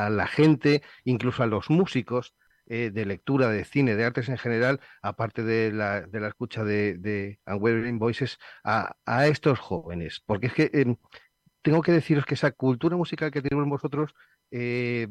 [0.09, 2.35] la gente, incluso a los músicos,
[2.67, 6.63] eh, de lectura, de cine, de artes en general, aparte de la, de la escucha
[6.63, 7.39] de, de
[7.93, 8.95] Voices, a,
[9.27, 10.21] estos jóvenes?
[10.25, 10.95] Porque es que eh,
[11.61, 14.13] tengo que deciros que esa cultura musical que tenemos vosotros
[14.51, 15.07] eh,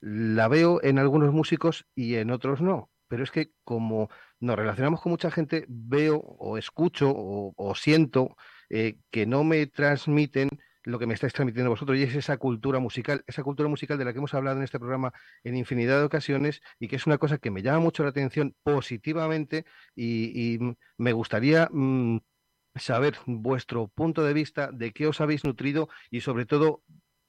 [0.00, 2.90] la veo en algunos músicos y en otros no.
[3.08, 8.36] Pero es que como nos relacionamos con mucha gente, veo o escucho o, siento
[8.70, 10.48] eh, que no me transmiten
[10.84, 14.04] lo que me estáis transmitiendo vosotros y es esa cultura musical, esa cultura musical de
[14.04, 15.12] la que hemos hablado en este programa
[15.44, 18.54] en infinidad de ocasiones y que es una cosa que me llama mucho la atención
[18.62, 20.58] positivamente y,
[20.96, 22.18] me gustaría mmm,
[22.74, 26.82] saber vuestro punto de vista de qué os habéis nutrido y sobre todo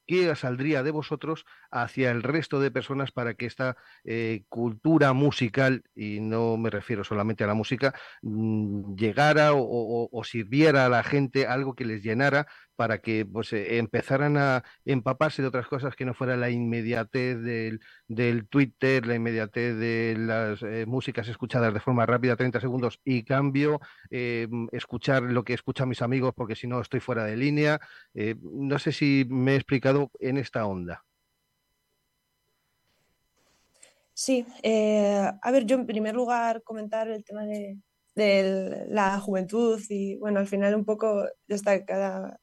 [0.10, 5.84] qué saldría de vosotros hacia el resto de personas para que esta eh, cultura musical,
[5.93, 7.93] y no me refiero solamente a la música,
[8.24, 12.47] mmm, llegara o, o, sirviera a la gente algo que les llenara
[12.80, 17.41] para que pues, eh, empezaran a empaparse de otras cosas que no fuera la inmediatez
[17.41, 23.01] del, del Twitter, la inmediatez de las eh, músicas escuchadas de forma rápida, 30 segundos,
[23.03, 27.36] y cambio, eh, escuchar lo que escuchan mis amigos porque si no estoy fuera de
[27.36, 27.82] línea.
[28.41, 31.03] No sé si me he explicado en esta onda.
[34.13, 37.77] Sí, a ver, yo en primer lugar comentar el tema de,
[38.15, 42.39] de la juventud y bueno, al final un poco está cada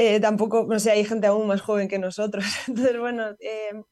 [0.00, 2.44] eh, tampoco, no sé, hay gente aún más joven que nosotros.
[2.68, 3.82] Entonces, bueno, eh,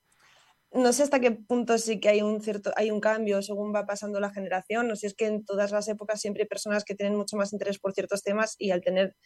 [0.72, 3.86] no sé hasta qué punto sí que hay un cierto, hay un cambio según va
[3.86, 4.86] pasando la generación.
[4.86, 7.52] No sé, es que en todas las épocas siempre hay personas que tienen mucho más
[7.52, 9.16] interés por ciertos temas y al tener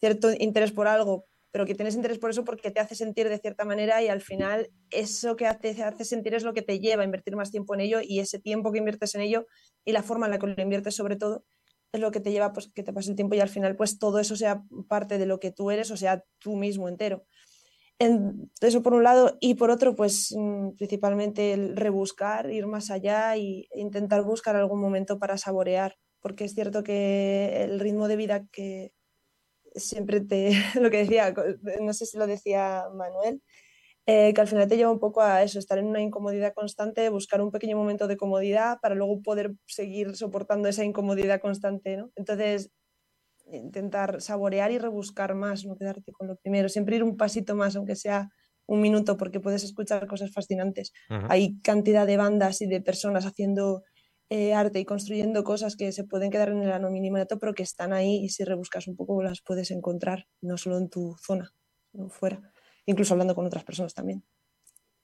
[0.00, 3.38] cierto interés por algo, pero que tienes interés por eso porque te hace sentir de
[3.38, 7.02] cierta manera y al final eso que te hace sentir es lo que te lleva
[7.02, 9.46] a invertir más tiempo en ello y ese tiempo que inviertes en ello
[9.84, 11.44] y la forma en la que lo inviertes sobre todo
[11.92, 13.98] es lo que te lleva pues que te pase el tiempo y al final pues
[13.98, 17.24] todo eso sea parte de lo que tú eres, o sea, tú mismo entero.
[18.60, 23.36] eso por un lado, y por otro, pues mm, principalmente el rebuscar, ir más allá
[23.36, 28.46] e intentar buscar algún momento para saborear, porque es cierto que el ritmo de vida
[28.52, 28.92] que
[29.74, 31.34] siempre te, lo que decía,
[31.80, 33.42] no sé si lo decía Manuel,
[34.12, 37.08] eh, que al final te lleva un poco a eso, estar en una incomodidad constante,
[37.10, 42.10] buscar un pequeño momento de comodidad para luego poder seguir soportando esa incomodidad constante, ¿no?
[42.16, 42.72] Entonces,
[43.52, 47.76] intentar saborear y rebuscar más, no quedarte con lo primero, siempre ir un pasito más,
[47.76, 48.28] aunque sea
[48.66, 50.92] un minuto, porque puedes escuchar cosas fascinantes.
[51.28, 53.84] Hay cantidad de bandas y de personas haciendo
[54.28, 57.92] eh, arte y construyendo cosas que se pueden quedar en el anonimato, pero que están
[57.92, 61.52] ahí y si rebuscas un poco las puedes encontrar, no solo en tu zona,
[61.92, 62.49] sino fuera,
[62.86, 64.24] incluso hablando con otras personas también.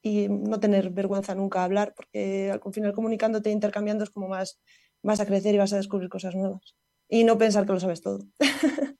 [0.02, 4.60] Y no tener vergüenza nunca a hablar, porque al final comunicándote, intercambiando es como más
[5.02, 6.76] vas a crecer y vas a descubrir cosas nuevas
[7.08, 8.20] y no pensar que lo sabes todo.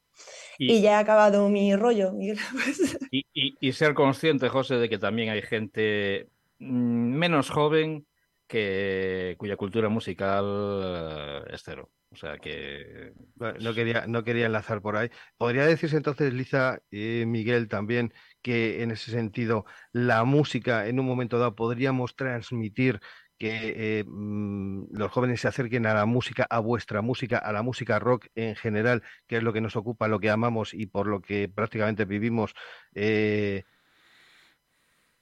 [0.58, 2.38] Y, ya he acabado mi rollo, Miguel.
[2.52, 2.98] Pues.
[3.10, 8.06] y, ser consciente, José, de que también hay gente mm, menos joven
[8.46, 10.44] que cuya cultura musical
[10.82, 11.90] eh, es cero.
[12.10, 13.12] O sea que.
[13.36, 15.10] no, quería, no quería enlazar por ahí.
[15.36, 18.14] ¿Podría decirse entonces, Liza y Miguel, también
[18.46, 23.00] que en ese sentido la música en un momento dado podríamos transmitir
[23.38, 27.62] que eh, mm, los jóvenes se acerquen a la música, a vuestra música, a la
[27.62, 31.08] música rock en general, que es lo que nos ocupa, lo que amamos y por
[31.08, 32.54] lo que prácticamente vivimos,
[32.94, 33.64] eh,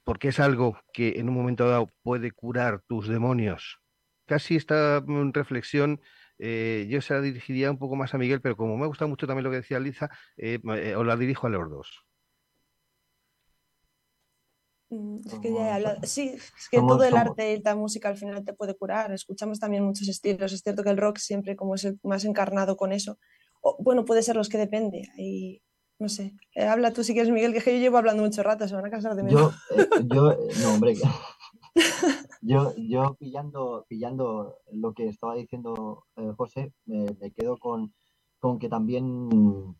[0.03, 3.79] porque es algo que en un momento dado puede curar tus demonios.
[4.27, 5.99] Casi esta mm, reflexión
[6.37, 9.25] eh, yo se la dirigiría un poco más a Miguel, pero como me gusta mucho
[9.25, 10.11] también lo que decía Liza,
[10.95, 12.05] os la dirijo a los dos.
[14.89, 18.43] Mm, es que ya Sí, es que todo el arte y la música al final
[18.43, 19.11] te puede curar.
[19.11, 20.53] Escuchamos también muchos estilos.
[20.53, 23.17] Es cierto que el rock siempre como es el más encarnado con eso.
[23.79, 25.09] bueno, puede ser los que depende.
[25.17, 25.61] Y
[25.99, 26.35] no sé.
[26.55, 28.89] Eh, habla tú si quieres, Miguel, que, yo llevo hablando mucho rato, se van a
[28.89, 29.31] cansar de mí.
[29.31, 30.95] Yo, eh, yo eh, no, hombre.
[32.41, 36.05] yo, yo pillando, pillando lo que estaba diciendo
[36.37, 37.93] José, me, me, quedo con,
[38.39, 39.75] con que también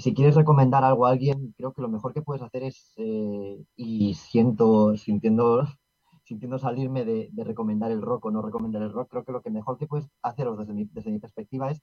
[0.00, 3.64] si quieres recomendar algo a alguien, creo que lo mejor que puedes hacer es, eh,
[3.76, 5.64] y siento, sintiendo,
[6.24, 9.50] sintiendo salirme de, recomendar el rock o no recomendar el rock, creo que lo que
[9.50, 11.82] mejor que puedes haceros desde mi, desde mi perspectiva es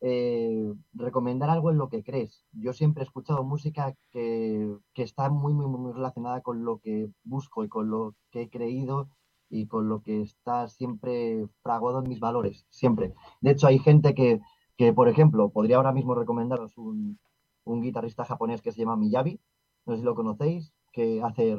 [0.00, 2.44] eh, recomendar algo en lo que crees.
[2.52, 7.08] Yo siempre he escuchado música que, que, está muy, muy, muy relacionada con lo que
[7.24, 9.08] busco y con lo que he creído
[9.48, 13.14] y con lo que está siempre fraguado en mis valores, siempre.
[13.40, 14.40] De hecho, hay gente que,
[14.76, 17.18] que, por ejemplo, podría ahora mismo recomendaros un,
[17.64, 19.40] un guitarrista japonés que se llama Miyabi,
[19.86, 21.56] no sé si lo conocéis, que hace,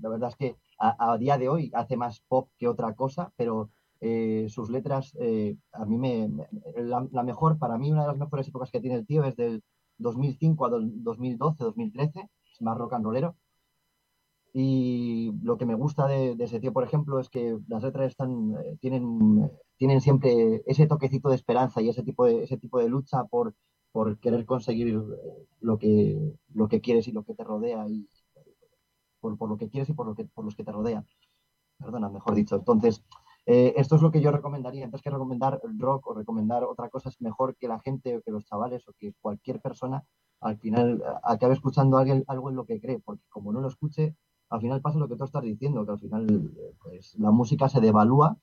[0.00, 3.70] la verdad es que a, día de hoy hace más pop que otra cosa, pero
[4.00, 6.30] eh, sus letras, eh, a mí me,
[6.76, 9.62] la, mejor, para mí una de las mejores épocas que tiene el tío es del
[9.98, 12.20] 2005 a 2012, 2013,
[12.52, 13.36] es más rock and rollero.
[14.52, 18.54] Y lo que me gusta de, ese tío, por ejemplo, es que las letras están,
[18.64, 22.88] eh, tienen, tienen siempre ese toquecito de esperanza y ese tipo de, ese tipo de
[22.88, 23.54] lucha por,
[24.20, 26.18] querer conseguir eh, lo que,
[26.54, 28.08] lo que quieres y lo que te rodea y
[29.20, 31.06] por, lo que quieres y por, lo que, por los que te rodean.
[31.78, 32.56] Perdona, mejor dicho.
[32.56, 33.02] Entonces,
[33.46, 34.84] eh, esto es lo que yo recomendaría.
[34.84, 38.30] Antes que recomendar rock o recomendar otra cosa, es mejor que la gente o que
[38.30, 40.04] los chavales o que cualquier persona
[40.40, 44.16] al final eh, acabe escuchando algo en lo que cree, porque como no lo escuche,
[44.50, 47.80] al final pasa lo que tú estás diciendo, que al final pues, la música se
[47.80, 48.36] devalúa,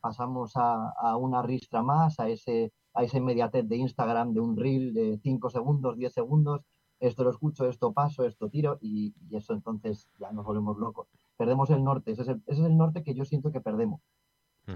[0.00, 4.56] pasamos a, a, una ristra más, a ese a esa inmediatez de Instagram, de un
[4.56, 6.62] reel de 5 segundos, 10 segundos,
[7.00, 11.08] esto lo escucho, esto paso, esto tiro, y, eso entonces ya nos volvemos locos.
[11.36, 14.00] Perdemos el norte, ese es el, norte que yo siento que perdemos.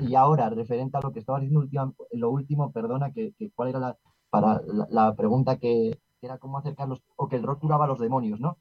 [0.00, 1.66] Y ahora, referente a lo que estaba diciendo
[2.12, 3.96] lo último, perdona, que, cuál era la,
[4.28, 4.60] para
[4.90, 8.58] la, pregunta que, era cómo acercarlos, o que el rock curaba a los demonios, ¿no?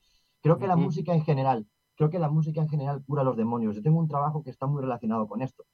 [0.48, 3.36] Creo que la música en general, creo que la música en general cura a los
[3.36, 3.76] demonios.
[3.76, 5.66] Yo tengo un trabajo que está muy relacionado con esto.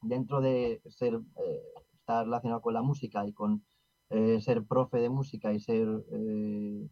[0.00, 1.62] Dentro de ser eh,
[2.06, 3.64] relacionado con la música y con
[4.10, 6.88] eh, ser profe de música y ser, eh,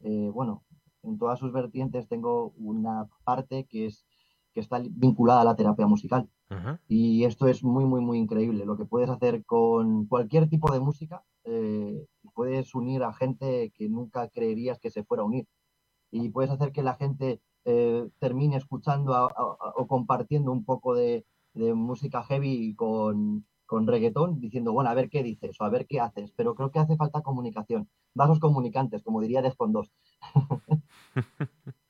[0.00, 0.64] eh, bueno,
[1.02, 4.04] en todas sus vertientes tengo una parte que es
[4.52, 6.28] que está vinculada a la terapia musical.
[6.86, 8.66] Y esto es muy, muy, muy increíble.
[8.66, 11.24] Lo que puedes hacer con cualquier tipo de música,
[12.34, 15.46] puedes unir a gente que nunca creerías que se fuera a unir.
[16.12, 17.40] Y puedes hacer que la gente
[18.18, 24.94] termine escuchando o compartiendo un poco de, música heavy con, con reggaetón diciendo, bueno, a
[24.94, 28.38] ver qué dices o a ver qué haces, pero creo que hace falta comunicación, vasos
[28.38, 29.90] comunicantes, como diría Defcon 2.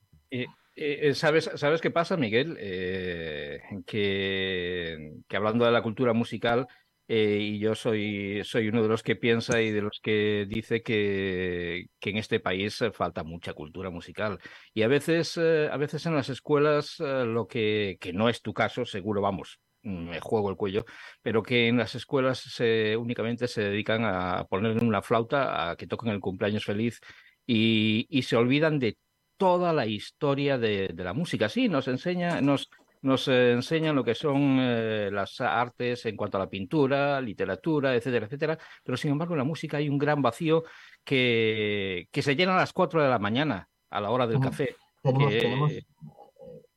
[1.14, 2.56] ¿sabes, ¿Sabes qué pasa, Miguel?
[2.60, 6.68] Eh, que, hablando de la cultura musical,
[7.14, 10.82] eh, y yo soy, soy uno de los que piensa y de los que dice
[10.82, 14.38] que, que en este país falta mucha cultura musical.
[14.72, 18.40] Y a veces, eh, a veces en las escuelas, eh, lo que, que no es
[18.40, 20.86] tu caso, seguro, vamos, me juego el cuello,
[21.20, 22.58] pero que en las escuelas
[22.98, 27.00] únicamente se dedican a poner en una flauta, a que toquen el cumpleaños feliz
[27.46, 28.96] y, y se olvidan de
[29.36, 31.48] toda la historia de, de, la música.
[31.50, 32.70] Sí, nos enseña, nos,
[33.02, 38.26] nos enseñan lo que son eh, las artes en cuanto a la pintura, literatura, etcétera,
[38.26, 40.64] etcétera, pero sin embargo en la música hay un gran vacío
[41.04, 44.74] que, que se llena a las 4 de la mañana, a la hora del café.
[45.02, 45.40] Tenemos, que...
[45.40, 45.72] tenemos...
[45.72, 45.84] Eh,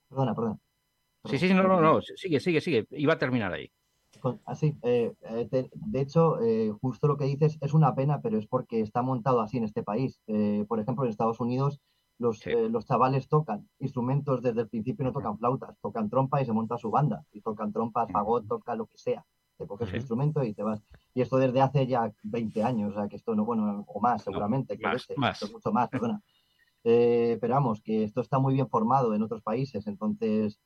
[0.09, 0.57] perdona, perdona.
[1.25, 2.87] Sí, sí, no, no, no, sigue, sigue, sigue.
[2.91, 3.71] Iba a terminar ahí.
[4.45, 5.13] Así, eh,
[5.51, 9.01] de, de, hecho, eh, justo lo que dices es una pena, pero es porque está
[9.01, 10.19] montado así en este país.
[10.27, 11.79] Eh, por ejemplo, en Estados Unidos
[12.17, 12.51] los, sí.
[12.69, 16.77] los chavales tocan instrumentos desde el principio, no tocan flautas, tocan trompa y se monta
[16.77, 17.25] su banda.
[17.31, 19.25] Y tocan trompas, fagot, toca lo que sea.
[19.57, 19.95] Te coges sí.
[19.95, 20.81] un instrumento y te vas.
[21.13, 24.23] Y esto desde hace ya 20 años, o sea, que esto no, bueno, o más
[24.23, 25.41] seguramente, no, más, este, más.
[25.41, 26.21] Esto mucho más, perdona.
[26.85, 30.59] pero vamos, que esto está muy bien formado en otros países, entonces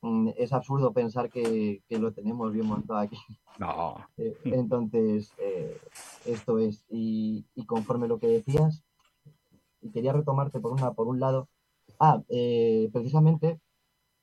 [0.00, 3.18] mm, es absurdo pensar que, que, lo tenemos bien montado aquí.
[3.58, 3.96] No.
[4.16, 5.76] Eh, entonces, eh,
[6.24, 8.82] esto es, y, y, conforme lo que decías,
[9.80, 11.48] y quería retomarte por, una, por un lado,
[11.98, 13.60] ah, eh, precisamente,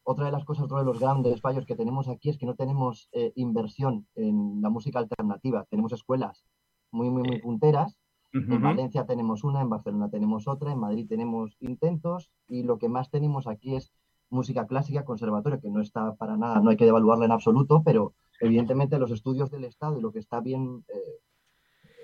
[0.03, 2.55] otra de las cosas, otro de los grandes fallos que tenemos aquí es que no
[2.55, 6.45] tenemos eh, inversión en la música alternativa, tenemos escuelas
[6.91, 7.97] muy, muy, muy punteras.
[8.34, 8.55] Uh -huh.
[8.55, 12.89] En Valencia tenemos una, en Barcelona tenemos otra, en Madrid tenemos intentos y lo que
[12.89, 13.91] más tenemos aquí es
[14.29, 18.13] música clásica, conservatorio, que no está para nada, no hay que devaluarla en absoluto, pero
[18.41, 21.19] evidentemente los estudios del Estado y lo que está bien eh,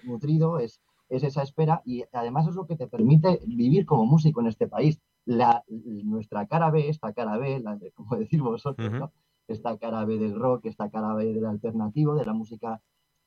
[0.05, 4.41] nutrido es, es, esa espera y además es lo que te permite vivir como músico
[4.41, 4.99] en este país.
[5.25, 8.99] La, nuestra cara B, esta cara B, la de, como decir vosotros, uh -huh.
[8.99, 9.11] ¿no?
[9.47, 12.81] esta cara B del rock, esta cara B del alternativo, de la música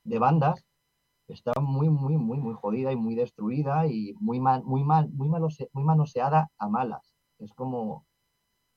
[0.04, 0.64] de bandas,
[1.28, 5.28] está muy, muy, muy, muy jodida y muy destruida y muy, mal, muy, mal, muy,
[5.28, 7.14] malose, muy manoseada a malas.
[7.38, 8.06] Es como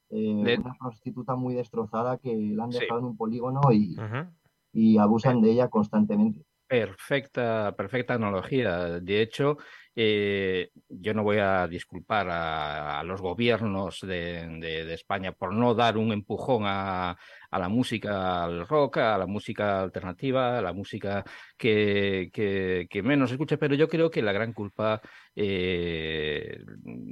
[0.10, 0.58] eh, de...
[0.58, 3.06] una prostituta muy destrozada que la han dejado sí.
[3.06, 4.34] en un polígono y, uh -huh.
[4.74, 6.46] y abusan de ella constantemente.
[6.70, 9.00] Perfecta, perfecta analogía.
[9.00, 9.58] De hecho,
[9.96, 16.12] eh, yo no voy a disculpar a, los gobiernos de, España por no dar un
[16.12, 17.18] empujón a,
[17.52, 21.24] la música, al rock, a la música alternativa, a la música
[21.58, 25.02] que, que, que menos escucha, pero yo creo que la gran culpa,
[25.36, 26.60] eh,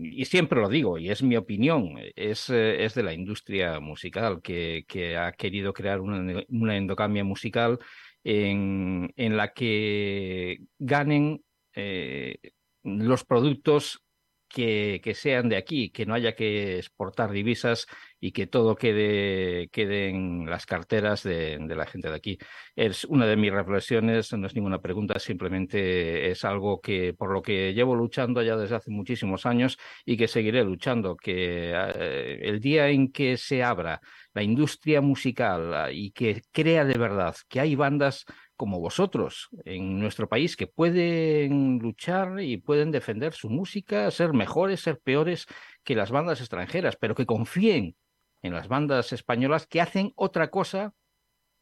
[0.03, 4.85] y siempre lo digo, y es mi opinión, es, es de la industria musical que,
[4.87, 7.79] que ha querido crear una, una endocamia musical
[8.27, 11.43] en, la que ganen
[11.73, 12.37] eh,
[12.83, 14.03] los productos
[14.49, 17.87] que, que, sean de aquí, que no haya que exportar divisas
[18.19, 22.37] y que todo quede, en las carteras de, de, la gente de aquí.
[22.75, 27.41] Es una de mis reflexiones, no es ninguna pregunta, simplemente es algo que por lo
[27.41, 32.59] que llevo luchando ya desde hace muchísimos años y que seguiré luchando, que eh, el
[32.59, 34.01] día en que se abra
[34.37, 38.23] la industria musical y que crea de verdad que hay bandas
[38.55, 44.81] como vosotros en nuestro país que pueden luchar y pueden defender su música, ser mejores,
[44.81, 45.47] ser peores
[45.83, 47.95] que las bandas extranjeras, pero que confíen
[48.43, 50.93] en las bandas españolas que hacen otra cosa,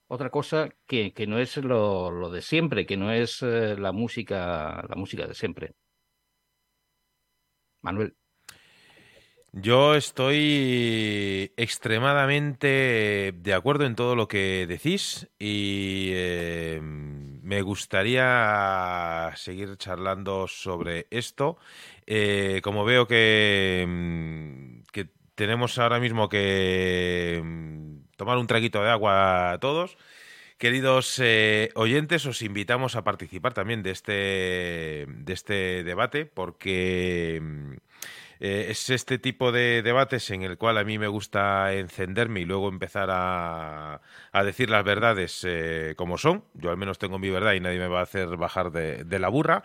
[0.07, 3.93] otra cosa que, que no es lo, lo, de siempre, que no es eh, la
[3.93, 5.75] música, la música de siempre.
[7.81, 8.15] Manuel.
[9.57, 19.77] Yo estoy extremadamente de acuerdo en todo lo que decís y eh, me gustaría seguir
[19.77, 21.57] charlando sobre esto.
[22.05, 28.89] Eh, como veo que, mm, que, tenemos ahora mismo que mm, tomar un traguito de
[28.89, 29.97] agua todos.
[30.57, 37.75] Queridos eh, oyentes, os invitamos a participar también de este, de este debate porque mm,
[38.39, 42.45] eh, es este tipo de debates en el cual a mí me gusta encenderme y
[42.45, 44.01] luego empezar a,
[44.31, 46.43] a decir las verdades eh, como son.
[46.53, 49.29] Yo al menos tengo mi verdad y nadie me va a hacer bajar de, la
[49.29, 49.63] burra.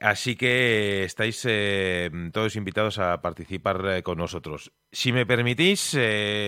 [0.00, 4.72] Así que estáis eh, todos invitados a participar con nosotros.
[4.90, 5.96] Si me permitís,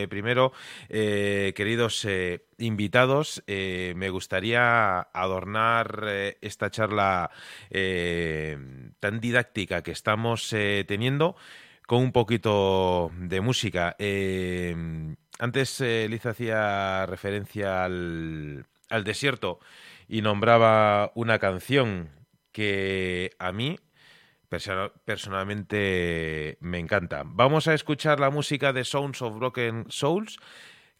[0.09, 0.53] primero,
[0.89, 2.07] queridos
[2.61, 6.05] invitados, me gustaría adornar
[6.41, 7.31] esta charla
[7.71, 11.37] tan didáctica que estamos teniendo
[11.91, 13.97] con un poquito de música.
[13.99, 14.77] Eh,
[15.41, 19.59] antes eh, Liz hacía referencia al, al, desierto
[20.07, 22.11] y nombraba una canción
[22.53, 23.77] que a mí
[25.05, 27.25] personalmente me encanta.
[27.27, 30.39] Vamos a escuchar la música de Sounds of Broken Souls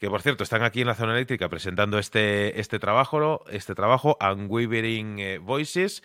[0.01, 4.17] que por cierto están aquí en la zona eléctrica presentando este, este trabajo, este trabajo,
[4.19, 6.03] Unwavering eh, Voices,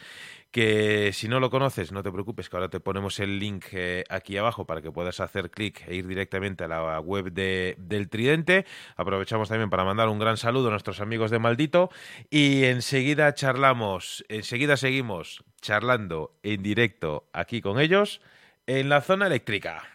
[0.52, 4.04] que si no lo conoces, no te preocupes, que ahora te ponemos el link eh,
[4.10, 8.10] aquí abajo para que puedas hacer clic e ir directamente a la web de, del
[8.10, 8.66] Tridente.
[8.98, 11.90] Aprovechamos también para mandar un gran saludo a nuestros amigos de Maldito
[12.30, 18.20] y enseguida charlamos, enseguida seguimos charlando en directo aquí con ellos
[18.68, 19.95] en la zona eléctrica.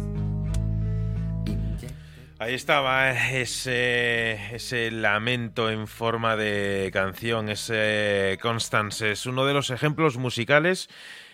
[2.41, 9.11] Ahí estaba ese, ese lamento en forma de canción, ese Constance.
[9.11, 10.89] Es uno de los ejemplos musicales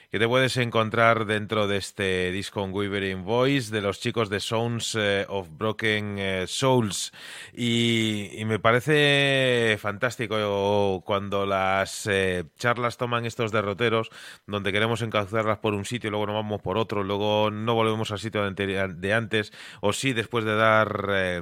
[0.09, 4.95] que te puedes encontrar dentro de este disco Unwavering Voice de los chicos de Sounds
[4.95, 7.11] eh, of Broken eh, Souls.
[7.53, 14.09] Y, me parece fantástico cuando las eh, charlas toman estos derroteros,
[14.45, 18.19] donde queremos encauzarlas por un sitio luego nos vamos por otro, luego no volvemos al
[18.19, 19.51] sitio de, antes,
[19.81, 21.41] o sí después de dar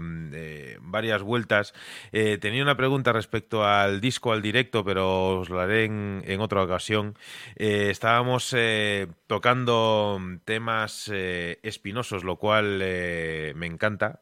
[0.82, 1.74] varias vueltas.
[2.12, 6.64] Tenía una pregunta respecto al disco, al directo, pero os lo haré en, en otra
[6.64, 7.16] ocasión.
[7.56, 14.22] Estábamos eh, tocando temas eh, espinosos, lo cual eh, me encanta,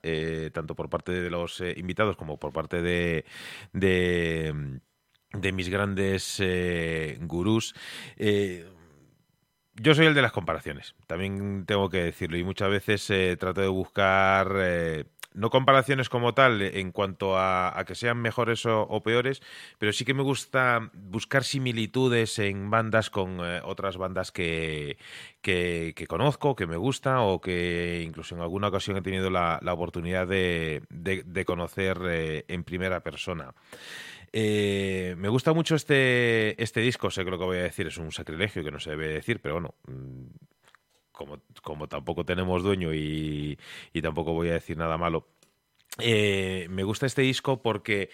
[0.52, 3.26] tanto por parte de los invitados como por parte de,
[3.72, 4.80] de,
[5.32, 6.42] de mis grandes
[7.22, 7.76] gurús.
[9.76, 13.68] Yo soy el de las comparaciones, también tengo que decirlo, y muchas veces trato de
[13.68, 14.48] buscar,
[15.34, 19.42] no comparaciones como tal en cuanto a, que sean mejores o, peores,
[19.80, 24.98] pero sí que me gusta buscar similitudes en bandas con eh, otras bandas que,
[25.42, 30.28] que, conozco, que me gusta o que incluso en alguna ocasión he tenido la, oportunidad
[30.28, 33.54] de, de- de conocer eh, en primera persona.
[34.32, 37.98] Eh, me gusta mucho este, este disco, sé que lo que voy a decir es
[37.98, 40.26] un sacrilegio que no se debe decir, pero bueno, mm,
[41.14, 43.58] como, tampoco tenemos dueño y,
[44.02, 45.28] tampoco voy a decir nada malo,
[46.00, 48.10] eh, me gusta este disco porque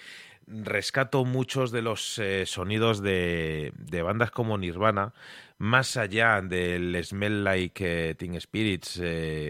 [0.45, 5.13] rescato muchos de los eh, sonidos de, de bandas como Nirvana,
[5.57, 9.01] más allá del Smell Like eh, Teen Spirits,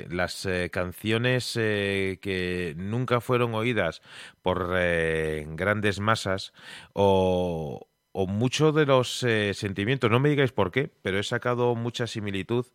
[0.10, 4.02] las canciones que nunca fueron oídas
[4.42, 6.54] por grandes masas
[6.94, 11.76] o, o muchos de los eh, sentimientos, no me digáis por qué, pero he sacado
[11.76, 12.66] mucha similitud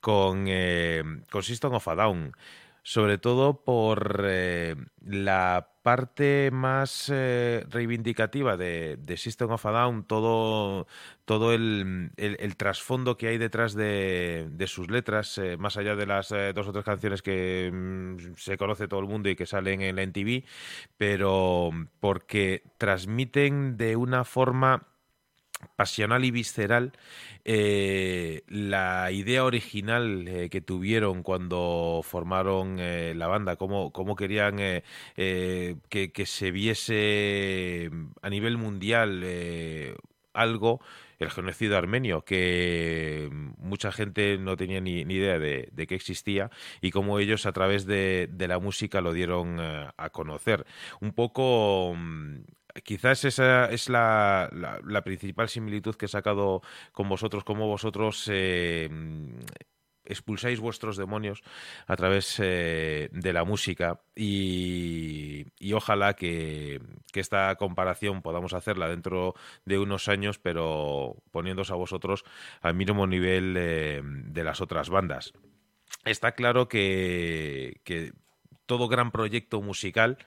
[0.00, 2.32] con, eh, con System of a Down
[2.84, 10.86] sobre todo por eh, la parte más eh, reivindicativa de, System of a Down, todo,
[11.26, 12.10] todo el,
[12.56, 16.68] trasfondo que hay detrás de, de sus letras, eh, más allá de las eh, dos
[16.68, 20.02] o tres canciones que mm, se conoce todo el mundo y que salen en la
[20.04, 20.44] NTV,
[20.96, 21.70] pero
[22.00, 24.93] porque transmiten de una forma
[25.76, 26.92] pasional y visceral
[27.44, 34.56] eh, la idea original eh, que tuvieron cuando formaron eh, la banda, cómo, cómo querían
[34.56, 34.82] que,
[35.88, 37.90] que, se viese
[38.22, 39.24] a nivel mundial
[40.32, 40.80] algo
[41.18, 43.28] el genocidio armenio, que
[43.58, 46.50] mucha gente no tenía ni, idea de, que existía
[46.80, 50.66] y cómo ellos a través de, de la música lo dieron a conocer.
[51.00, 52.40] Un poco mm,
[52.82, 54.50] quizás esa es la,
[54.84, 58.88] la, principal similitud que he sacado con vosotros, como vosotros eh,
[60.04, 61.42] expulsáis vuestros demonios
[61.86, 66.80] a través eh, de la música y, ojalá que,
[67.14, 69.34] esta comparación podamos hacerla dentro
[69.64, 72.24] de unos años, pero poniéndose a vosotros
[72.60, 75.32] al mínimo nivel eh, de las otras bandas.
[76.04, 78.12] Está claro que, que
[78.66, 80.18] todo gran proyecto musical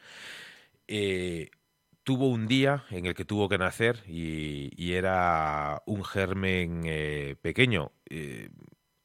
[2.07, 7.91] tuvo un día en el que tuvo que nacer y, era un germen eh, pequeño.
[8.09, 8.49] Eh,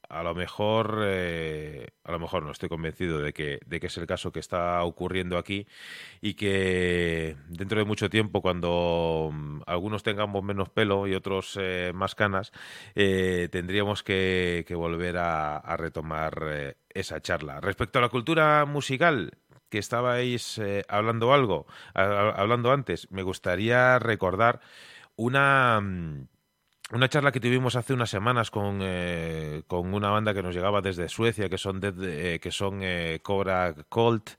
[0.08, 3.96] a lo mejor, eh, a lo mejor no estoy convencido de que, de que es
[3.98, 5.66] el caso que está ocurriendo aquí
[6.20, 11.58] y que dentro de mucho tiempo, cuando mm, algunos tengamos menos pelo y otros
[11.94, 12.52] más canas,
[12.94, 17.60] tendríamos que, volver a retomar esa charla.
[17.60, 19.32] Respecto a la cultura musical,
[19.72, 24.60] que estabais eh, hablando algo, hablando antes, me gustaría recordar
[25.16, 26.28] una mm,
[26.92, 30.82] una charla que tuvimos hace unas semanas con, eh, con una banda que nos llegaba
[30.82, 32.82] desde Suecia, que son, eh, que son
[33.22, 34.32] Cobra Colt,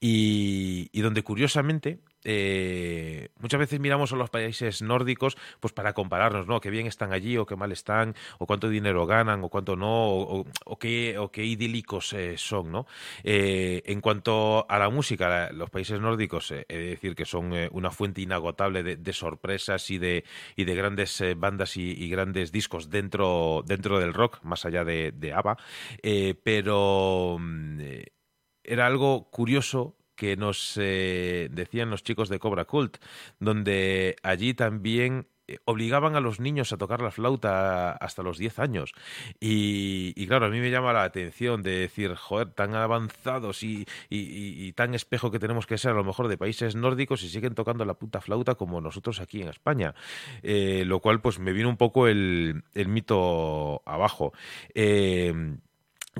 [0.00, 2.00] y, y, donde curiosamente
[2.30, 6.60] eh, muchas veces miramos a los países nórdicos pues para compararnos, ¿no?
[6.60, 9.88] Qué bien están allí o qué mal están, o cuánto dinero ganan o cuánto no,
[9.88, 12.86] o, qué, o qué idílicos eh, son, ¿no?
[13.24, 17.90] Eh, en cuanto a la música, los países nórdicos, he de decir que son una
[17.90, 20.24] fuente inagotable de, sorpresas y de,
[20.54, 25.32] y de grandes bandas y, grandes discos dentro, dentro del rock, más allá de, de
[25.32, 25.56] ABBA,
[26.44, 27.80] pero mm,
[28.64, 32.96] era algo curioso que nos eh, decían los chicos de Cobra Cult,
[33.38, 38.58] donde allí también eh, obligaban a los niños a tocar la flauta hasta los 10
[38.58, 38.92] años.
[39.38, 43.86] Y, claro, a mí me llama la atención de decir, joder, tan avanzados y,
[44.74, 47.84] tan espejo que tenemos que ser a lo mejor de países nórdicos y siguen tocando
[47.84, 49.94] la puta flauta como nosotros aquí en España.
[50.42, 54.32] Eh, lo cual pues me vino un poco el, el mito abajo.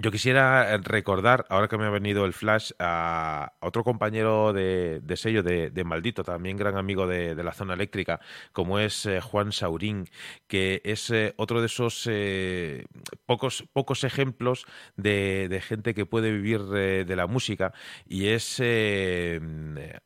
[0.00, 5.42] Yo quisiera recordar, ahora que me ha venido el flash, a otro compañero de, sello
[5.42, 8.20] de, Maldito, también gran amigo de, la zona eléctrica,
[8.52, 10.08] como es eh, Juan Saurín,
[10.46, 12.84] que es eh, otro de esos eh,
[13.26, 14.66] pocos, pocos ejemplos
[14.96, 17.72] de, gente que puede vivir de la música.
[18.06, 18.62] Y es,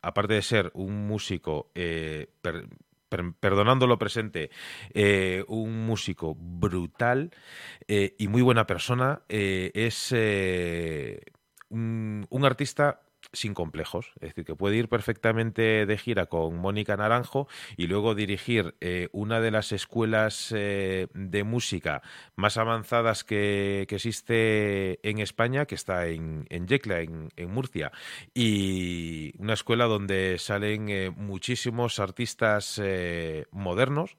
[0.00, 1.70] aparte de ser un músico
[3.40, 4.50] perdonando lo presente,
[4.94, 7.30] eh, un músico brutal
[7.88, 10.12] eh, y muy buena persona, eh, es
[11.70, 13.00] un, un, artista
[13.32, 18.14] sin complejos, es decir, que puede ir perfectamente de gira con Mónica Naranjo y luego
[18.14, 22.02] dirigir eh, una de las escuelas eh, de música
[22.36, 27.92] más avanzadas que, existe en España, que está en, Yecla, en, Murcia,
[28.34, 32.80] y una escuela donde salen eh, muchísimos artistas
[33.50, 34.16] modernos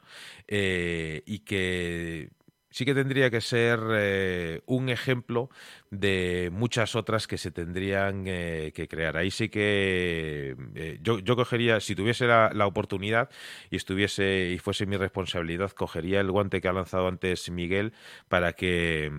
[0.47, 2.29] y que
[2.73, 5.49] sí que tendría que ser eh, un ejemplo
[5.91, 9.15] de muchas otras que se tendrían eh, que crear.
[9.15, 13.29] Ahí sí que eh, yo, yo, cogería, si tuviese la, la, oportunidad
[13.69, 17.93] y estuviese y fuese mi responsabilidad, cogería el guante que ha lanzado antes Miguel
[18.27, 19.11] para que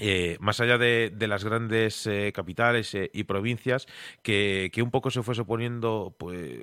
[0.00, 3.86] eh, más allá de, las grandes eh, capitales eh, y provincias,
[4.22, 6.60] que, un poco se fuese poniendo, pues,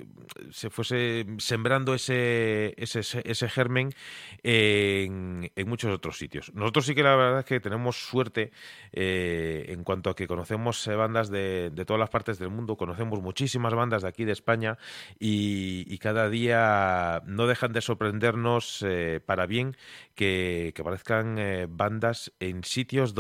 [0.50, 3.94] se fuese sembrando ese, ese, ese germen
[4.42, 6.52] en, muchos otros sitios.
[6.56, 8.52] Nosotros sí que la verdad es que tenemos suerte
[8.92, 14.02] en cuanto a que conocemos bandas de, todas las partes del mundo, conocemos muchísimas bandas
[14.02, 14.78] de aquí de España
[15.20, 18.86] y, cada día no dejan de sorprendernos
[19.26, 19.76] para bien
[20.16, 23.19] que, que aparezcan bandas en sitios donde,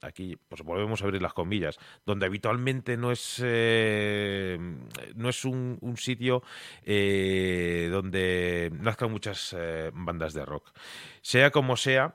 [0.00, 4.58] aquí pues volvemos a abrir las comillas, donde habitualmente no es, eh,
[5.14, 6.42] no es un, sitio
[6.84, 10.72] eh, donde nazcan muchas eh, bandas de rock.
[11.22, 12.14] Sea como sea,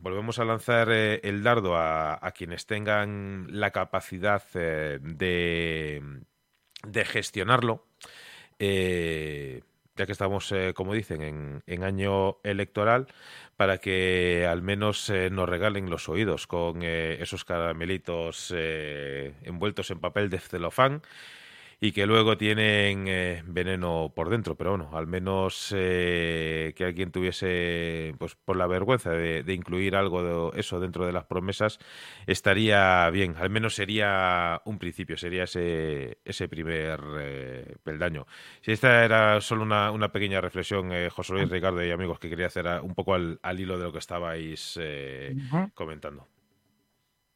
[0.00, 6.02] volvemos a lanzar el dardo a, quienes tengan la capacidad de
[7.04, 7.86] gestionarlo.
[9.96, 13.06] Ya que estamos, como dicen, en, en, año electoral,
[13.56, 19.90] para que al menos eh, nos regalen los oídos con eh, esos caramelitos eh, envueltos
[19.90, 21.02] en papel de celofán
[21.80, 27.10] y que luego tienen eh, veneno por dentro, pero bueno, al menos eh, que alguien
[27.10, 31.78] tuviese, pues por la vergüenza de, de incluir algo de eso dentro de las promesas,
[32.26, 38.26] estaría bien, al menos sería un principio, sería ese, ese primer eh, peldaño.
[38.60, 42.30] Si esta era solo una, una pequeña reflexión, eh, José Luis, Ricardo y amigos, que
[42.30, 44.78] quería hacer a, un poco al, al, hilo de lo que estabais
[45.74, 46.28] comentando.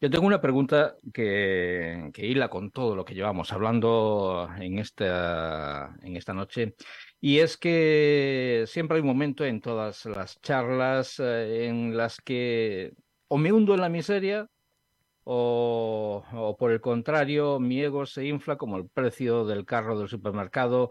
[0.00, 5.96] Yo tengo una pregunta que, que, hila con todo lo que llevamos hablando en esta,
[6.02, 6.76] en esta noche,
[7.20, 12.94] y es que siempre hay un momento en todas las charlas eh, en las que
[13.26, 14.48] o me hundo en la miseria
[15.24, 20.90] o, por el contrario mi ego se infla como el precio del carro del supermercado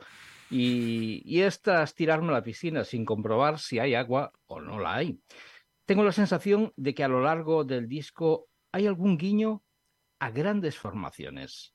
[0.49, 4.79] y, y es tras tirarme a la piscina sin comprobar si hay agua o no
[4.79, 5.17] la hay.
[5.85, 9.63] Tengo la sensación de que a lo largo del disco hay algún guiño
[10.19, 11.73] a grandes formaciones.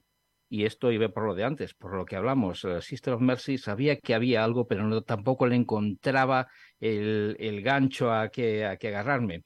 [0.48, 2.62] Y esto iba por lo de antes, por lo que hablamos.
[2.64, 6.48] Uh, Sister of Mercy sabía que había algo, pero no, tampoco le encontraba
[6.78, 9.44] el, el gancho a que, a que agarrarme.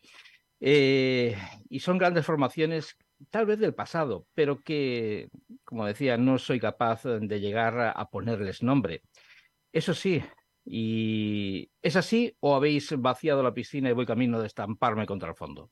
[0.59, 1.37] Eh,
[1.69, 2.97] y son grandes formaciones,
[3.31, 5.29] tal vez del pasado, pero que,
[5.65, 9.03] como decía, no soy capaz de llegar a, a ponerles nombre.
[9.73, 10.25] Eso sí,
[10.65, 15.37] ¿y es así o habéis vaciado la piscina y voy camino de estamparme contra el
[15.37, 15.71] fondo?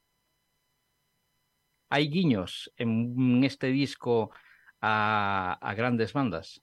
[1.95, 4.33] ¿Hay guiños en este disco
[4.81, 6.61] a, a grandes bandas?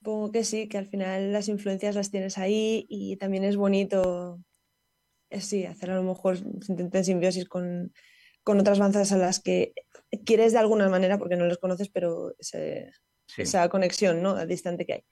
[0.00, 4.38] Supongo que sí, que al final las influencias las tienes ahí y también es bonito,
[5.30, 6.36] eh, sí, hacer a lo mejor
[6.68, 7.90] en simbiosis con,
[8.42, 9.72] con, otras bandas a las que
[10.26, 12.92] quieres de alguna manera, porque no les conoces, pero ese,
[13.28, 13.42] sí.
[13.42, 14.44] esa conexión ¿no?
[14.44, 15.04] distante que hay.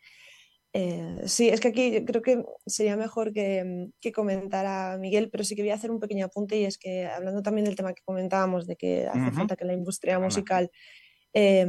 [0.75, 5.57] Eh, sí, es que aquí creo que sería mejor que, que comentara Miguel, pero sí
[5.57, 8.03] que voy a hacer un pequeño apunte y es que hablando también del tema que
[8.05, 9.35] comentábamos, de que hace uh -huh.
[9.35, 10.71] falta que la industria musical
[11.33, 11.67] eh,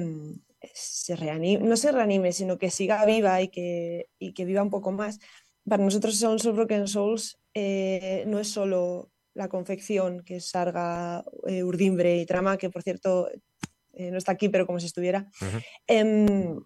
[0.73, 4.69] se reanime, no se reanime, sino que siga viva y que, y que viva un
[4.69, 5.19] poco más.
[5.67, 11.23] Para nosotros Sounds of Broken Souls eh, no es solo la confección, que es Sarga,
[11.47, 13.29] eh, Urdimbre y Trama, que por cierto
[13.93, 15.29] no está aquí, pero como si estuviera.
[15.41, 16.65] Uh -huh.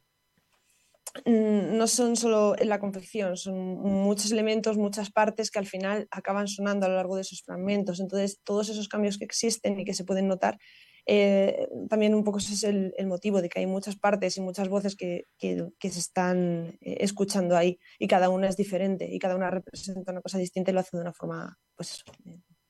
[1.25, 6.85] No son solo la confección, son muchos elementos, muchas partes que al final acaban sonando
[6.85, 7.99] a lo largo de esos fragmentos.
[7.99, 10.57] Entonces, todos esos cambios que existen y que se pueden notar
[11.05, 14.69] eh, también un poco ese es el, motivo de que hay muchas partes y muchas
[14.69, 19.35] voces que, que, se están eh, escuchando ahí y cada una es diferente y cada
[19.35, 22.03] una representa una cosa distinta y lo hace de una forma, pues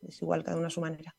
[0.01, 1.15] es igual, cada una a su manera.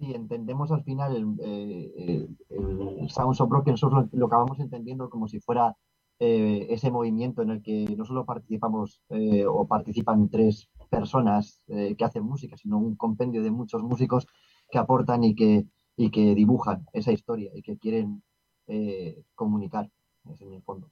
[0.00, 5.08] Y entendemos al final el, eh, el, el Sounds of Broken lo, lo, acabamos entendiendo
[5.08, 5.74] como si fuera
[6.20, 12.04] eh, ese movimiento en el que no solo participamos eh, o participan tres personas que
[12.04, 14.26] hacen música, sino un compendio de muchos músicos
[14.70, 15.66] que aportan y que
[16.00, 18.22] y que dibujan esa historia y que quieren
[18.68, 19.90] eh, comunicar,
[20.32, 20.90] es mi fondo.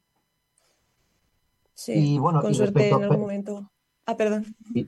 [1.72, 3.72] Sí, y bueno, con y suerte en algún momento.
[4.04, 4.54] Ah, perdón.
[4.74, 4.86] Y,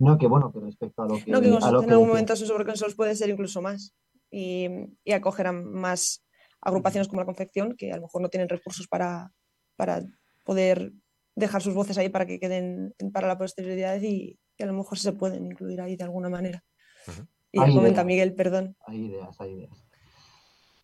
[0.00, 1.30] no, que bueno, que respecto a lo que.
[1.30, 3.94] No, que a lo en algún momento su sobreconsoles puede ser incluso más
[4.32, 4.66] y,
[5.04, 6.24] y acoger a más
[6.60, 9.32] agrupaciones como la confección que a lo mejor no tienen recursos para,
[9.80, 10.02] para
[10.44, 10.92] poder
[11.34, 14.98] dejar sus voces ahí para que queden para la posterioridad y que a lo mejor
[14.98, 16.62] se pueden incluir ahí de alguna manera.
[17.06, 17.26] Uh -huh.
[17.52, 18.76] Y hay comenta ideas, Miguel, perdón.
[18.86, 19.86] Hay ideas, hay ideas.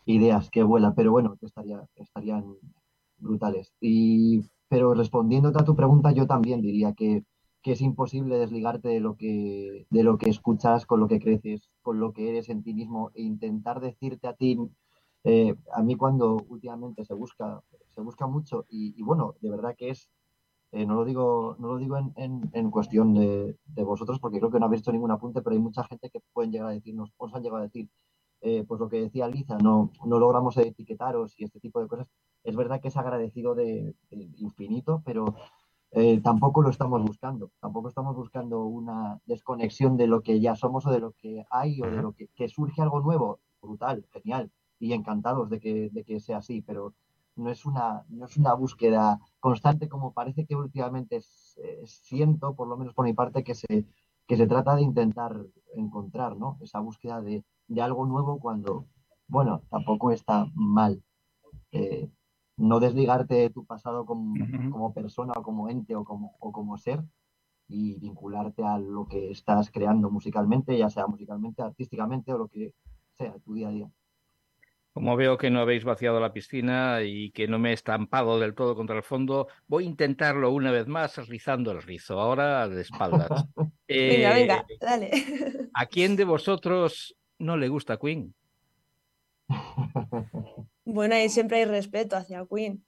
[0.07, 2.57] Ideas que vuelan, pero bueno, que estaría, estarían
[3.19, 3.75] brutales.
[3.83, 7.25] Y, pero respondiéndote a tu pregunta, yo también diría que,
[7.63, 11.69] que, es imposible desligarte de lo, que, de lo que escuchas, con lo que creces,
[11.83, 14.59] con lo que eres en ti mismo e intentar decirte a ti.
[15.29, 19.75] Eh, a mí cuando últimamente se busca, se busca mucho y, y bueno, de verdad
[19.77, 20.09] que es
[20.73, 24.39] eh, no lo digo, no lo digo en, en, en cuestión de, de, vosotros, porque
[24.39, 26.73] creo que no habéis hecho ningún apunte, pero hay mucha gente que pueden llegar a
[26.73, 27.89] decirnos, os han llegado a decir,
[28.43, 32.07] eh, pues lo que decía Liza, no, no logramos etiquetaros y este tipo de cosas.
[32.45, 35.35] Es verdad que es agradecido de, de infinito, pero
[35.93, 37.51] eh, tampoco lo estamos buscando.
[37.61, 41.81] Tampoco estamos buscando una desconexión de lo que ya somos o de lo que hay
[41.83, 46.05] o de lo que, que surge algo nuevo, brutal, genial, y encantados de que, de
[46.05, 46.95] que sea así, pero
[47.37, 52.55] no es una, no es una búsqueda constante como parece que últimamente es, eh, siento,
[52.55, 53.87] por lo menos por mi parte, que se,
[54.27, 55.37] que se trata de intentar
[55.75, 56.59] encontrar, ¿no?
[56.63, 58.87] Esa búsqueda de, de algo nuevo cuando,
[59.29, 61.03] bueno, tampoco está mal.
[61.73, 62.11] Eh,
[62.57, 64.35] no desligarte de tu pasado como,
[64.71, 67.05] como, persona o como ente o como, o como ser
[67.69, 72.73] y vincularte a lo que estás creando musicalmente, ya sea musicalmente, artísticamente o lo que
[73.19, 73.91] sea, tu día a día.
[74.97, 78.55] Como veo que no habéis vaciado la piscina y que no me he estampado del
[78.55, 82.81] todo contra el fondo, voy a intentarlo una vez más rizando el rizo, ahora de
[82.81, 83.29] espaldas.
[83.87, 85.11] venga, venga, Eh, dale.
[85.75, 88.35] ¿A quién de vosotros no le gusta Queen?
[90.87, 92.83] Bueno, ahí siempre hay respeto hacia Queen.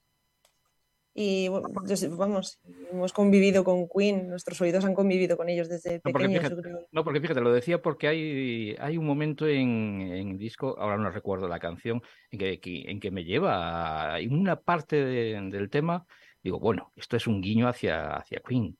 [1.20, 2.60] Y bueno, yo sé, vamos,
[2.92, 6.54] hemos convivido con Queen, nuestros oídos han convivido con ellos desde No, porque pequeños, fíjate,
[6.54, 6.86] yo creo.
[6.92, 10.96] no, porque fíjate, lo decía porque hay, hay un momento en, en el disco, ahora
[10.96, 14.94] no recuerdo la canción, en que, que- en que me lleva a en una parte
[15.04, 16.06] de- del tema,
[16.40, 18.78] digo, bueno, esto es un guiño hacia, hacia Queen.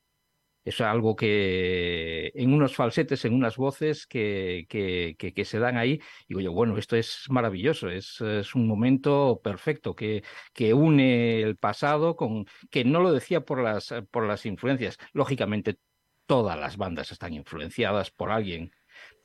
[0.64, 6.40] Es algo que en unos falsetes, en unas voces que, que, se dan ahí, digo
[6.40, 8.20] yo, bueno, esto es maravilloso, es,
[8.54, 10.22] un momento perfecto que,
[10.52, 15.78] que une el pasado con, que no lo decía por las, por las influencias, lógicamente
[16.26, 18.70] todas las bandas están influenciadas por alguien,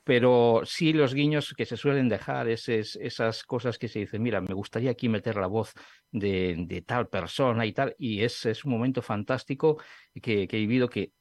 [0.04, 4.42] pero sí los guiños que se suelen dejar, eses- esas cosas que se dicen, mira,
[4.42, 5.74] me gustaría aquí meter la voz
[6.12, 9.82] de, de tal persona y tal, y es, es un momento fantástico
[10.22, 11.14] que, que he vivido que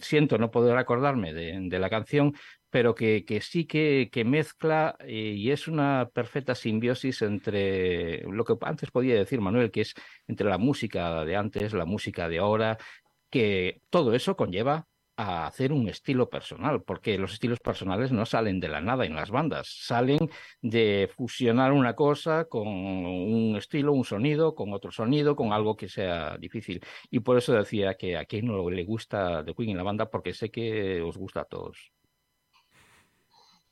[0.00, 2.34] siento no poder acordarme de, la canción,
[2.70, 8.54] pero que, sí que, que mezcla eh, y es una perfecta simbiosis entre lo que
[8.62, 9.94] antes podía decir Manuel, que es
[10.26, 12.78] entre la música de antes, la música de ahora,
[13.30, 14.86] que todo eso conlleva
[15.18, 19.16] a hacer un estilo personal, porque los estilos personales no salen de la nada en
[19.16, 20.30] las bandas, salen
[20.62, 25.88] de fusionar una cosa con un estilo, un sonido, con otro sonido, con algo que
[25.88, 26.80] sea difícil.
[27.10, 30.08] Y por eso decía que a quien no le gusta The Queen en la banda,
[30.08, 31.92] porque sé que os gusta a todos.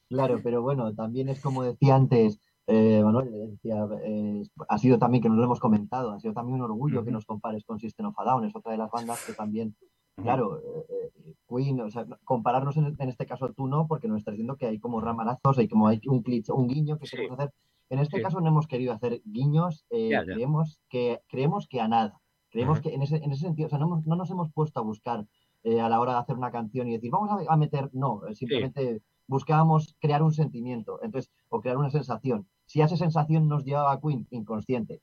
[0.08, 5.22] Claro, pero bueno, también es como decía antes eh, Manuel, decía, eh, ha sido también
[5.22, 8.06] que nos lo hemos comentado, ha sido también un orgullo que nos compares con System
[8.06, 9.76] of a Down, es otra de las bandas que también,
[10.22, 14.18] claro, eh, eh, Queen, o sea, compararnos en, en este caso tú no, porque nos
[14.18, 17.16] estás diciendo que hay como ramanazos, hay como hay un cliché, un guiño que Sí.
[17.16, 17.52] queremos hacer.
[17.90, 18.22] En este Sí.
[18.22, 20.34] caso no hemos querido hacer guiños, eh, Ya, ya.
[20.34, 22.20] creemos que creemos que a nada.
[22.50, 24.80] Creemos que en ese, en ese sentido, o sea, no, hemos- no nos hemos puesto
[24.80, 25.26] a buscar
[25.62, 28.24] eh, a la hora de hacer una canción y decir, vamos a, a meter, no,
[28.26, 32.46] eh, simplemente buscábamos crear un sentimiento, entonces, o crear una sensación.
[32.66, 35.02] Si a esa sensación nos llevaba a Queen, inconsciente.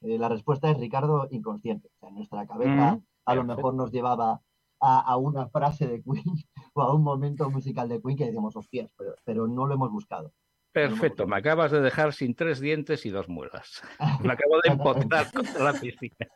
[0.00, 1.88] Eh, la respuesta es Ricardo, inconsciente.
[1.88, 4.40] O sea, en nuestra cabeza a lo mejor nos llevaba
[4.80, 6.24] a, a una frase de Queen
[6.74, 9.90] o a un momento musical de Queen que decíamos, hostias, pero, pero no lo hemos
[9.90, 10.32] buscado.
[10.72, 13.82] Perfecto, me acabas de dejar sin tres dientes y dos muelas.
[14.22, 16.28] Me acabo de empotrar contra la piscina.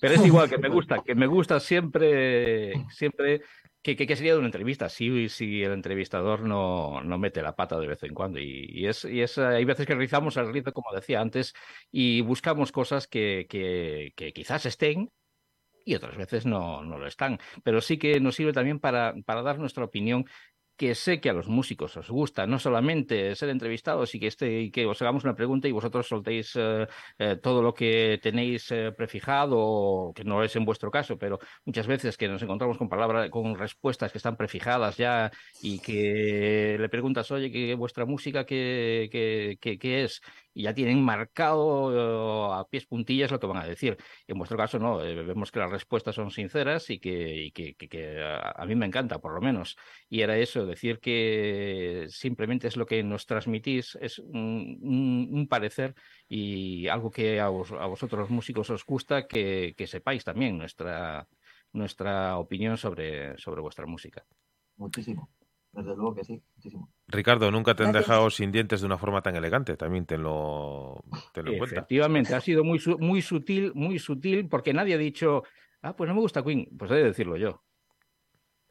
[0.00, 3.40] Pero es igual, que me gusta, que me gusta siempre, siempre,
[3.80, 7.56] que, que, que sería de una entrevista, si, si el entrevistador no, no mete la
[7.56, 8.38] pata de vez en cuando.
[8.38, 11.54] Y, y es, y es, hay veces que rizamos el rizo, como decía antes,
[11.90, 15.10] y buscamos cosas que, que, que quizás estén
[15.84, 17.38] y otras veces no, no lo están.
[17.64, 20.24] Pero sí que nos sirve también para, para dar nuestra opinión
[20.76, 24.62] que sé que a los músicos os gusta no solamente ser entrevistados y que, este,
[24.62, 26.88] y que os hagamos una pregunta y vosotros soltéis eh,
[27.18, 31.86] eh, todo lo que tenéis eh, prefijado, que no es en vuestro caso, pero muchas
[31.86, 35.30] veces que nos encontramos con palabras, con respuestas que están prefijadas ya
[35.60, 40.20] y que le preguntas, oye, ¿qué vuestra música qué, qué, qué, qué es?
[40.54, 43.96] Y ya tienen marcado a pies puntillas lo que van a decir.
[44.26, 48.22] En vuestro caso no, eh, vemos que las respuestas son sinceras y que, y que,
[48.22, 49.76] a, mí me encanta, por lo menos.
[50.08, 55.94] Y era eso, decir que simplemente es lo que nos transmitís, es un, un, parecer
[56.28, 61.26] y algo que a, vos, a, vosotros músicos os gusta, que, que sepáis también nuestra,
[61.72, 64.24] nuestra opinión sobre, sobre vuestra música.
[64.76, 65.30] Muchísimo.
[65.72, 66.90] Desde luego que sí, muchísimo.
[67.08, 68.08] Ricardo, nunca te han Gracias.
[68.10, 71.76] dejado sin dientes de una forma tan elegante, también te lo, te lo cuenta.
[71.76, 75.44] Efectivamente, ha sido muy, muy sutil, muy sutil, porque nadie ha dicho,
[75.80, 77.62] ah, pues no me gusta Queen, pues he de decirlo yo.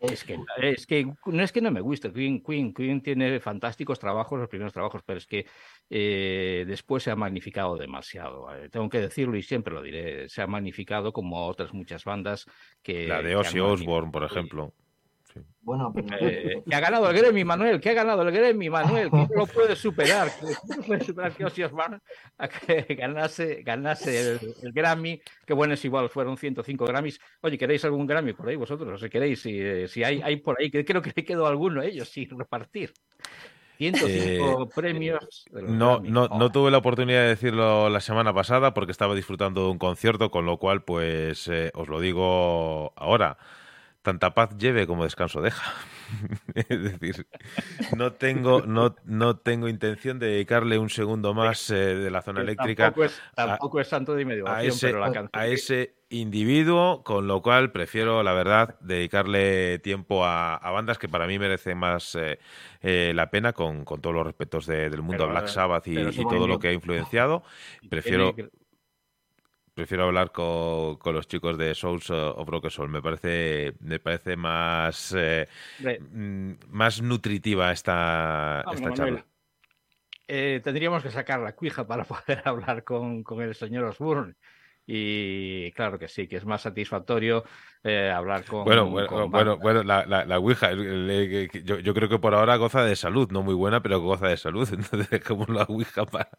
[0.02, 4.00] Es que, es que no es que no me guste Queen, Queen, Queen tiene fantásticos
[4.00, 5.46] trabajos, los primeros trabajos, pero es que
[5.92, 8.52] eh, después se ha magnificado demasiado.
[8.56, 12.48] eh, tengo que decirlo y siempre lo diré, se ha magnificado como otras muchas bandas
[12.82, 13.08] que...
[13.08, 14.74] La de Ozzy Osbourne, por magnificado.
[15.32, 15.52] Ejemplo.
[15.64, 19.10] Bueno, pero Eh, que ha ganado el Grammy, Manuel, que ha ganado el Grammy, Manuel,
[19.12, 20.46] que no lo puedes superar, que
[20.78, 22.00] no puedes superar que Osbourne
[22.38, 27.20] a que ganase, ganase el, el Grammy, que bueno, es igual, fueron 105 Grammys.
[27.42, 29.00] Oye, ¿queréis algún Grammy por ahí vosotros?
[29.02, 32.10] Si queréis, si, eh, si hay, hay por ahí, que creo que quedó alguno ellos
[32.10, 32.92] sin repartir.
[33.78, 35.46] 105 premios.
[35.52, 36.10] de los Eh, No, Grammy.
[36.12, 39.72] no, Oh, no tuve la oportunidad de decirlo la semana pasada porque estaba disfrutando de
[39.72, 43.38] un concierto, con lo cual, pues, eh, os lo digo ahora.
[44.02, 45.74] Tanta paz lleve como descanso deja.
[46.56, 47.28] es decir,
[47.96, 52.42] no tengo, no, no tengo intención de dedicarle un segundo más eh, de la zona
[52.42, 55.54] eléctrica Tampoco es, tampoco es santo de medio a ese, pero la canción a que-
[55.54, 61.40] ese individuo, con lo cual prefiero, la verdad, dedicarle tiempo a, bandas que para mí
[61.40, 62.40] merecen más eh,
[62.82, 66.70] eh, la pena, con, todos los respetos del mundo Black Sabbath y, todo lo que
[66.70, 67.44] ha influenciado.
[67.90, 68.36] Prefiero
[69.82, 72.90] prefiero hablar con, los chicos de Souls of Rock Soul.
[72.90, 75.16] Me parece, me parece más,
[76.12, 79.26] mm, más nutritiva esta, esta charla.
[80.28, 84.36] Eh, tendríamos que sacar la cuija para poder hablar con, el señor Osborne.
[84.86, 87.44] Y claro que sí, que es más satisfactorio
[87.84, 88.64] eh, hablar con.
[88.64, 93.32] Bueno, bueno, bueno, la, la, Ouija, yo, yo, creo que por ahora goza de salud,
[93.32, 94.70] no muy buena, pero goza de salud.
[94.72, 96.30] Entonces dejemos la Ouija para.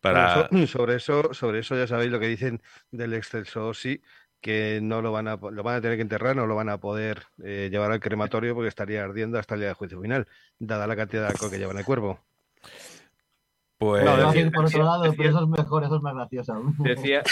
[0.00, 0.48] Para...
[0.66, 2.60] sobre, eso, sobre eso ya sabéis lo que dicen
[2.90, 4.02] del excelso sí,
[4.40, 6.78] que no lo van a, lo van a tener que enterrar, no lo van a
[6.78, 10.26] poder eh, llevar al crematorio porque estaría ardiendo hasta el día del juicio final,
[10.58, 12.20] dada la cantidad de alcohol que lleva en el cuervo.
[13.80, 14.04] Pues...
[14.52, 16.62] por otro lado, pero eso es mejor, eso es más gracioso.
[16.80, 17.22] Decía,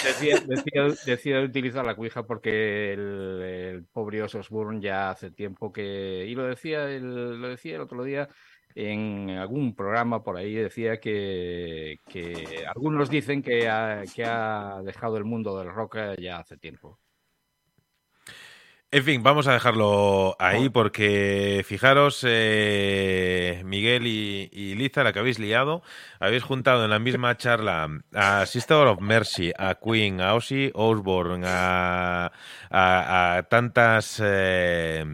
[1.04, 6.88] decía, utilizar la cuija porque el, pobre Osborne ya hace tiempo que, y lo decía
[6.88, 8.30] el, lo decía el otro día
[8.78, 15.16] en algún programa por ahí, decía que, que algunos dicen que ha, que ha dejado
[15.16, 17.00] el mundo del rock ya hace tiempo.
[18.90, 25.40] En fin, vamos a dejarlo ahí porque fijaros, eh, Miguel y, Liza, la que habéis
[25.40, 25.82] liado,
[26.20, 31.44] habéis juntado en la misma charla a Sister of Mercy, a Queen, a Ozzy Osbourne,
[31.46, 32.32] a,
[32.70, 34.22] a, tantas...
[34.24, 35.04] Eh,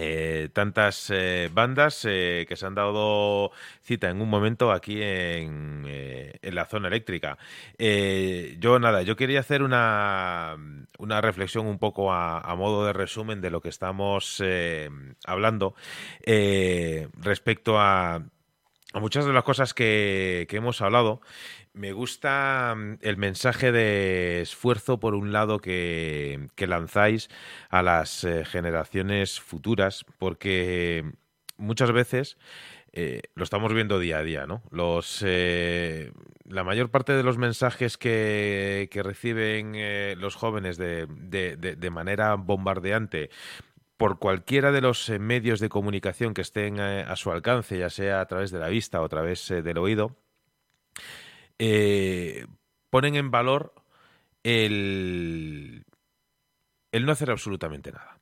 [0.00, 3.50] eh, tantas eh, bandas eh, que se han dado
[3.82, 5.84] cita en un momento aquí en,
[6.42, 7.36] la zona eléctrica.
[7.78, 10.56] yo nada, yo quería hacer una,
[10.98, 14.42] una reflexión un poco a, modo de resumen de lo que estamos
[15.24, 15.74] hablando
[16.24, 18.22] respecto a,
[18.94, 21.20] muchas de las cosas que hemos hablado.
[21.78, 27.28] Me gusta mm, el mensaje de esfuerzo, por un lado, que, lanzáis
[27.70, 31.04] a las eh, generaciones futuras, porque
[31.56, 32.36] muchas veces
[32.92, 34.62] eh, lo estamos viendo día a día, ¿no?
[34.72, 36.10] Los, eh,
[36.48, 43.30] la mayor parte de los mensajes que, reciben los jóvenes de, de, manera bombardeante
[43.96, 48.26] por cualquiera de los medios de comunicación que estén a su alcance, ya sea a
[48.26, 50.16] través de la vista o a través del oído,
[51.58, 52.46] eh,
[52.90, 53.74] ponen en valor
[54.42, 55.84] el,
[56.92, 58.20] el no hacer absolutamente nada.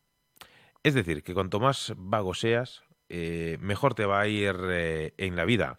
[0.83, 5.37] Es decir, que cuanto más vago seas, eh, mejor te va a ir eh, en
[5.37, 5.79] la vida.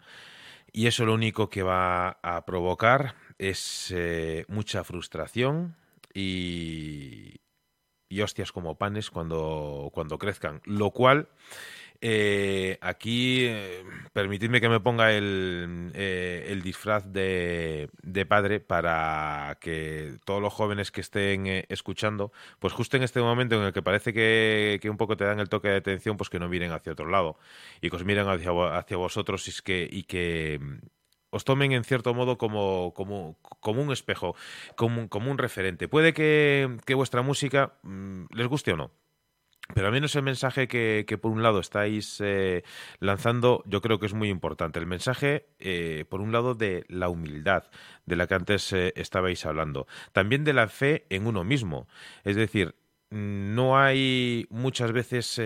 [0.72, 3.94] Y eso lo único que va a provocar es
[4.48, 5.76] mucha frustración
[6.12, 7.36] y,
[8.08, 10.60] y hostias como panes cuando, cuando crezcan.
[10.64, 11.28] Lo cual
[12.00, 17.90] eh, aquí, eh, permitidme que me ponga el, eh, disfraz de,
[18.28, 23.62] padre para que todos los jóvenes que estén escuchando, pues justo en este momento en
[23.62, 26.48] el que parece que, un poco te dan el toque de atención, pues que no
[26.48, 27.36] miren hacia otro lado
[27.80, 30.86] y que os miren hacia, vosotros y, que, mm,
[31.30, 32.94] os tomen en cierto modo como,
[33.66, 34.36] un espejo,
[34.76, 35.88] como, un referente.
[35.88, 38.92] Puede que, que vuestra música mm, les guste o no,
[39.74, 42.64] pero al menos el mensaje que, por un lado estáis eh,
[43.00, 44.78] lanzando, yo creo que es muy importante.
[44.78, 47.64] El mensaje, eh, por un lado, de la humildad,
[48.06, 49.86] de la que antes eh, estabais hablando.
[50.12, 51.86] También de la fe en uno mismo.
[52.24, 52.76] Es decir,
[53.10, 55.40] no hay muchas veces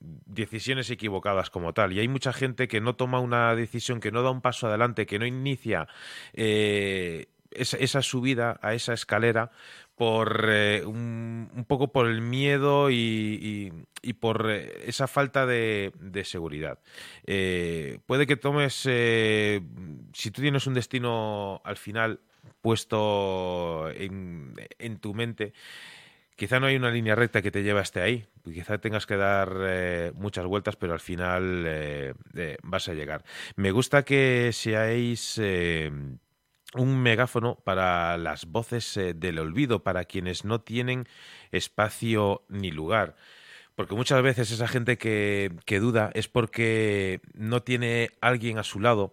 [0.00, 1.92] decisiones equivocadas como tal.
[1.92, 5.06] Y hay mucha gente que no toma una decisión, que no da un paso adelante,
[5.06, 5.86] que no inicia
[6.32, 9.50] esa subida a esa escalera
[9.96, 13.72] por eh, un, poco por el miedo y,
[14.20, 15.92] por eh, esa falta de,
[16.24, 16.78] seguridad.
[17.26, 22.20] Eh, puede que tomes, si tú tienes un destino al final
[22.60, 24.54] puesto en,
[25.00, 25.54] tu mente,
[26.36, 30.12] quizá no hay una línea recta que te lleve hasta ahí, quizá tengas que dar
[30.14, 32.14] muchas vueltas, pero al final
[32.62, 33.24] vas a llegar.
[33.56, 35.40] Me gusta que seáis
[36.74, 41.06] un megáfono para las voces eh, del olvido, para quienes no tienen
[41.52, 43.16] espacio ni lugar.
[43.74, 49.12] Porque muchas veces esa gente que, duda es porque no tiene alguien a su lado,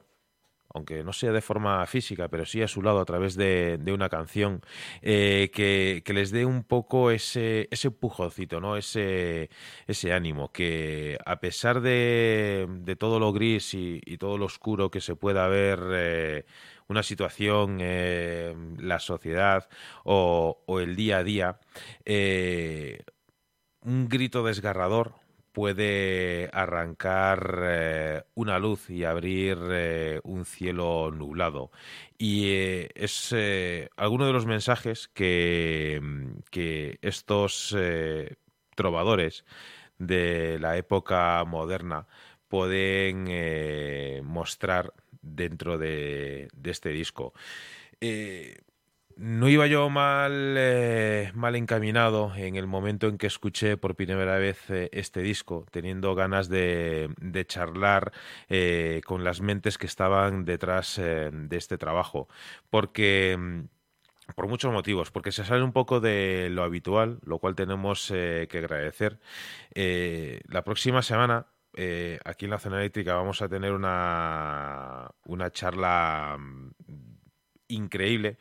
[0.74, 4.08] aunque no sea de forma física, pero sí a su lado a través de, una
[4.08, 4.62] canción,
[5.02, 8.78] eh, que, les dé un poco ese, ese pujoncito, ¿no?
[8.78, 9.50] ese,
[9.86, 15.18] ese ánimo, que a pesar de, todo lo gris y, todo lo oscuro que se
[15.18, 16.46] pueda ver eh,
[16.94, 19.68] una situación, eh, la sociedad
[20.04, 21.60] o, el día a día,
[22.06, 23.04] eh,
[23.82, 25.16] un grito desgarrador
[25.52, 31.72] puede arrancar eh, una luz y abrir eh, un cielo nublado.
[32.20, 32.52] Y
[32.94, 33.36] es
[33.98, 36.00] alguno de los mensajes que,
[36.52, 37.76] que estos
[38.76, 39.46] trovadores
[39.98, 42.06] de la época moderna
[42.48, 44.94] pueden mostrar
[45.24, 47.34] dentro de, este disco.
[48.02, 48.60] Eh,
[49.16, 54.38] no iba yo mal, eh, mal encaminado en el momento en que escuché por primera
[54.38, 57.10] vez eh, este disco, teniendo ganas de,
[57.48, 58.12] charlar
[59.06, 62.28] con las mentes que estaban detrás de este trabajo,
[62.70, 67.56] porque mm, por muchos motivos, porque se sale un poco de lo habitual, lo cual
[67.56, 69.20] tenemos que agradecer.
[69.76, 76.38] La próxima semana, eh, aquí en la zona eléctrica, vamos a tener una, una charla
[76.40, 76.72] mm,
[77.70, 78.38] increíble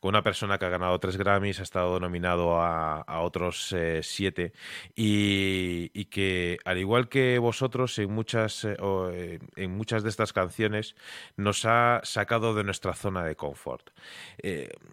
[0.00, 4.52] con una persona que ha ganado tres Grammys, ha estado nominado a, otros eh, siete
[4.94, 8.76] y, que al igual que vosotros en muchas eh,
[9.12, 10.94] eh, en muchas de estas canciones
[11.36, 13.90] nos ha sacado de nuestra zona de confort.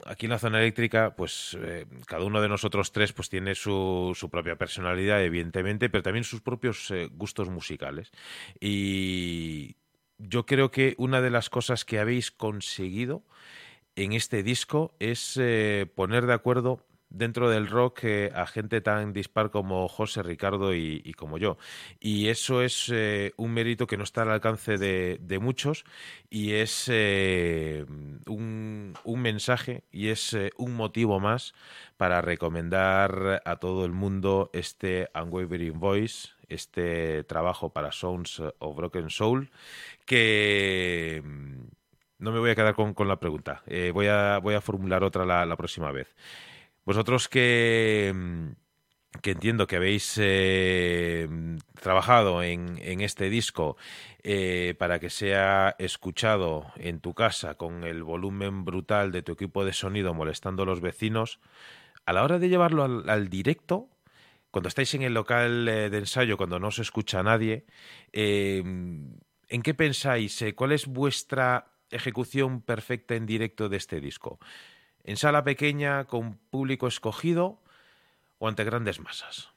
[0.05, 1.57] Aquí en la zona eléctrica, pues
[2.05, 6.91] cada uno de nosotros tres pues tiene su, propia personalidad, evidentemente, pero también sus propios
[7.11, 8.11] gustos musicales
[8.59, 9.75] y
[10.17, 13.23] yo creo que una de las cosas que habéis conseguido
[13.95, 19.13] en este disco es eh, poner de acuerdo dentro del rock eh, a gente tan
[19.13, 21.57] dispar como José, Ricardo y, como yo.
[22.01, 25.85] Y eso es eh, un mérito que no está al alcance de, muchos
[26.29, 31.53] y es un, un mensaje y es un motivo más
[31.95, 39.09] para recomendar a todo el mundo este Unwavering Voice, este trabajo para Sounds of Broken
[39.09, 39.51] Soul,
[40.05, 41.23] que
[42.25, 43.61] no me voy a quedar con, con la pregunta.
[43.67, 46.15] Eh, voy, a, voy a formular otra la, la próxima vez.
[46.83, 51.29] Vosotros que, mm, que entiendo que habéis eh,
[51.79, 53.77] trabajado en, en este disco
[54.23, 59.63] eh, para que sea escuchado en tu casa con el volumen brutal de tu equipo
[59.63, 61.39] de sonido molestando a los vecinos,
[62.07, 63.87] a la hora de llevarlo al, directo,
[64.49, 67.65] cuando estáis en el local de ensayo, cuando no se escucha a nadie,
[68.13, 70.43] ¿en qué pensáis?
[70.55, 74.39] ¿Cuál es vuestra ejecución perfecta en directo de este disco?
[75.03, 77.59] ¿En sala pequeña, con público escogido
[78.39, 79.55] o ante grandes masas?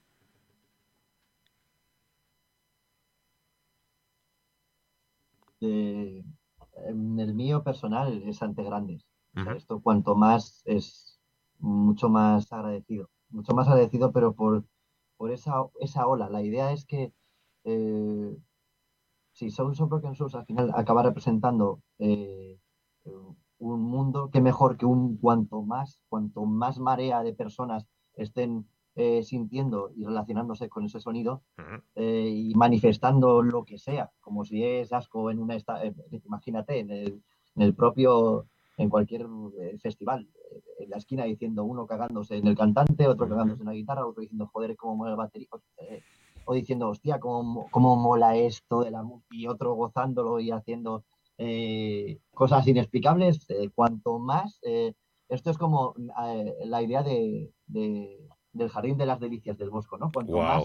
[5.60, 6.22] Eh,
[6.86, 9.04] en el mío personal es ante grandes.
[9.36, 9.58] O sea, Ujú.
[9.58, 11.20] esto cuanto más es
[11.58, 13.10] mucho más agradecido.
[13.30, 14.64] Mucho más agradecido, pero por,
[15.16, 16.28] por esa, esa ola.
[16.28, 17.12] La idea es que
[17.64, 18.36] eh,
[19.38, 22.58] si of Broken Souls al final acaba representando eh,
[23.60, 28.66] un mundo, que mejor que un cuanto más, cuanto más marea de personas estén
[28.96, 31.42] eh, sintiendo y relacionándose con ese sonido
[31.94, 35.80] eh, y manifestando lo que sea, como si es asco en una, esta-
[36.24, 37.22] imagínate, en el,
[37.54, 38.46] en el propio,
[38.76, 39.26] en cualquier
[39.80, 40.28] festival,
[40.80, 44.20] en la esquina diciendo uno cagándose en el cantante, otro cagándose en la guitarra, otro
[44.20, 45.48] diciendo joder, cómo mola el batería,
[46.48, 51.04] o, diciendo hostia, cómo, cómo mola esto de la y otro gozándolo y haciendo
[51.36, 54.94] eh, cosas inexplicables, eh, cuanto más, eh,
[55.28, 55.94] esto es como
[56.24, 60.10] eh, la idea de, de- del jardín de las delicias del bosco, ¿no?
[60.10, 60.64] Cuanto más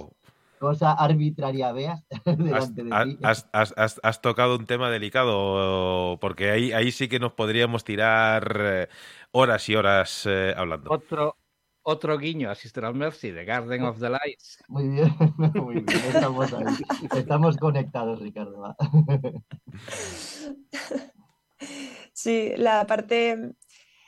[0.57, 3.19] cosa arbitraria veas Has, delante de ti.
[3.21, 7.83] has- has- has- has tocado un tema delicado, porque ahí, ahí sí que nos podríamos
[7.83, 8.87] tirar
[9.33, 10.93] horas y horas eh, hablando.
[10.93, 11.35] Otro,
[11.83, 14.63] otro guiño a Sister of Mercy, The Garden of the Lights.
[14.67, 15.13] Muy bien,
[15.55, 16.65] muy bien, estamos ahí.
[17.15, 18.75] Estamos conectados, Ricardo.
[22.15, 23.53] Sí, la parte,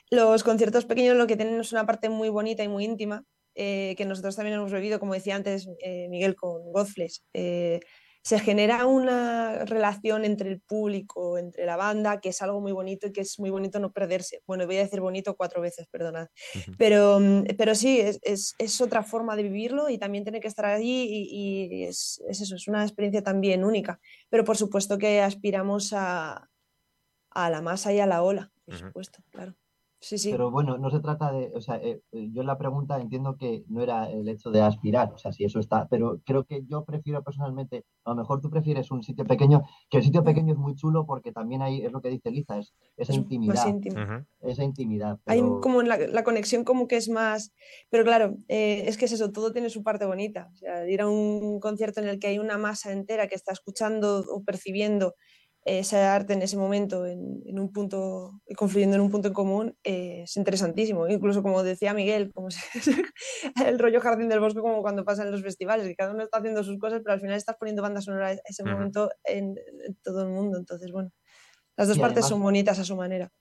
[0.10, 3.26] los conciertos pequeños lo que tienen es una parte muy bonita y muy íntima,
[3.56, 7.22] eh, que nosotros también hemos vivido, como decía antes eh, Miguel con Godflesh.
[7.34, 7.80] Eh,
[8.26, 13.08] se genera una relación entre el público, entre la banda, que es algo muy bonito
[13.08, 14.42] y que es muy bonito no perderse.
[14.48, 16.28] Bueno, voy a decir bonito cuatro veces, perdonad.
[16.78, 20.48] Pero, mm, pero sí, es, es- es otra forma de vivirlo y también tiene que
[20.48, 24.00] estar allí y, y es, es eso, es una experiencia también única.
[24.30, 26.50] Pero por supuesto que aspiramos a,
[27.32, 29.56] a la masa y a la ola, por supuesto, claro.
[30.06, 30.30] Sí, sí.
[30.30, 33.64] Pero bueno, no se trata de, o sea, eh, eh, yo la pregunta entiendo que
[33.70, 36.86] no era el hecho de aspirar, o sea, si eso está, pero creo que yo
[36.86, 40.60] prefiero personalmente, a lo mejor tú prefieres un sitio pequeño, que el sitio pequeño es
[40.60, 43.66] muy chulo porque también hay, es lo que dice Liza, es esa es intimidad, más
[43.66, 44.04] íntimo.
[44.04, 44.26] Ujú.
[44.42, 47.52] esa intimidad, Hay como la, la conexión como que es más,
[47.90, 50.52] pero claro, eh, es que es eso, todo tiene su parte bonita.
[50.54, 53.54] O sea, ir a un concierto en el que hay una masa entera que está
[53.54, 55.16] escuchando o percibiendo
[55.66, 59.78] ese arte en ese momento, en, en un punto, confluyendo en un punto en común,
[59.84, 61.08] eh, es interesantísimo.
[61.08, 62.60] Incluso como decía Miguel, como si-
[63.66, 66.64] el rollo jardín del bosque, como cuando pasan los festivales, que cada uno está haciendo
[66.64, 69.56] sus cosas, pero al final estás poniendo banda sonora a ese momento en,
[69.86, 70.58] en todo el mundo.
[70.58, 71.12] Entonces, bueno,
[71.78, 73.32] las dos Y partes además- son bonitas a su manera.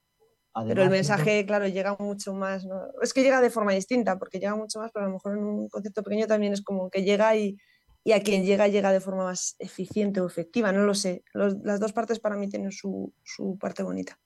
[0.68, 2.80] Pero el mensaje, claro, llega mucho más, ¿no?
[3.02, 5.42] Es que llega de forma distinta, porque llega mucho más, pero a lo mejor en
[5.44, 7.56] un concierto pequeño también es como que llega y,
[8.04, 11.24] y a quien llega, llega de forma más eficiente o efectiva, no lo sé.
[11.32, 14.20] Los- las dos partes para mí tienen su, su parte bonita.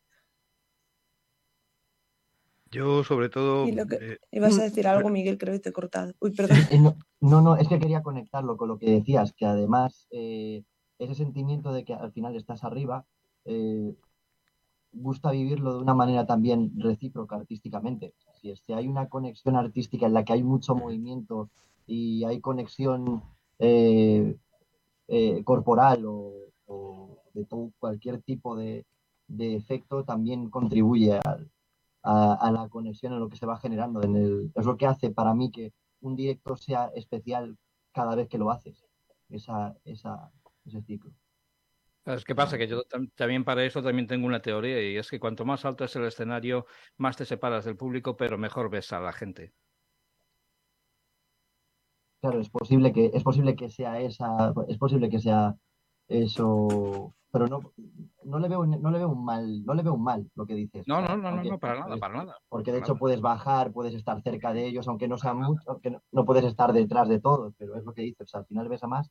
[2.71, 3.67] Yo, sobre todo.
[3.67, 6.13] Y lo que- eh, Ibas a decir algo, Miguel, creo que te he cortado.
[6.21, 6.59] Uy, perdón.
[6.71, 10.65] Eh, no, no, no, es que quería conectarlo con lo que decías, que además eh,
[10.99, 13.07] ese sentimiento de que al final estás arriba,
[13.47, 13.95] eh,
[14.93, 18.13] gusta vivirlo de una manera también recíproca artísticamente.
[18.41, 21.49] Si, es- si hay una conexión artística en la que hay mucho movimiento
[21.87, 23.23] y hay conexión
[23.59, 24.37] eh,
[25.09, 26.35] eh, corporal o,
[27.35, 28.85] de todo, cualquier tipo de,
[29.39, 31.21] efecto, también contribuye
[32.03, 34.03] a, a la conexión en lo que se va generando.
[34.03, 37.57] En el, es lo que hace para mí que un directo sea especial
[37.93, 38.85] cada vez que lo haces,
[39.31, 41.13] esa, ese ciclo.
[42.05, 42.57] ¿Sabes qué pasa?
[42.57, 45.65] Que yo tam- también para eso también tengo una teoría y es que cuanto más
[45.65, 46.67] alto es el escenario,
[46.97, 49.53] más te separas del público, pero mejor ves a la gente.
[52.21, 55.55] Claro, es posible que, es posible que sea esa, es posible que sea
[56.09, 57.61] eso, pero no,
[58.25, 60.55] no le veo, no le veo un mal, no le veo un mal lo que
[60.55, 60.89] dices.
[60.89, 62.37] No, no, no, no, para nada, para nada.
[62.49, 65.91] Porque de hecho puedes bajar, puedes estar cerca de ellos, aunque no sea mucho, aunque
[65.91, 68.83] no, no puedes estar detrás de todos, pero es lo que dices, al final ves
[68.83, 69.11] a más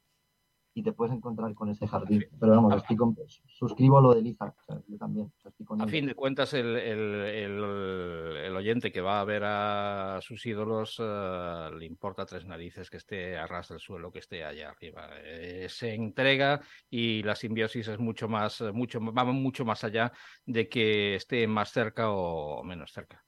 [0.78, 2.24] y te puedes encontrar con ese jardín.
[2.40, 3.18] Pero vamos, estoy con-
[3.48, 6.76] suscribo lo de Liza, o sea, yo también, estoy con A fin de cuentas, el,
[6.78, 12.46] el- el- el oyente que va a ver a sus ídolos eh, le importa tres
[12.46, 15.10] narices que esté a ras del suelo, que esté allá arriba.
[15.24, 20.12] Eh, se entrega y la simbiosis es mucho más, mucho, va mucho más allá
[20.46, 23.26] de que esté más cerca o menos cerca.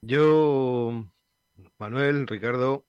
[0.00, 1.04] Yo,
[1.78, 2.86] Manuel, Ricardo,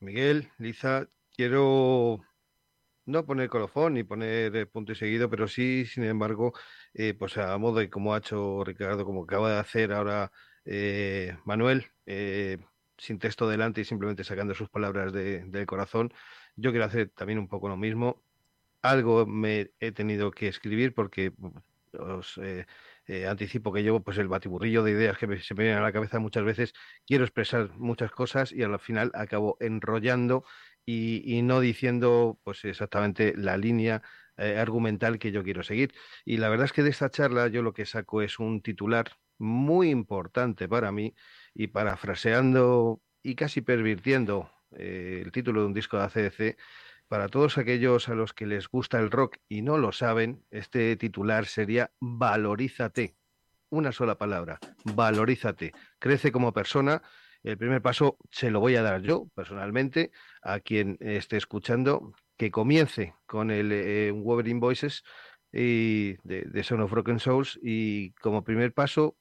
[0.00, 1.06] Miguel, Liza,
[1.36, 2.20] quiero
[3.06, 6.52] no poner colofón ni poner eh, punto y seguido, pero sí, sin embargo,
[6.94, 10.32] eh, pues a modo de como ha hecho Ricardo, como acaba de hacer ahora
[10.64, 12.58] eh, Manuel, eh,
[12.98, 16.12] sin texto delante y simplemente sacando sus palabras de- del corazón,
[16.56, 18.22] yo quiero hacer también un poco lo mismo.
[18.82, 21.32] Algo me he tenido que escribir porque
[21.98, 22.38] os
[23.28, 25.92] anticipo que llevo pues el batiburrillo de ideas que me- se me vienen a la
[25.92, 26.72] cabeza muchas veces.
[27.06, 30.44] Quiero expresar muchas cosas y al final acabo enrollando
[30.86, 34.02] y, no diciendo pues exactamente la línea
[34.36, 35.92] eh, argumental que yo quiero seguir.
[36.24, 39.10] Y la verdad es que de esta charla yo lo que saco es un titular
[39.38, 41.14] muy importante para mí
[41.54, 46.56] y parafraseando y casi pervirtiendo eh, el título de un disco de ACDC,
[47.08, 50.96] para todos aquellos a los que les gusta el rock y no lo saben, este
[50.96, 53.16] titular sería Valorízate.
[53.68, 55.72] Una sola palabra, valorízate.
[55.98, 57.02] Crece como persona.
[57.46, 60.10] El primer paso se lo voy a dar yo, personalmente,
[60.42, 65.04] a quien esté escuchando, que comience con el eh, Voices
[65.52, 69.16] y de, Son of Broken Souls y como primer paso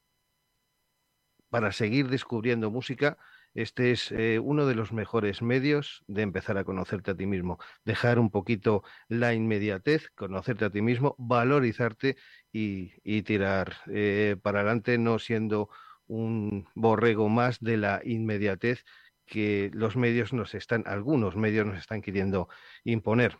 [1.49, 3.19] para seguir descubriendo música,
[3.53, 7.59] este es eh, uno de los mejores medios de empezar a conocerte a ti mismo,
[7.83, 12.17] dejar un poquito la inmediatez, conocerte a ti mismo, valorizarte
[12.51, 15.69] y, y tirar eh, para adelante, no siendo
[16.07, 18.83] un borrego más de la inmediatez
[19.25, 22.47] que los medios nos están, algunos medios nos están queriendo
[22.83, 23.39] imponer.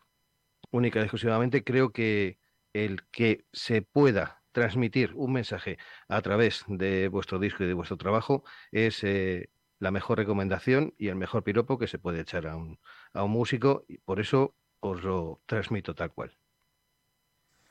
[0.72, 2.40] Única y exclusivamente creo que
[2.74, 5.78] el que se pueda transmitir un mensaje
[6.08, 11.10] a través de vuestro disco y de vuestro trabajo es eh, la mejor recomendación y
[11.10, 12.80] el mejor piropo que se puede echar a un,
[13.14, 16.38] a un músico y por eso os lo transmito tal cual.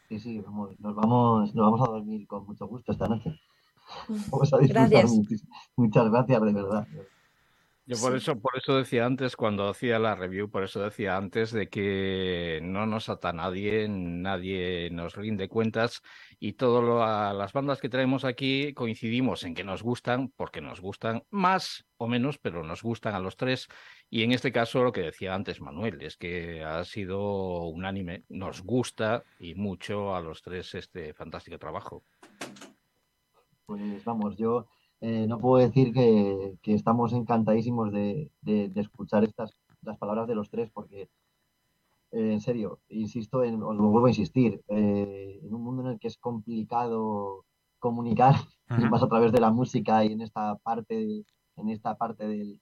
[0.08, 3.40] Sí, sí, vamos, nos vamos, nos vamos a dormir con mucho gusto esta noche.
[4.30, 5.42] Vamos a disfrutar Gracias.
[5.76, 6.86] Muchas gracias, de verdad.
[7.86, 8.16] Yo por Sí.
[8.16, 12.60] eso, por eso decía antes, cuando hacía la review, por eso decía antes de que
[12.62, 16.00] no nos ata nadie, nadie nos rinde cuentas
[16.40, 21.24] y todas las bandas que traemos aquí coincidimos en que nos gustan, porque nos gustan
[21.28, 23.68] más o menos, pero nos gustan a los tres.
[24.08, 28.62] Y en este caso, lo que decía antes Manuel, es que ha sido unánime, nos
[28.62, 32.02] gusta y mucho a los tres este fantástico trabajo.
[33.66, 34.66] Pues vamos, yo
[35.00, 40.26] eh, no puedo decir que, que estamos encantadísimos de, de- de escuchar estas las palabras
[40.28, 41.08] de los tres, porque
[42.12, 45.88] eh, en serio, insisto, en, os lo vuelvo a insistir, eh, en un mundo en
[45.88, 47.44] el que es complicado
[47.78, 48.34] comunicar,
[48.76, 48.90] y Ujú.
[48.90, 51.24] más a través de la música y en esta parte,
[51.56, 52.60] en esta parte del,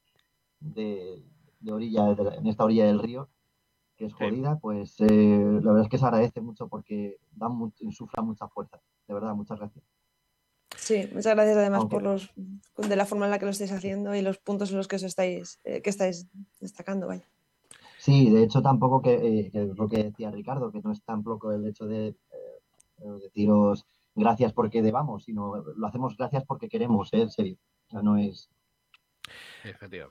[0.60, 1.22] de,
[1.60, 3.28] de orilla, de la- en esta orilla del río,
[3.96, 5.06] que es jodida, pues eh,
[5.62, 7.72] la verdad es que se agradece mucho porque da mu-
[8.22, 8.80] mucha fuerza.
[9.08, 9.84] De verdad, muchas gracias.
[10.82, 12.30] Sí, muchas gracias además Aunque- por los
[12.76, 14.96] de la forma en la que lo estáis haciendo y los puntos en los que
[14.96, 16.26] os estáis, eh, que estáis
[16.60, 17.24] destacando, vaya.
[17.98, 21.00] Sí, de hecho tampoco que, eh, que es lo que decía Ricardo, que no es
[21.04, 22.16] tampoco el hecho de eh,
[23.22, 23.86] deciros
[24.16, 27.22] gracias porque debamos, sino lo hacemos gracias porque queremos, ¿eh?
[27.22, 27.56] en serio.
[27.86, 28.50] O sea, no es...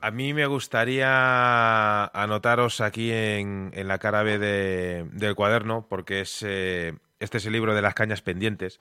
[0.00, 6.22] A mí me gustaría anotaros aquí en, en la cara B de- del cuaderno, porque
[6.22, 8.80] es eh, este es el libro de las cañas pendientes.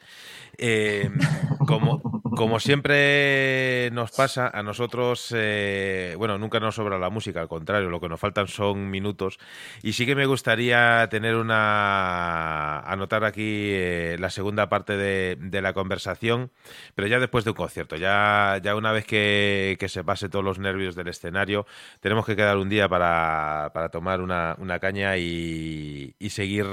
[0.57, 1.09] Eh,
[1.68, 7.47] como, como siempre nos pasa, a nosotros, eh, bueno, nunca nos sobra la música, al
[7.47, 9.38] contrario, lo que nos faltan son minutos.
[9.84, 12.80] Y sí que me gustaría tener una.
[12.80, 16.51] anotar aquí eh, la segunda parte de, de la conversación,
[16.95, 20.43] pero ya después de un concierto, ya, ya una vez que, que se pase todos
[20.43, 21.68] los nervios del escenario,
[21.99, 26.65] tenemos que quedar un día para, para tomar una, una caña y, y seguir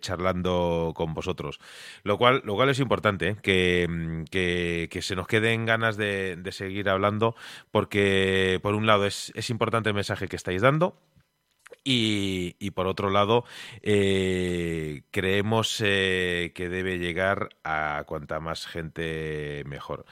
[0.00, 1.58] charlando con vosotros.
[2.02, 3.36] Lo cual, lo cual es importante, ¿eh?
[3.42, 7.34] que, mm, que- que se nos queden ganas de, de seguir hablando,
[7.70, 10.96] porque por un lado es, es importante el mensaje que estáis dando.
[11.84, 13.44] Y, y por otro lado,
[13.82, 20.04] eh, creemos eh, que debe llegar a cuanta más gente mejor.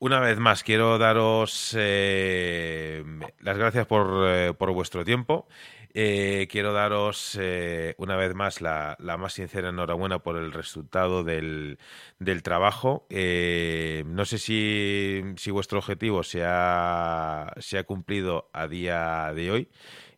[0.00, 5.46] Una vez más, quiero daros las gracias por, por vuestro tiempo.
[5.94, 11.78] Eh, quiero daros eh, una vez más la, más sincera enhorabuena por el resultado del,
[12.42, 13.06] trabajo.
[13.10, 19.50] Eh, no sé si, si vuestro objetivo se ha, se ha cumplido a día de
[19.50, 19.68] hoy.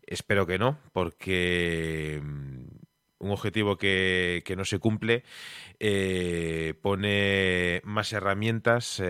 [0.06, 2.66] Espero que no, porque mm,
[3.18, 5.24] un objetivo que, que no se cumple
[6.82, 9.02] pone más herramientas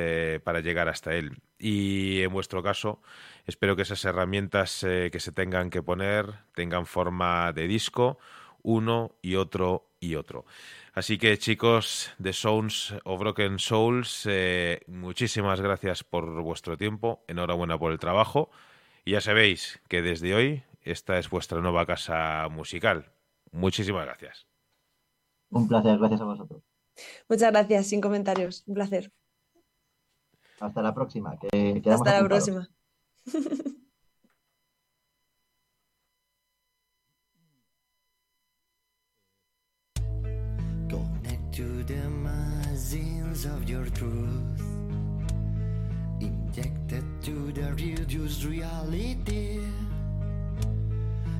[0.45, 1.39] para llegar hasta él.
[1.59, 3.03] Y en vuestro caso,
[3.51, 8.19] espero que esas herramientas eh, que se tengan que poner tengan forma de disco,
[8.63, 10.47] uno y otro y otro.
[10.95, 17.79] Así que chicos de Sounds of Broken Souls, eh, muchísimas gracias por vuestro tiempo, enhorabuena
[17.79, 18.51] por el trabajo.
[19.05, 23.13] Y ya sabéis que desde hoy esta es vuestra nueva casa musical.
[23.53, 24.47] Muchísimas gracias.
[25.51, 26.63] Un placer, gracias a vosotros.
[27.29, 28.65] Muchas gracias, sin comentarios.
[28.67, 29.13] Un placer.
[30.61, 31.39] Hasta la próxima.
[31.39, 32.29] Que Hasta la apuntados.
[32.29, 32.80] próxima.
[40.89, 44.63] Connect to the magazines of your truth.
[46.21, 49.61] Injected to the reduced reality.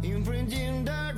[0.03, 1.15] Imprinting the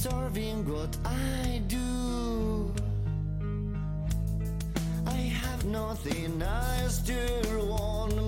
[0.00, 2.72] Absorbing what I do.
[5.08, 7.18] I have nothing else to
[7.66, 8.27] want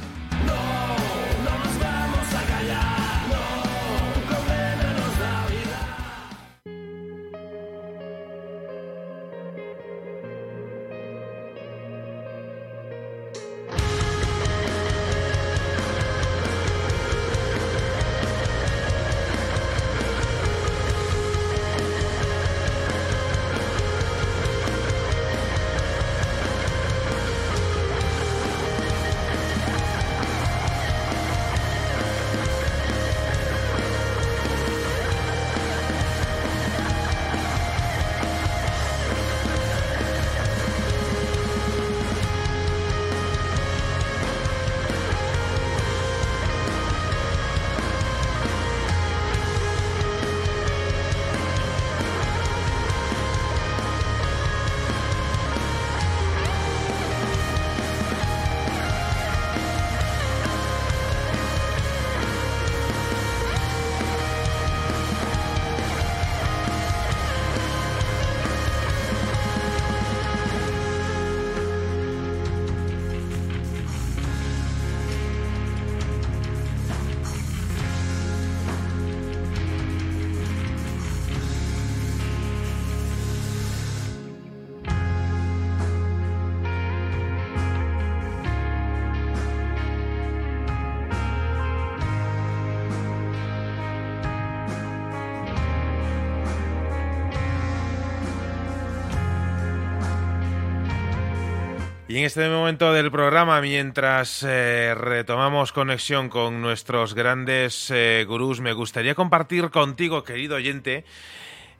[102.11, 108.59] Y en este momento del programa, mientras eh, retomamos conexión con nuestros grandes eh, gurús,
[108.59, 111.05] me gustaría compartir contigo, querido oyente,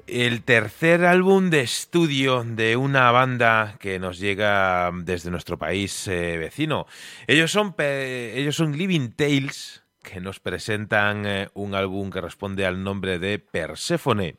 [0.07, 6.37] el tercer álbum de estudio de una banda que nos llega desde nuestro país eh,
[6.37, 6.87] vecino.
[7.27, 13.19] Ellos son, ellos son Living Tales, que nos presentan un álbum que responde al nombre
[13.19, 14.37] de Persephone.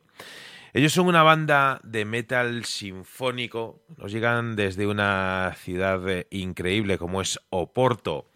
[0.75, 7.21] Ellos son una banda de metal sinfónico, nos llegan desde una ciudad eh, increíble como
[7.21, 8.31] es Oporto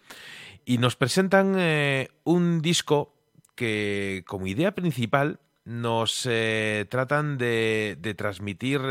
[0.64, 3.12] y nos presentan eh, un disco
[3.56, 8.82] que como idea principal nos eh, tratan de, transmitir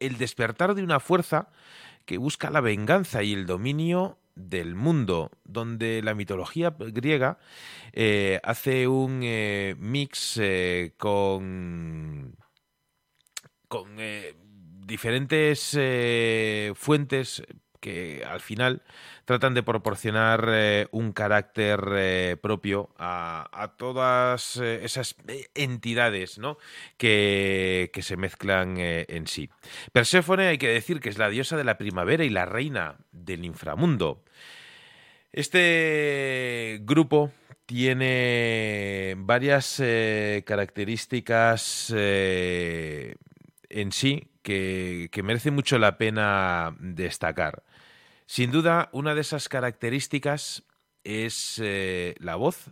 [0.00, 1.48] el despertar de una fuerza
[2.06, 7.38] que busca la venganza y el dominio del mundo, donde la mitología griega
[8.42, 9.18] hace un
[9.78, 10.40] mix
[10.96, 12.34] con
[13.74, 14.36] con eh,
[14.86, 17.42] diferentes eh, fuentes
[17.80, 18.82] que al final
[19.24, 25.16] tratan de proporcionar eh, un carácter propio a, todas esas
[25.56, 26.56] entidades ¿no?
[26.98, 29.50] que, que, se mezclan en sí.
[29.92, 33.44] Perséfone hay que decir que es la diosa de la primavera y la reina del
[33.44, 34.22] inframundo.
[35.32, 37.32] Este grupo
[37.66, 39.82] tiene varias
[40.44, 41.92] características
[43.74, 47.64] en sí que, merece mucho la pena destacar.
[48.26, 50.62] Sin duda, una de esas características
[51.02, 52.70] es eh, la voz,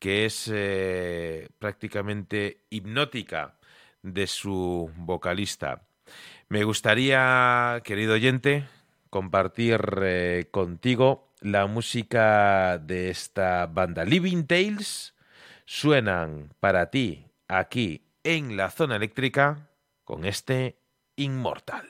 [0.00, 3.58] que es eh, prácticamente hipnótica
[4.02, 5.86] de su vocalista.
[6.48, 8.66] Me gustaría, querido oyente,
[9.10, 14.04] compartir eh, contigo la música de esta banda.
[14.04, 15.14] Living Tales
[15.64, 19.70] suenan para ti aquí en la zona eléctrica
[20.04, 20.78] con este
[21.16, 21.86] inmortal.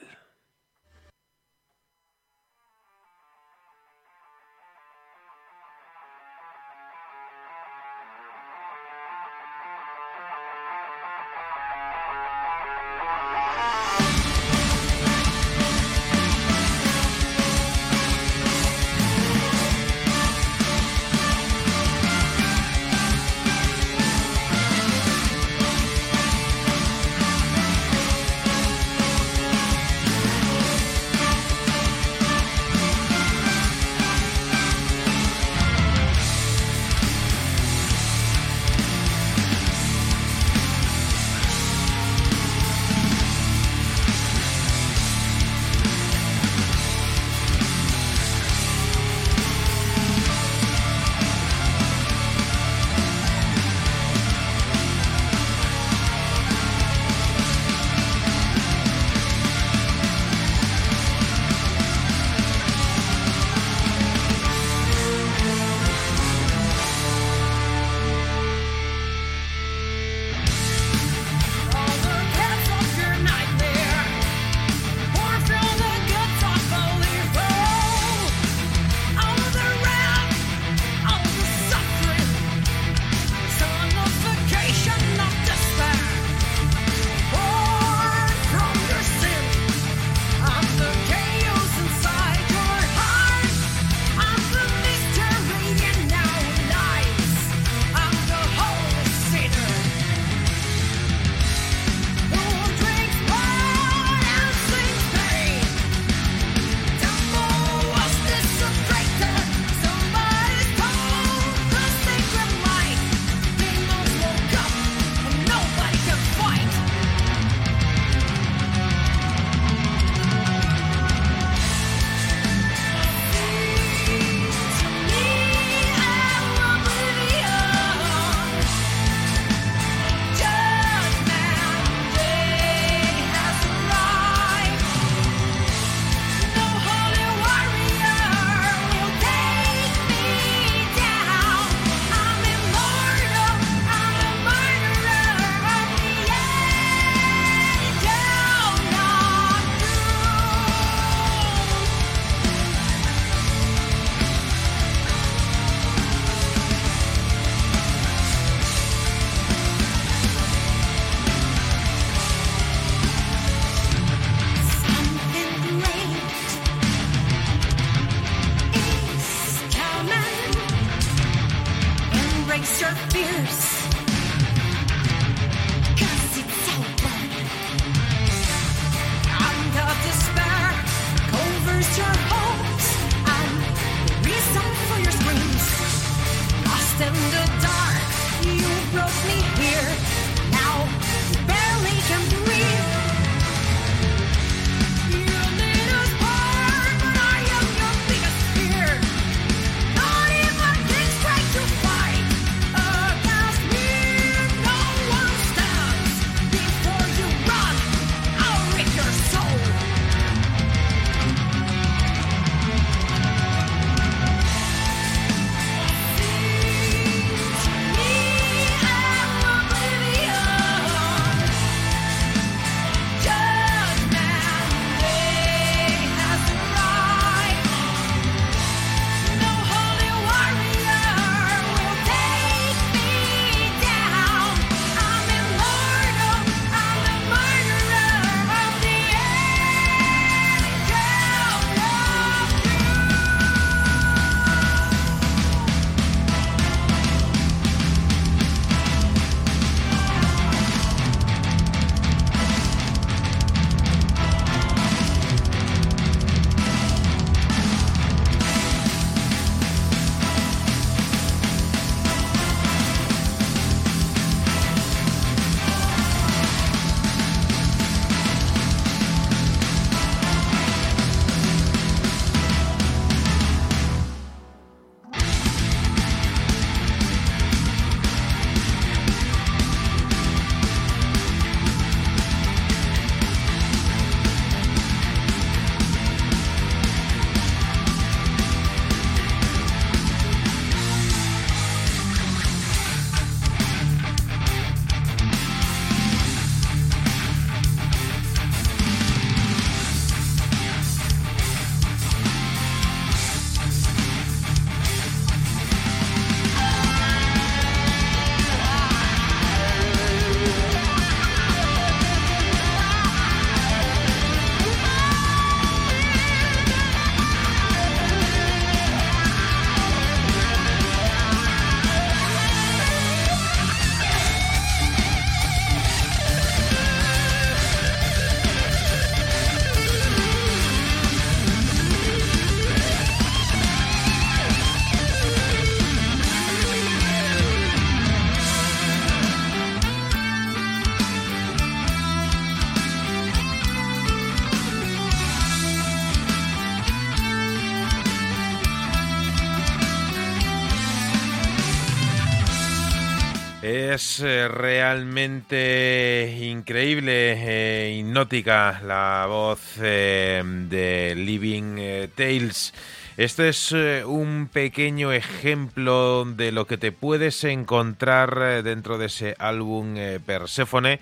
[353.95, 362.73] Es eh, realmente increíble, eh, hipnótica la voz eh, de Living eh, Tales.
[363.15, 369.33] Este es eh, un pequeño ejemplo de lo que te puedes encontrar dentro de ese
[369.39, 369.95] álbum
[370.25, 370.99] Perséfone,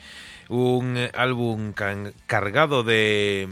[0.49, 1.73] un álbum
[2.27, 3.49] cargado de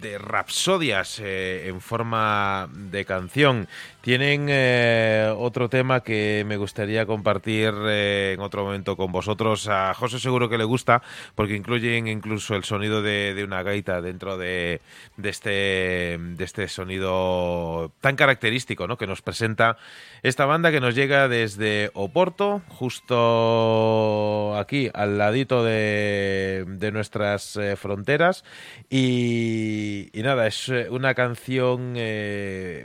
[0.00, 3.68] de rapsodias en forma de canción.
[4.04, 9.66] Tienen eh, otro tema que me gustaría compartir eh, en otro momento con vosotros.
[9.66, 11.00] A José seguro que le gusta
[11.34, 14.82] porque incluyen incluso el sonido de, una gaita dentro de,
[15.16, 18.98] de este, de este sonido tan característico ¿no?
[18.98, 19.78] que nos presenta
[20.22, 27.74] esta banda que nos llega desde Oporto, justo aquí al ladito de, de nuestras eh,
[27.76, 28.44] fronteras.
[28.90, 31.94] Y, nada, es una canción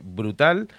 [0.03, 0.69] brutal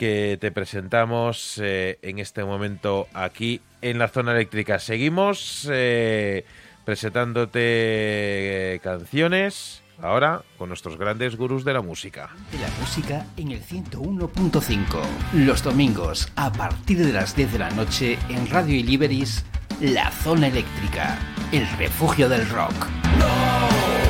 [0.00, 4.78] que te presentamos eh, en este momento aquí en la zona eléctrica.
[4.78, 6.46] Seguimos eh,
[6.86, 12.30] presentándote eh, canciones ahora con nuestros grandes gurús de la música.
[12.50, 15.02] De la música en el 101.5.
[15.34, 19.44] Los domingos a partir de las 10 de la noche en Radio Iliberis,
[19.82, 21.18] La Zona Eléctrica,
[21.52, 22.86] el refugio del rock.
[23.18, 23.28] No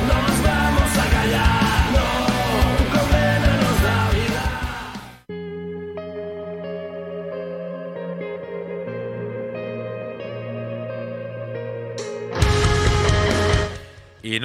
[0.07, 0.40] nos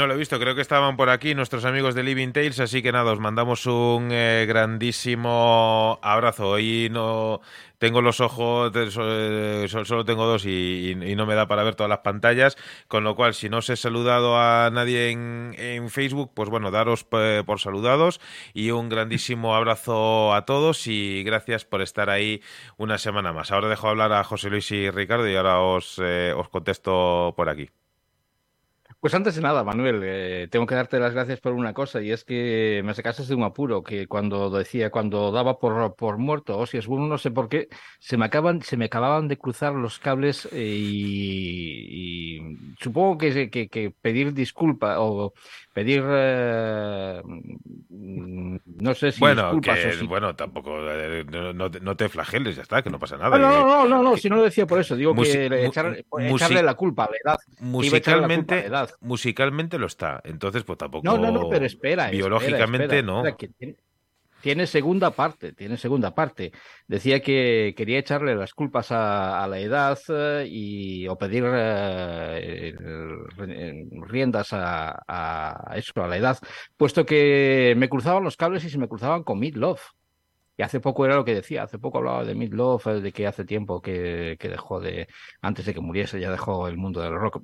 [0.06, 2.92] lo he visto, creo que estaban por aquí nuestros amigos de Living Tales, así que
[2.92, 6.50] nada, os mandamos un eh, grandísimo abrazo.
[6.50, 7.40] Hoy no
[7.78, 11.88] tengo los ojos, eh, so- solo tengo dos y, no me da para ver todas
[11.90, 12.56] las pantallas,
[12.88, 17.06] con lo cual si no os he saludado a nadie en, Facebook, pues bueno, daros
[17.12, 18.20] eh, por saludados
[18.54, 22.42] y un grandísimo abrazo a todos y gracias por estar ahí
[22.76, 23.52] una semana más.
[23.52, 27.70] Ahora dejo hablar a José Luis y Ricardo y ahora os, os contesto por aquí.
[29.06, 32.10] Pues antes de nada, Manuel, eh, tengo que darte las gracias por una cosa y
[32.10, 36.58] es que me sacaste de un apuro que cuando decía, cuando daba por, por muerto
[36.58, 37.68] Ozzy Osbourne, no sé por qué,
[38.00, 43.48] se me acaban, se me acababan de cruzar los cables eh, y, y supongo que,
[43.48, 45.34] que, que pedir disculpa o
[45.76, 50.06] pedir, eh, mm, no sé si Bueno, disculpas que, o si...
[50.06, 53.36] bueno, tampoco, eh, no, no te- flageles, ya está, que no pasa nada.
[53.36, 55.66] Ah, no, no, no, no, no, si no lo decía por eso, digo Musi- que
[55.66, 57.36] echar- echarle la culpa a la edad.
[57.38, 58.90] echarle la culpa a la musicalmente, edad.
[59.02, 61.04] musicalmente lo está, entonces pues tampoco...
[61.04, 62.04] No, no, no, pero espera.
[62.06, 63.18] espera, Biológicamente espera, no.
[63.18, 63.76] espera, que tiene,
[64.46, 66.52] tiene segunda parte, tiene segunda parte.
[66.86, 72.72] Decía que quería echarle las culpas a, a la edad eh, y o pedir eh,
[74.06, 76.38] riendas a, a eso, a la edad,
[76.76, 79.82] puesto que me cruzaban los cables y se me cruzaban con Meat Love.
[80.56, 83.12] Y hace poco era lo que decía, hace poco hablaba de Meat Love, eh, de
[83.12, 85.08] que hace tiempo que, que dejó de,
[85.40, 87.42] antes de que muriese, ya dejó el mundo del rock.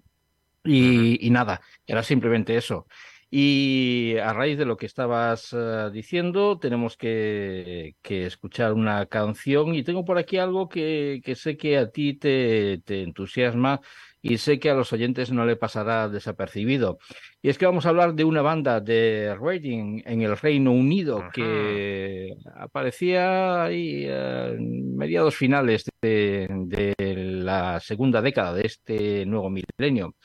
[0.63, 2.87] Y, y nada, era simplemente eso.
[3.35, 9.75] Y a raíz de lo que estabas eh, diciendo, tenemos que, que escuchar una canción
[9.75, 13.81] y tengo por aquí algo que, que sé que a ti te, te entusiasma
[14.21, 16.99] y sé que a los oyentes no le pasará desapercibido.
[17.41, 21.21] Y es que vamos a hablar de una banda de Reading en el Reino Unido
[21.21, 21.31] Ajá.
[21.33, 29.49] que aparecía ahí eh, en mediados finales de, de la segunda década de este nuevo
[29.49, 30.17] milenio.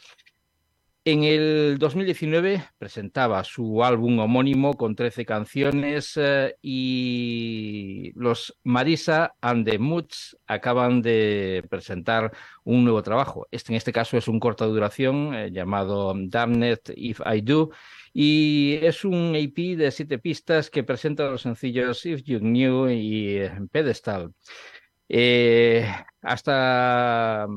[1.10, 9.66] En el 2019 presentaba su álbum homónimo con 13 canciones eh, y los Marisa and
[9.66, 12.34] the Moods acaban de presentar
[12.66, 13.48] un nuevo trabajo.
[13.52, 17.70] Este en este caso es un corta duración eh, llamado Damned If I Do
[18.12, 23.38] y es un EP de siete pistas que presenta los sencillos If You Knew y
[23.38, 24.34] eh, Pedestal.
[25.08, 25.90] Eh,
[26.22, 27.48] hasta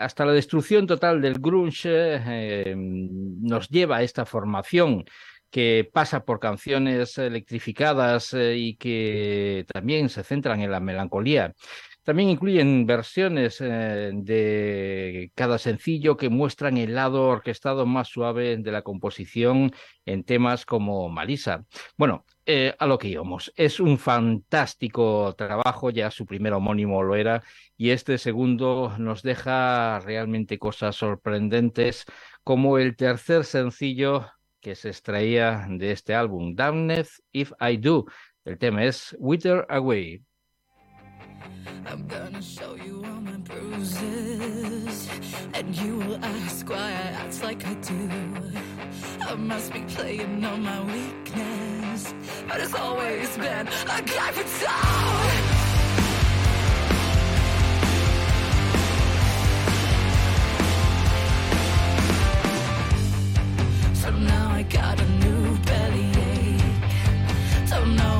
[0.00, 5.04] hasta la destrucción total del grunge eh, nos lleva a esta formación
[5.50, 11.54] que pasa por canciones electrificadas eh, y que también se centran en la melancolía.
[12.02, 18.72] También incluyen versiones eh, de cada sencillo que muestran el lado orquestado más suave de
[18.72, 19.70] la composición
[20.06, 21.66] en temas como Marisa.
[21.98, 23.52] Bueno, eh, a lo que íbamos.
[23.54, 27.44] Es un fantástico trabajo, ya su primer homónimo lo era,
[27.76, 32.04] y este segundo nos deja realmente cosas sorprendentes,
[32.42, 34.26] como el tercer sencillo
[34.60, 38.06] que se extraía de este álbum, Damned If I Do.
[38.44, 40.24] El tema es Wither Away.
[41.86, 45.08] I'm gonna show you all my bruises,
[45.54, 48.10] and you will ask why I act like I do.
[49.22, 52.14] I must be playing on my weakness,
[52.48, 54.66] but it's always been a guy for two.
[63.94, 66.62] So now I got a new bellyache.
[67.70, 68.19] Don't know.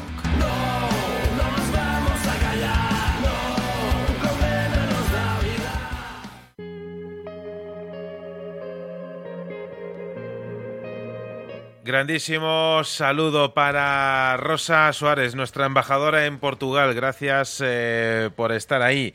[11.91, 16.93] Grandísimo saludo para Rosa Suárez, nuestra embajadora en Portugal.
[16.93, 19.13] Gracias eh, por estar ahí.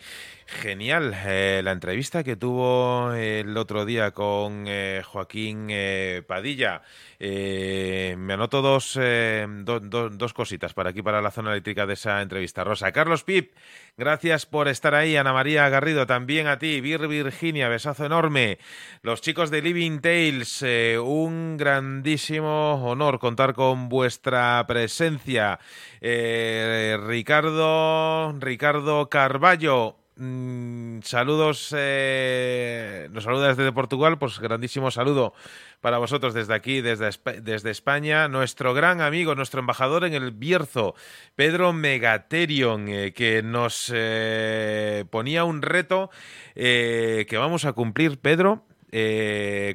[0.48, 6.82] Genial eh, la entrevista que tuvo el otro día con eh, Joaquín eh, Padilla.
[7.18, 12.22] Me anoto dos, do- do- dos cositas para aquí, para la zona eléctrica de esa
[12.22, 12.62] entrevista.
[12.62, 13.56] Rosa, Carlos Pip,
[13.96, 15.16] gracias por estar ahí.
[15.16, 16.80] Ana María Garrido, también a ti.
[16.80, 18.58] Vir Virginia, besazo enorme.
[19.02, 20.64] Los chicos de Living Tales,
[21.02, 25.58] un grandísimo honor contar con vuestra presencia.
[26.00, 29.96] Ricardo, Ricardo Carballo.
[30.18, 35.34] Mm, saludos, eh, nos saluda desde Portugal, pues grandísimo saludo
[35.82, 37.10] para vosotros desde aquí, desde,
[37.42, 38.26] desde España.
[38.26, 40.94] Nuestro gran amigo, nuestro embajador en el Bierzo,
[41.34, 46.08] Pedro Megaterion, eh, que nos eh, ponía un reto
[46.54, 48.64] eh, que vamos a cumplir, Pedro,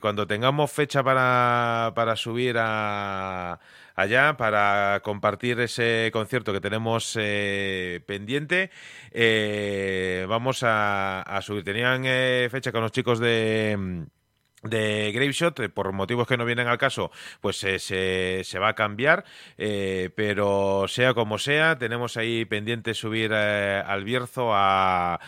[0.01, 3.59] cuando tengamos fecha para, para subir a
[4.01, 8.71] allá para compartir ese concierto que tenemos eh, pendiente.
[9.11, 11.63] Eh, vamos a, subir.
[11.63, 14.05] Tenían eh, fecha con los chicos de
[14.63, 17.09] de Graveshot, por motivos que no vienen al caso,
[17.41, 19.25] pues se, se va a cambiar,
[19.57, 25.19] pero sea como sea, tenemos ahí pendiente subir eh, al Bierzo a...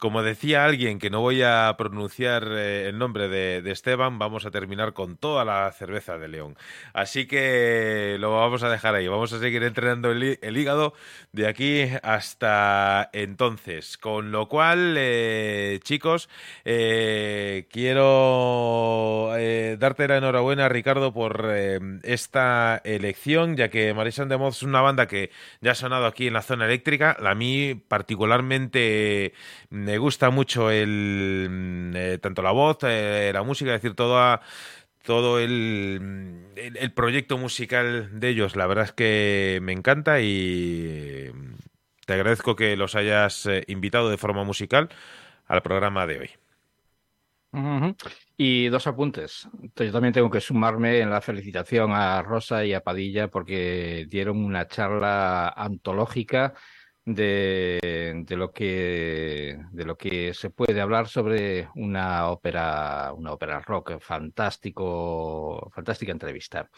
[0.00, 4.50] Como decía alguien que no voy a pronunciar eh, el nombre de, Esteban, vamos a
[4.50, 6.56] terminar con toda la cerveza de León.
[6.94, 9.06] Así que lo vamos a dejar ahí.
[9.08, 10.94] Vamos a seguir entrenando el, hí- el hígado
[11.32, 13.98] de aquí hasta entonces.
[13.98, 16.30] Con lo cual, eh, chicos,
[16.64, 19.32] eh, quiero
[19.78, 21.46] darte la enhorabuena, Ricardo, por
[22.02, 26.26] esta elección, ya que Marisa de Moz es una banda que ya ha sonado aquí
[26.28, 27.16] en la zona eléctrica.
[27.22, 29.34] A mí, particularmente,
[29.90, 34.40] me gusta mucho el mm, eh, tanto la voz, eh, la música, es decir, toda
[35.02, 41.30] todo el, el, proyecto musical de ellos, la verdad es que me encanta y
[42.06, 44.90] te agradezco que los hayas eh, invitado de forma musical
[45.46, 46.30] al programa de hoy.
[48.36, 49.48] Y dos apuntes.
[49.74, 54.44] Yo también tengo que sumarme en la felicitación a Rosa y a Padilla porque dieron
[54.44, 56.54] una charla antológica
[57.04, 63.60] de, de lo que de lo que se puede hablar sobre una ópera, una ópera
[63.60, 66.70] rock fantástico, fantástica entrevista.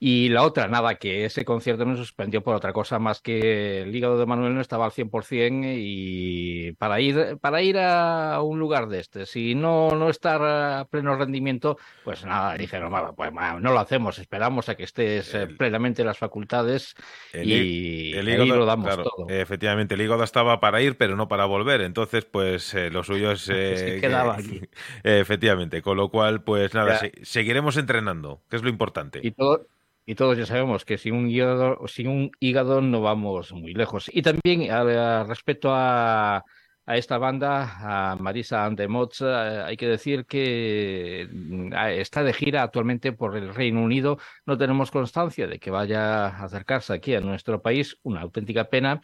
[0.00, 3.94] Y la otra, nada, que ese concierto nos suspendió por otra cosa más que el
[3.94, 8.86] hígado de Manuel no estaba al 100% y para ir, para ir a un lugar
[8.88, 13.72] de este, si no, no estar a pleno rendimiento, pues nada, dijeron, "Bueno, pues no
[13.72, 16.94] lo hacemos, esperamos a que estés eh, El- plenamente en las facultades
[17.32, 19.28] El, y el ahí hígado, lo damos claro, todo.
[19.28, 21.80] efectivamente, el hígado estaba para ir, pero no para volver.
[21.80, 23.48] Entonces, pues eh, lo suyo es.
[23.52, 24.60] Eh, quedaba aquí.
[25.02, 27.10] efectivamente, con lo cual, pues nada, Ya.
[27.22, 29.20] seguiremos entrenando, que es lo importante.
[29.22, 29.66] Y, todo,
[30.10, 34.10] y todos ya sabemos que sin un hígado, sin un hígado no vamos muy lejos.
[34.12, 36.38] Y también a- a- respecto a,
[36.86, 39.26] a esta banda, a Marisa and the Mods, eh,
[39.66, 44.18] hay que decir que mm, está de gira actualmente por el Reino Unido.
[44.46, 49.02] No tenemos constancia de que vaya a acercarse aquí a nuestro país, una auténtica pena.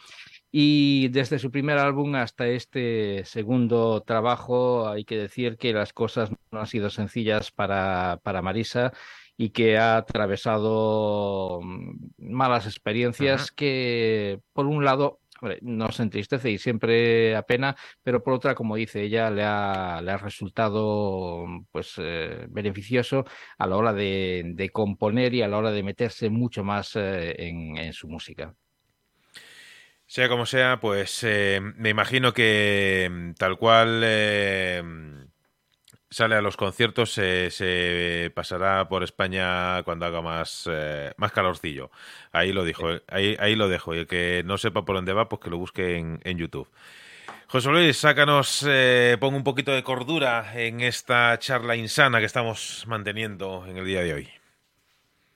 [0.50, 6.30] Y desde su primer álbum hasta este segundo trabajo, hay que decir que las cosas
[6.52, 8.92] no han sido sencillas para, para Marisa
[9.36, 16.58] y que ha atravesado mm, malas experiencias que, por un lado, hombre, nos entristece y
[16.58, 22.46] siempre apena, pero por otra, como dice ella, le ha, le ha resultado pues eh,
[22.48, 23.24] beneficioso
[23.58, 27.34] a la hora de, de componer y a la hora de meterse mucho más eh,
[27.38, 28.54] en, en su música.
[30.06, 34.82] Sea como sea, pues eh, me imagino que mm, tal cual eh,
[36.14, 41.90] sale a los conciertos, se, se pasará por España cuando haga más, eh, más calorcillo.
[42.32, 43.94] Ahí lo dijo, ahí, ahí lo dejo.
[43.94, 46.68] Y el que no sepa por dónde va, pues que lo busque en, en YouTube.
[47.48, 52.84] José Luis, sácanos, eh, pon un poquito de cordura en esta charla insana que estamos
[52.86, 54.28] manteniendo en el día de hoy.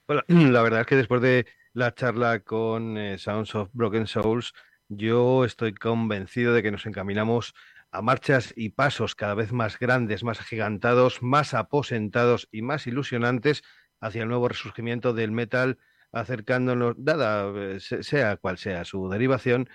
[0.07, 0.23] Bueno,
[0.53, 4.55] la verdad es que después de la charla con eh, Sounds of Broken Souls,
[4.89, 7.55] yo estoy convencido de que nos encaminamos
[7.91, 13.63] a marchas y pasos cada vez más grandes, más agigantados, más aposentados y más ilusionantes
[14.01, 15.79] hacia el nuevo resurgimiento del metal,
[16.13, 19.69] acercándonos, dada eh, se- sea cual sea su derivación,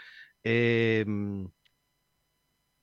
[0.43, 1.05] eh,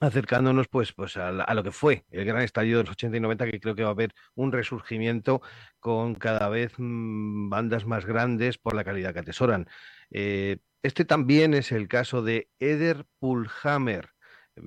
[0.01, 3.47] acercándonos pues, pues a, lo que fue el gran estallido de los 80 y 90,
[3.51, 5.43] que creo que va a haber un resurgimiento
[5.79, 9.69] con cada vez mmm, bandas más grandes por la calidad que atesoran.
[10.11, 14.11] Eh, este también es el caso de Eder Pulhammer,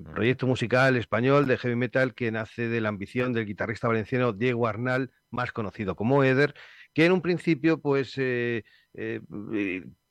[0.02, 4.66] proyecto musical español de heavy metal que nace de la ambición del guitarrista valenciano Diego
[4.66, 6.54] Arnal, más conocido como Eder,
[6.92, 8.64] que en un principio pues eh,
[8.94, 9.20] eh,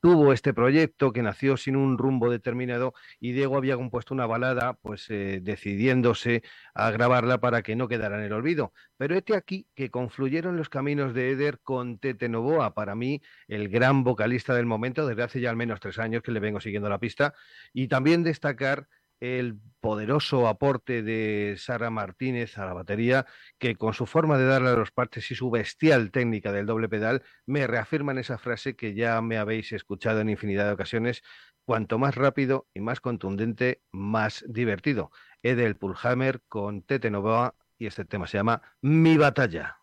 [0.01, 4.73] tuvo este proyecto que nació sin un rumbo determinado y Diego había compuesto una balada
[4.73, 6.43] pues eh, decidiéndose
[6.73, 8.73] a grabarla para que no quedara en el olvido.
[8.97, 13.69] Pero este aquí que confluyeron los caminos de Eder con Tete Novoa, para mí el
[13.69, 16.89] gran vocalista del momento, desde hace ya al menos tres años que le vengo siguiendo
[16.89, 17.33] la pista,
[17.71, 18.89] y también destacar
[19.23, 23.25] el poderoso aporte de Sara Martínez a la batería,
[23.57, 26.89] que con su forma de darle a los partes y su bestial técnica del doble
[26.89, 31.23] pedal, me reafirman esa frase que ya me habéis escuchado en infinidad de ocasiones,
[31.63, 35.09] cuanto más rápido y más contundente, más divertido.
[35.41, 39.82] Edel Pulhammer con Tete Novoa y este tema se llama Mi batalla.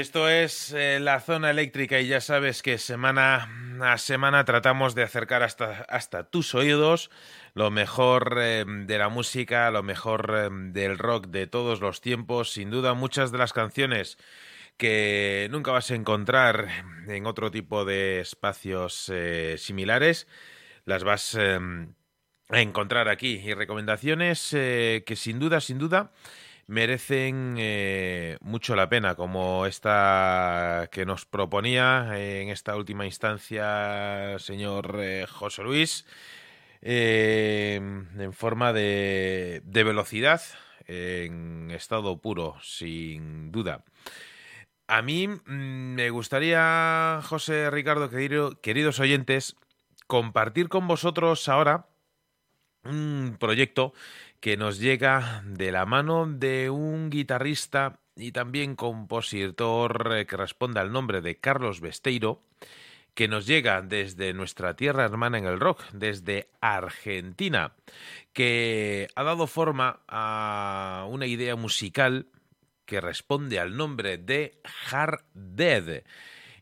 [0.00, 3.50] Esto es eh, la zona eléctrica y ya sabes que semana
[3.82, 7.10] a semana tratamos de acercar hasta, hasta tus oídos
[7.52, 12.50] lo mejor eh, de la música, lo mejor eh, del rock de todos los tiempos.
[12.50, 14.16] Sin duda muchas de las canciones
[14.78, 16.68] que nunca vas a encontrar
[17.06, 19.12] en otro tipo de espacios
[19.58, 20.26] similares,
[20.86, 21.58] las vas eh,
[22.48, 23.38] a encontrar aquí.
[23.44, 26.10] Y recomendaciones que sin duda, sin duda,
[26.70, 34.96] merecen eh, mucho la pena, como esta que nos proponía en esta última instancia señor
[35.00, 36.06] eh, José Luis,
[36.82, 40.40] eh, en forma de, de velocidad,
[40.86, 43.84] en estado puro, sin duda.
[44.86, 45.40] A mí mm,
[45.94, 49.56] me gustaría, José Ricardo, querido- queridos oyentes,
[50.06, 51.86] compartir con vosotros ahora
[52.84, 53.92] un proyecto
[54.40, 60.80] que nos llega de la mano de un guitarrista y también compositor eh, que responde
[60.80, 62.42] al nombre de Carlos Besteiro,
[63.14, 67.74] que nos llega desde nuestra tierra hermana en el rock, desde Argentina,
[68.32, 72.26] que ha dado forma a una idea musical
[72.86, 74.58] que responde al nombre de
[74.90, 76.02] Hard Dead.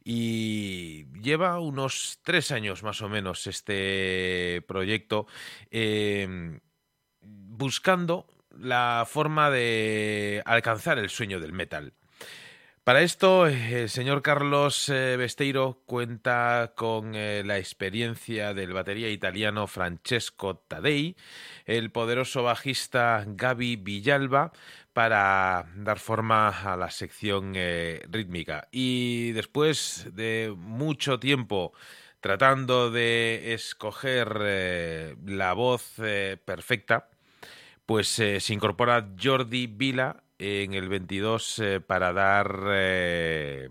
[0.02, 5.26] Y lleva unos tres años más o menos este proyecto
[5.70, 6.58] eh,
[7.28, 8.26] buscando
[8.58, 11.92] la forma de alcanzar el sueño del metal.
[12.84, 19.10] Para esto, eh, el señor Carlos eh, Besteiro cuenta con eh, la experiencia del batería
[19.10, 21.15] italiano Francesco Tadei,
[21.66, 24.52] el poderoso bajista Gaby Villalba,
[24.98, 28.66] para dar forma a la sección eh, rítmica.
[28.73, 31.73] Y después de mucho tiempo
[32.20, 37.10] tratando de escoger eh, la voz eh, perfecta,
[37.89, 43.70] pues eh, se incorpora Jordi Vila en el 22 eh, para dar eh,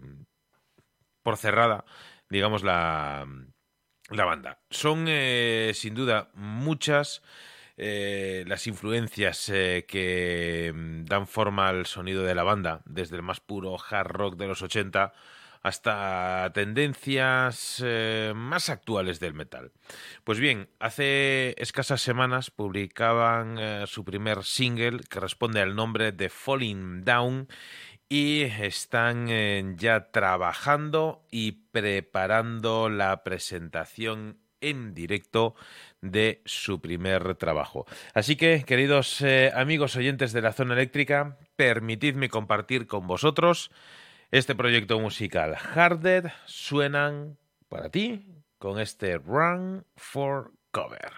[1.21, 1.85] por cerrada,
[2.27, 3.27] digamos, la,
[4.09, 4.59] la banda.
[4.71, 7.21] Son eh, sin duda muchas
[7.77, 13.21] eh, las influencias eh, que mm, dan forma al sonido de la banda, desde el
[13.21, 15.13] más puro hard rock de los 80
[15.67, 19.71] hasta tendencias eh, más actuales del metal.
[20.23, 26.29] Pues bien, hace escasas semanas publicaban eh, su primer single que responde al nombre de
[26.29, 27.47] Falling Down
[28.09, 35.53] y están eh, ya trabajando y preparando la presentación en directo
[36.01, 37.85] de su primer trabajo.
[38.13, 39.23] Así que, queridos
[39.53, 43.69] amigos oyentes de la zona eléctrica, permitidme compartir con vosotros
[44.31, 45.55] este proyecto musical.
[45.55, 47.37] Harded suenan
[47.69, 48.25] para ti
[48.57, 51.11] con este Run for Cover.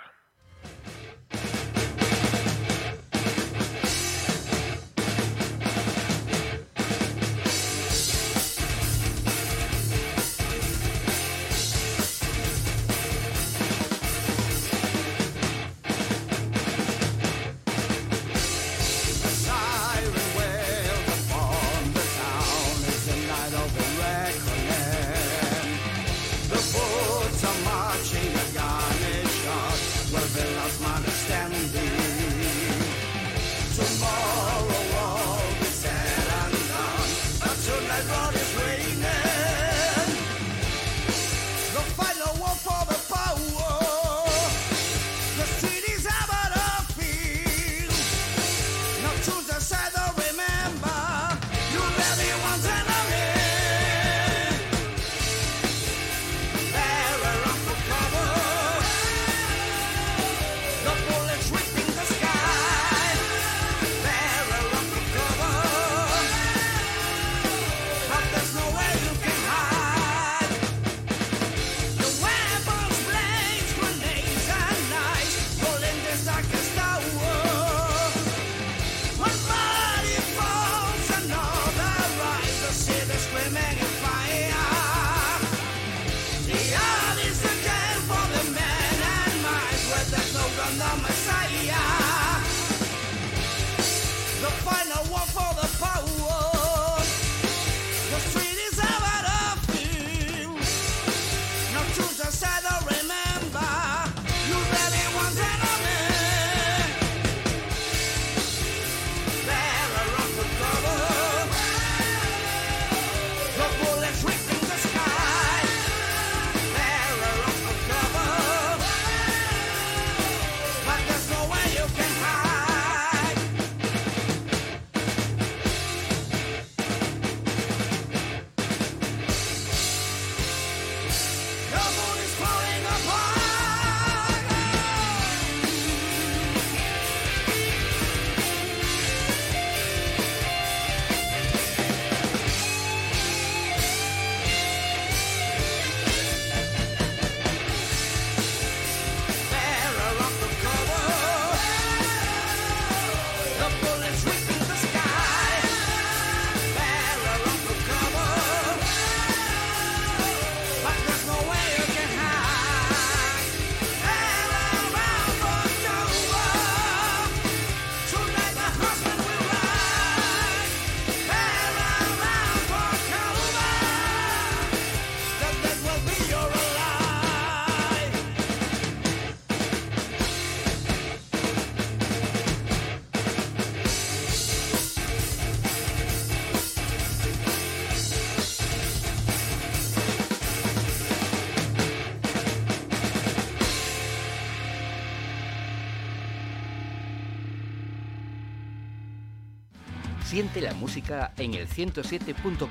[201.38, 202.68] En el 107.4,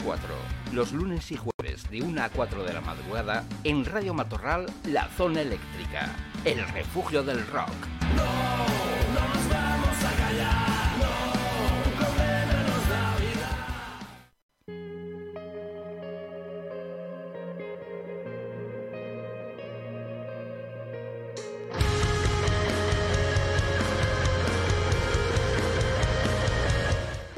[0.73, 5.09] los lunes y jueves de 1 a 4 de la madrugada en Radio Matorral, La
[5.17, 6.11] Zona Eléctrica,
[6.45, 8.58] el refugio del rock.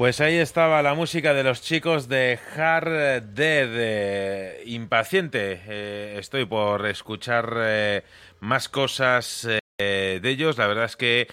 [0.01, 3.69] Pues ahí estaba la música de los chicos de Hard Dead.
[3.71, 8.03] eh, impaciente, eh, estoy por escuchar eh,
[8.39, 9.47] más cosas
[9.77, 10.57] de ellos.
[10.57, 11.27] La verdad es que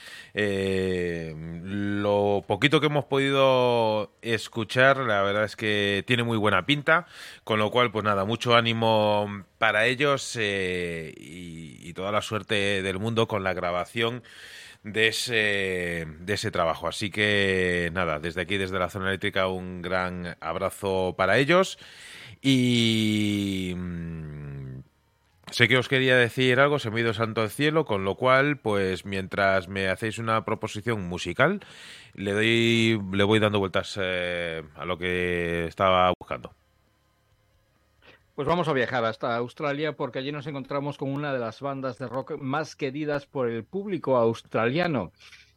[1.64, 7.06] lo poquito que hemos podido escuchar, la verdad es que tiene muy buena pinta.
[7.44, 13.28] Con lo cual, pues nada, mucho ánimo para ellos y toda la suerte del mundo
[13.28, 14.22] con la grabación
[14.84, 16.88] de ese, de ese trabajo.
[16.88, 21.78] Así que nada, desde aquí, desde la zona eléctrica, un gran abrazo para ellos.
[22.42, 24.80] Y mm,
[25.50, 28.16] sé que os quería decir algo, se me ha ido santo al cielo, con lo
[28.16, 31.60] cual, pues mientras me hacéis una proposición musical,
[32.14, 36.54] le doy, le voy dando vueltas eh, a lo que estaba buscando.
[38.38, 41.98] Pues vamos a viajar hasta Australia porque allí nos encontramos con una de las bandas
[41.98, 45.10] de rock más queridas por el público australiano,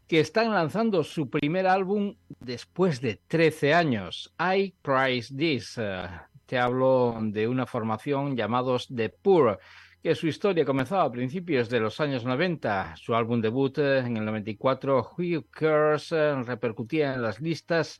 [0.07, 5.77] que están lanzando su primer álbum después de 13 años, I Price This.
[5.77, 6.07] Eh,
[6.47, 9.59] te hablo de una formación llamados The Poor,
[10.01, 12.95] que su historia comenzaba a principios de los años 90.
[12.95, 17.99] Su álbum debut eh, en el 94, Who Cares, eh, repercutía en las listas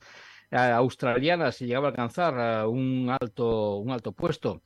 [0.52, 4.62] australianas y llegaba a alcanzar un alto, un alto puesto.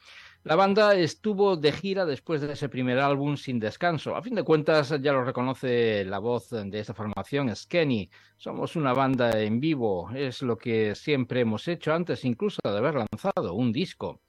[0.46, 4.16] La banda estuvo de gira después de ese primer álbum sin descanso.
[4.16, 8.12] A fin de cuentas, ya lo reconoce la voz de esta formación, es Kenny.
[8.38, 12.94] Somos una banda en vivo, es lo que siempre hemos hecho antes incluso de haber
[12.94, 14.22] lanzado un disco.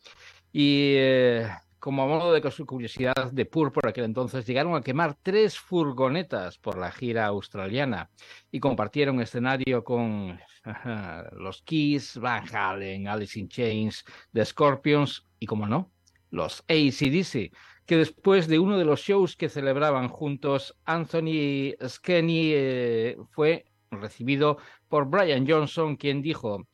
[0.53, 1.49] Y eh,
[1.87, 6.59] como a modo de curiosidad de Pur por aquel entonces, llegaron a quemar tres furgonetas
[6.59, 8.11] por la gira australiana
[8.51, 10.37] y compartieron escenario con
[11.39, 15.93] los Kiss, Van Halen, Alice in Chains, The Scorpions y, como no,
[16.31, 17.53] los ACDC,
[17.87, 24.59] que después de uno de los shows que celebraban juntos, Anthony Skenny eh, fue recibido
[24.89, 26.67] por Brian Johnson, quien dijo,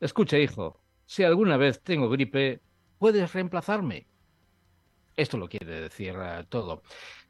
[0.00, 2.60] escucha hijo, si alguna vez tengo gripe,
[2.98, 4.09] puedes reemplazarme.
[5.20, 6.82] Esto lo quiere decir uh, todo.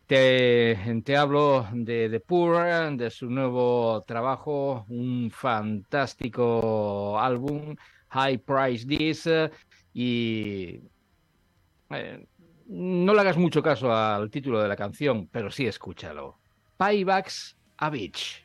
[0.06, 0.76] Te,
[1.16, 7.74] hablo de The Poor, de su nuevo trabajo, un fantástico álbum,
[8.10, 9.28] High Price This,
[9.92, 10.82] y
[11.90, 12.26] eh,
[12.68, 16.38] no le hagas mucho caso al título de la canción, pero sí escúchalo.
[16.76, 18.44] Paybacks a Beach.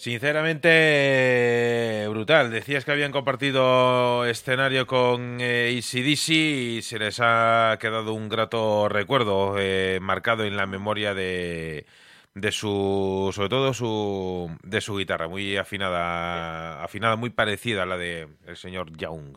[0.00, 2.50] Sinceramente, brutal.
[2.50, 8.88] Decías que habían compartido escenario con eh, AC/DC y se les ha quedado un grato
[8.88, 11.84] recuerdo eh, marcado en la memoria de,
[12.34, 17.98] de su, sobre todo su, de su guitarra, muy afinada, afinada, muy parecida a la
[17.98, 19.36] de el señor Young.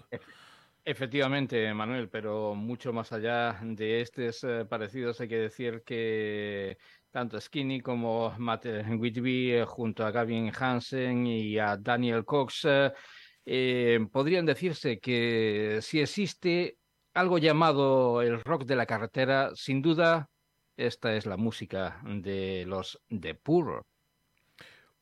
[0.85, 6.77] Efectivamente, Manuel, pero mucho más allá de estos eh, parecidos, hay que decir que
[7.13, 12.91] tanto Skinny como Matt Whitby, eh, junto a Gavin Hansen y a Daniel Cox, eh,
[13.45, 16.79] eh, podrían decirse que si existe
[17.13, 20.27] algo llamado el rock de la carretera, sin duda,
[20.75, 23.83] esta es la música de los The Poor.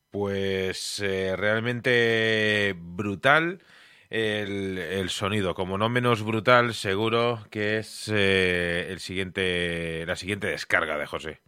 [0.10, 3.64] Pues realmente brutal
[4.10, 11.06] el, sonido, como no menos brutal, seguro que es el siguiente, la siguiente descarga de
[11.06, 11.40] José.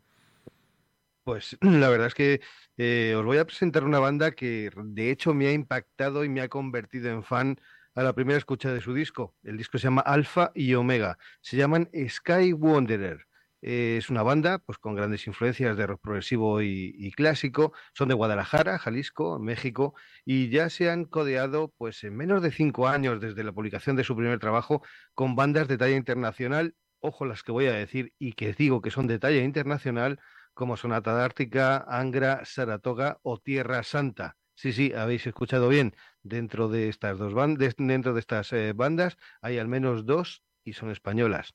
[1.24, 2.42] Pues la verdad es que
[2.78, 6.42] eh, os voy a presentar una banda que de hecho me ha impactado y me
[6.42, 7.58] ha convertido en fan
[7.96, 9.36] a la primera escucha de su disco.
[9.44, 11.18] El disco se llama Alfa y Omega.
[11.42, 13.26] Se llaman Sky Wanderer.
[13.62, 17.72] Eh, es una banda pues, con grandes influencias de rock progresivo y, y clásico.
[17.94, 19.94] Son de Guadalajara, Jalisco, México,
[20.26, 24.04] y ya se han codeado pues, en menos de cinco años desde la publicación de
[24.04, 24.82] su primer trabajo
[25.14, 26.76] con bandas de talla internacional.
[27.00, 30.20] Ojo las que voy a decir y que digo que son de talla internacional,
[30.54, 34.38] como Sonata Ártica, Angra, Saratoga o Tierra Santa.
[34.56, 35.96] Sí, sí, habéis escuchado bien.
[36.22, 40.74] Dentro de estas dos bandas, dentro de estas eh, bandas hay al menos dos y
[40.74, 41.54] son españolas.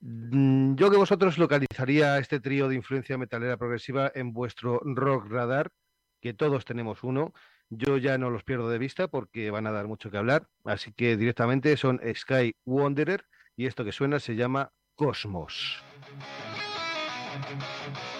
[0.00, 5.70] Mm, Yo que vosotros localizaría este trío de influencia metalera progresiva en vuestro rock radar,
[6.20, 7.32] que todos tenemos uno.
[7.70, 10.92] Yo ya no los pierdo de vista porque van a dar mucho que hablar, así
[10.92, 13.26] que directamente son Sky Wanderer
[13.56, 15.82] y esto que suena se llama Cosmos.
[17.42, 17.60] Thank
[18.14, 18.19] you.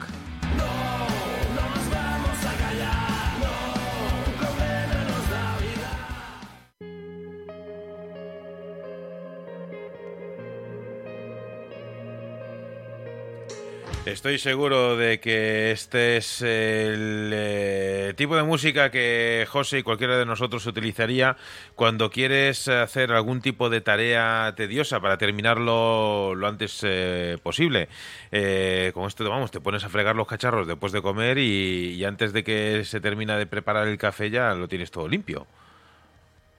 [14.05, 20.17] Estoy seguro de que este es el eh, tipo de música que José y cualquiera
[20.17, 21.37] de nosotros utilizaría
[21.75, 27.89] cuando quieres hacer algún tipo de tarea tediosa para terminarlo lo antes eh, posible.
[28.31, 32.03] Eh, con esto, vamos, te pones a fregar los cacharros después de comer y, y
[32.03, 35.45] antes de que se termina de preparar el café ya lo tienes todo limpio.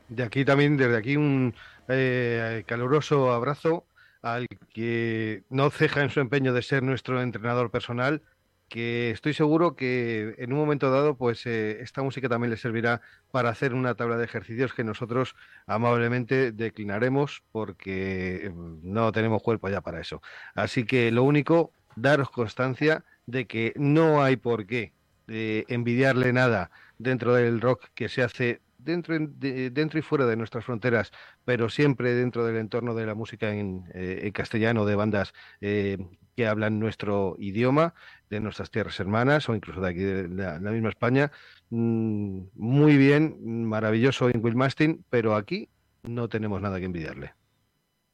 [0.09, 1.55] De aquí también, desde aquí, un
[1.89, 3.87] eh, caluroso abrazo
[4.23, 8.23] al que no ceja en su empeño de ser nuestro entrenador personal,
[8.73, 13.03] que estoy seguro que en un momento dado, pues eh, esta música también le servirá
[13.31, 15.35] para hacer una tabla de ejercicios que nosotros
[15.67, 20.23] amablemente declinaremos porque eh, no tenemos cuerpo ya para eso.
[20.55, 24.95] Así que lo único, daros constancia de que no hay por qué
[25.29, 30.37] eh, envidiarle nada dentro del rock que se hace dentro, de- dentro y fuera de
[30.37, 31.11] nuestras fronteras,
[31.45, 35.99] pero siempre dentro del entorno de la música en, eh, en castellano, de bandas eh,
[36.37, 37.95] que hablan nuestro idioma,
[38.31, 41.31] de nuestras tierras hermanas o incluso de aquí de la, la misma España.
[41.71, 45.69] Mm, muy bien, maravilloso en Will Mastin, pero aquí
[46.03, 47.35] no tenemos nada que envidiarle.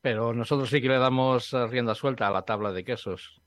[0.01, 3.41] Pero nosotros sí que le damos eh, rienda suelta a la tabla de quesos.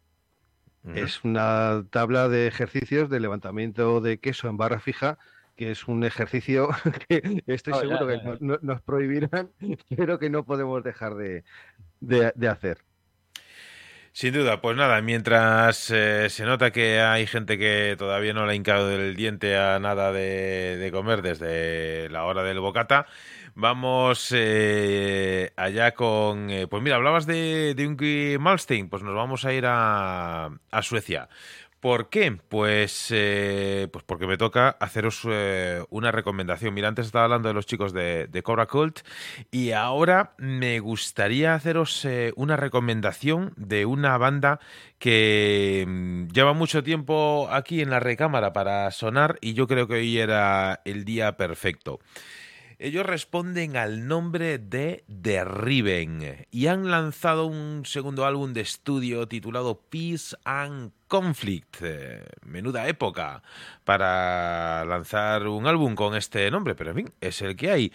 [0.96, 5.20] Es una tabla de ejercicios de levantamiento de queso en barra fija,
[5.56, 6.70] que es un ejercicio
[7.10, 9.52] que estoy Oh, ya, seguro ya, que no- no- nos prohibirán,
[9.96, 11.44] pero que no podemos dejar de,
[12.02, 12.80] de- de hacer.
[14.14, 18.52] Sin duda, pues nada, mientras eh, se nota que hay gente que todavía no le
[18.52, 23.06] ha hincado el diente a nada de, de comer desde la hora del bocata,
[23.56, 26.50] vamos eh, allá con...
[26.50, 30.82] eh, pues mira, hablabas de, de Yngwie Malmsteen, pues nos vamos a ir a, a
[30.82, 31.30] Suecia.
[31.82, 32.38] ¿Por qué?
[32.48, 36.76] Pues, eh, pues porque me toca haceros eh, una recomendación.
[36.76, 39.00] Mira, antes estaba hablando de los chicos de, Cobra Cult
[39.50, 44.60] y ahora me gustaría haceros eh, una recomendación de una banda
[45.00, 49.96] que mm, lleva mucho tiempo aquí en la recámara para sonar y yo creo que
[49.96, 52.00] hoy era el día perfecto.
[52.84, 59.28] Ellos responden al nombre de The Riven y han lanzado un segundo álbum de estudio
[59.28, 61.76] titulado Peace and Conflict.
[61.84, 63.44] Eh, menuda época
[63.84, 67.94] para lanzar un álbum con este nombre, pero en fin, es el que hay.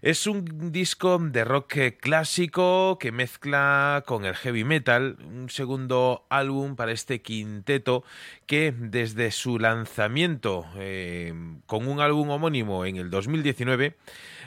[0.00, 6.76] Es un disco de rock clásico que mezcla con el heavy metal, un segundo álbum
[6.76, 8.04] para este quinteto
[8.46, 11.34] que desde su lanzamiento eh,
[11.66, 13.96] con un álbum homónimo en el 2019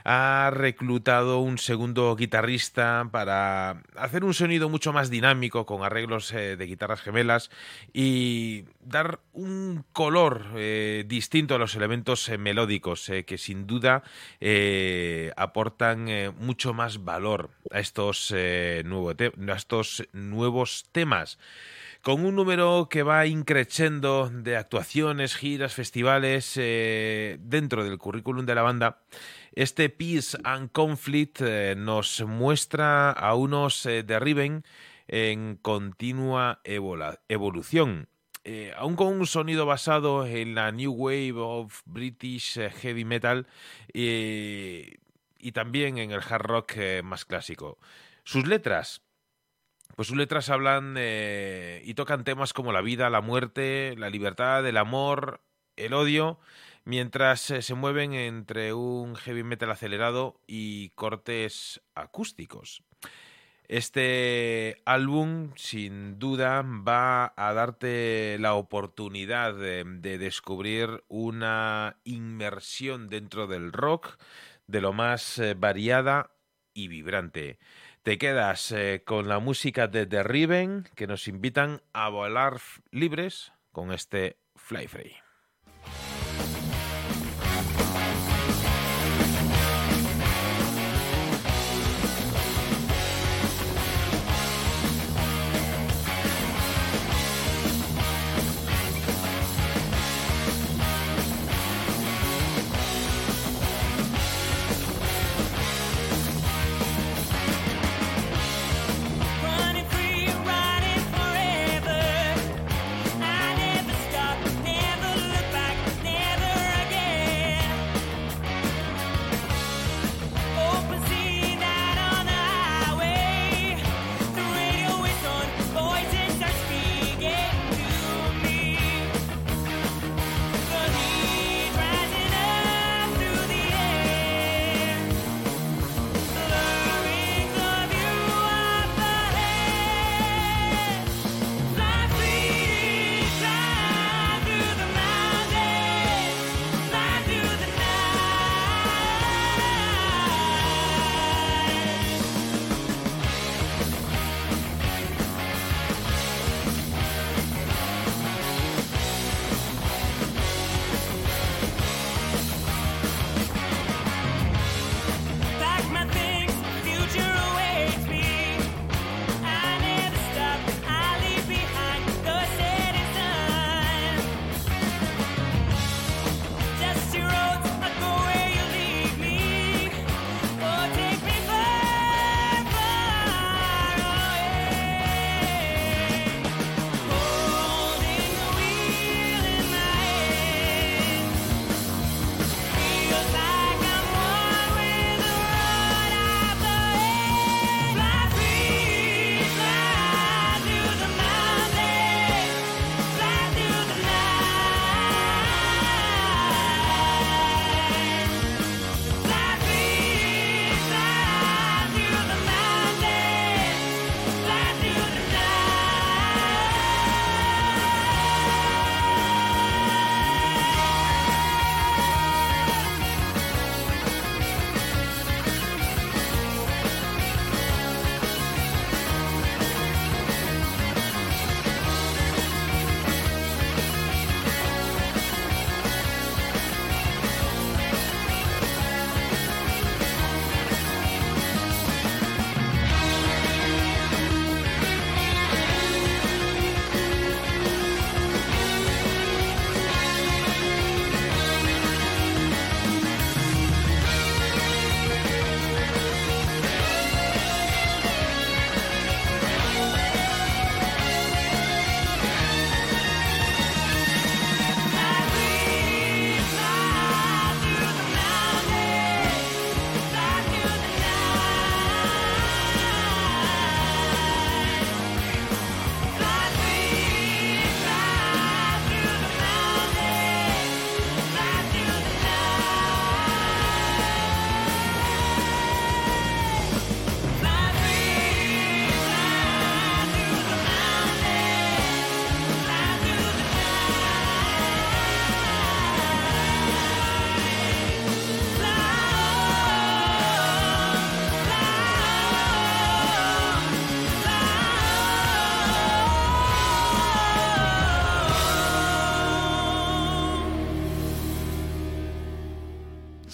[0.03, 6.55] ha reclutado un segundo guitarrista para hacer un sonido mucho más dinámico con arreglos eh,
[6.57, 7.51] de guitarras gemelas
[7.93, 14.03] y dar un color eh, distinto a los elementos eh, melódicos que sin duda
[15.35, 16.07] aportan
[16.39, 18.33] mucho más valor a estos
[20.13, 21.38] nuevos temas
[22.01, 28.55] con un número que va increciendo de actuaciones, giras, festivales eh, dentro del currículum de
[28.55, 29.03] la banda.
[29.53, 34.63] Este Peace and Conflict eh, nos muestra a unos eh, de Riven
[35.07, 38.07] en continua evolución.
[38.43, 43.45] Eh, aún con un sonido basado en la New Wave of British eh, Heavy Metal
[43.93, 46.73] y también en el hard rock
[47.03, 47.77] más clásico.
[48.23, 49.01] Sus letras,
[49.95, 54.77] pues sus letras hablan y tocan temas como la vida, la muerte, la libertad, el
[54.77, 55.41] amor,
[55.75, 56.39] el odio,
[56.83, 62.83] mientras eh, se mueven entre un heavy metal acelerado y cortes acústicos.
[63.67, 73.47] Este álbum, sin duda, va a darte la oportunidad de, de descubrir una inmersión dentro
[73.47, 74.17] del rock
[74.67, 76.31] de lo más eh, variada
[76.73, 77.59] y vibrante.
[78.03, 83.53] Te quedas eh, con la música de The Riven que nos invitan a volar libres
[83.71, 85.30] con este Fly Free.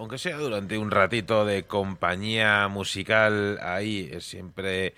[0.00, 4.94] aunque sea durante un ratito de compañía musical, ahí eh, siempre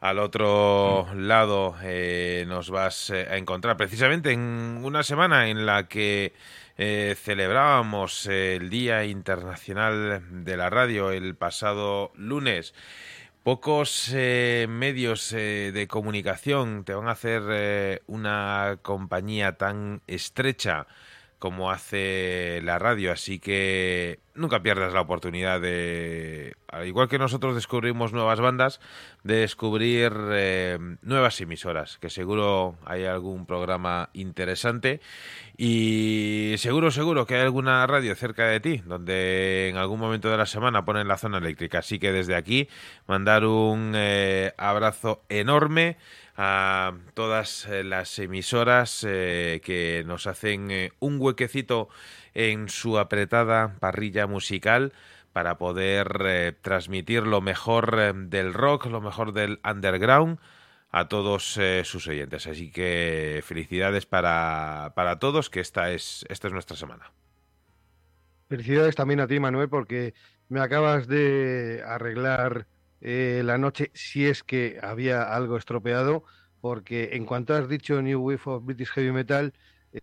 [0.00, 5.86] al otro lado eh, nos vas eh, a encontrar precisamente en una semana en la
[5.86, 6.32] que
[6.78, 12.74] eh, celebrábamos el Día Internacional de la Radio el pasado lunes.
[13.44, 20.86] Pocos eh, medios eh, de comunicación te van a hacer eh, una compañía tan estrecha
[21.40, 27.54] como hace la radio, así que nunca pierdas la oportunidad de, al igual que nosotros
[27.54, 28.78] descubrimos nuevas bandas,
[29.24, 35.00] de descubrir eh, nuevas emisoras, que seguro hay algún programa interesante
[35.56, 40.36] y seguro, seguro que hay alguna radio cerca de ti donde en algún momento de
[40.36, 41.78] la semana ponen la zona eléctrica.
[41.78, 42.68] Así que desde aquí
[43.06, 45.96] mandar un eh, abrazo enorme
[46.42, 51.90] a todas eh, las emisoras eh, que nos hacen eh, un huequecito
[52.32, 54.94] en su apretada parrilla musical
[55.34, 60.38] para poder transmitir lo mejor del rock, lo mejor del underground
[60.90, 62.48] a todos sus oyentes.
[62.48, 67.12] Así que felicidades para, para todos, que esta es, esta es nuestra semana.
[68.48, 70.14] Felicidades también a ti, Manuel, porque
[70.48, 72.66] me acabas de arreglar
[73.00, 76.24] eh, la noche si es que había algo estropeado,
[76.60, 79.52] porque en cuanto has dicho New Wave of British Heavy Metal,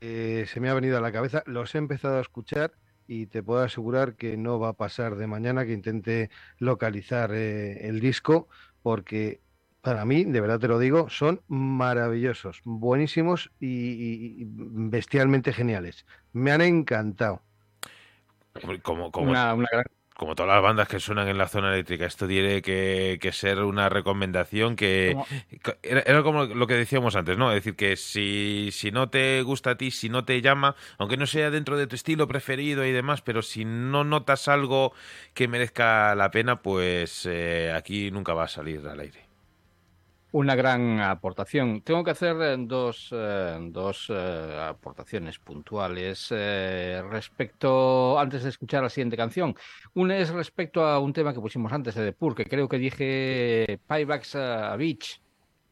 [0.01, 2.73] eh, se me ha venido a la cabeza, los he empezado a escuchar
[3.07, 7.87] y te puedo asegurar que no va a pasar de mañana que intente localizar eh,
[7.87, 8.49] el disco,
[8.81, 9.41] porque
[9.81, 16.05] para mí, de verdad te lo digo, son maravillosos, buenísimos y, y- y bestialmente geniales.
[16.33, 17.41] Me han encantado.
[18.83, 19.85] Como, como, Una, una gran-
[20.17, 23.59] como todas las bandas que suenan en la zona eléctrica, esto tiene que, que ser
[23.59, 25.11] una recomendación que...
[25.63, 27.51] Como- Era, era como lo que decíamos antes, ¿no?
[27.51, 31.17] Es decir, que si, si no te gusta a ti, si no te llama, aunque
[31.17, 34.93] no sea dentro de tu estilo preferido y demás, pero si no notas algo
[35.35, 39.26] que merezca la pena, pues eh, aquí nunca va a salir al aire.
[40.31, 41.81] Una gran aportación.
[41.81, 48.83] Tengo que hacer eh, dos, eh, dos eh, aportaciones puntuales eh, respecto, antes de escuchar
[48.83, 49.55] la siguiente canción.
[49.93, 52.77] Una es respecto a un tema que pusimos antes de The Pur, que creo que
[52.77, 55.21] dije Paybacks a Beach.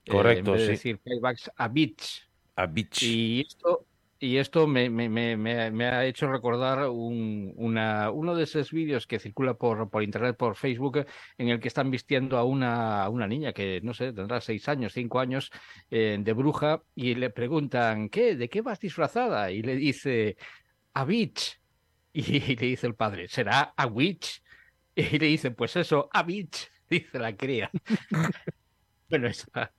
[0.08, 0.72] Correcto, en vez de sí.
[0.72, 2.30] decir Paybacks a Beach.
[2.56, 3.04] A Beach.
[3.04, 3.86] Y esto,
[4.26, 8.72] y esto me, me, me, me, me ha hecho recordar un, una, uno de esos
[8.72, 11.06] vídeos que circula por, por internet, por Facebook,
[11.38, 14.68] en el que están vistiendo a una, a una niña que, no sé, tendrá seis
[14.68, 15.52] años, cinco años,
[15.92, 18.36] eh, de bruja, y le preguntan, ¿qué?
[18.36, 19.52] ¿De qué vas disfrazada?
[19.52, 20.38] Y le dice,
[20.94, 21.60] a bitch.
[22.18, 24.42] Y le dice el padre, ¿será a witch?
[24.96, 27.70] Y le dicen, pues eso, a bitch, dice la cría.
[29.08, 29.72] bueno, esa,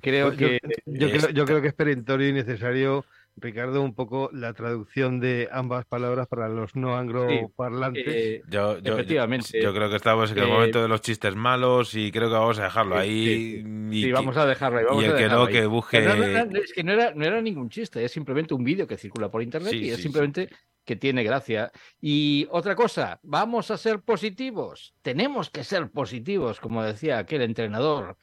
[0.00, 0.60] creo Pues yo, que...
[0.86, 3.04] yo creo, yo creo que es perentorio y necesario,
[3.36, 8.04] Ricardo, un poco la traducción de ambas palabras para los no angloparlantes.
[8.06, 9.60] eh, Yo, yo, Efectivamente.
[9.60, 12.34] yo creo que estamos en el Eh, momento de los chistes malos y creo que
[12.34, 13.24] vamos a dejarlo Sí, ahí.
[13.24, 14.84] sí, y Sí, que- vamos a dejarlo ahí.
[14.84, 15.52] Vamos y el a que no, ahí.
[15.52, 18.52] que busque- no, no, no, es que no era, no era ningún chiste, es simplemente
[18.54, 20.48] un vídeo que circula por internet Sí, y es sí, simplemente
[20.84, 21.70] que tiene gracia.
[22.00, 24.94] Y otra cosa, vamos a ser positivos.
[25.00, 28.16] Tenemos que ser positivos, como decía aquel entrenador.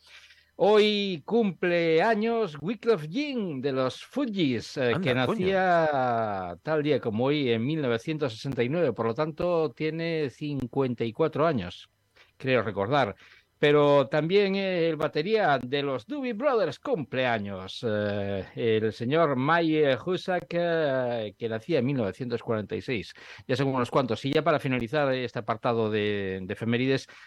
[0.62, 5.16] Hoy cumple años Wyclef Jean de los Fujis, eh, que coño.
[5.16, 11.90] nacía tal día como hoy en 1969, por lo tanto tiene 54 años,
[12.36, 13.16] creo recordar.
[13.60, 21.36] Pero también el batería de los Doobie Brothers cumpleaños, eh, el señor Maye Husak, eh,
[21.38, 23.14] que nacía en 1946.
[23.48, 24.24] Ya son unos cuantos.
[24.26, 26.56] Y ya para finalizar este apartado de, de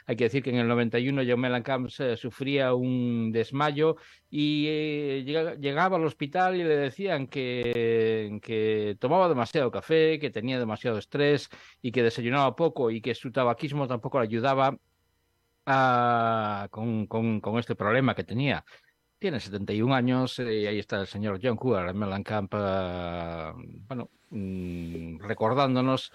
[0.06, 3.96] hay que decir que en el 91 John Mellencamp eh, sufría un desmayo
[4.30, 10.30] y eh, llega- llegaba al hospital y le decían que, que tomaba demasiado café, que
[10.30, 11.48] tenía demasiado estrés
[11.82, 14.78] y que desayunaba poco y que su tabaquismo tampoco le ayudaba
[15.66, 18.64] a- con, con- con este problema que tenía.
[19.18, 23.52] Tiene 71 años eh, y ahí está el señor John Cougar Mellencamp, eh,
[23.86, 26.10] bueno, mm, recordándonos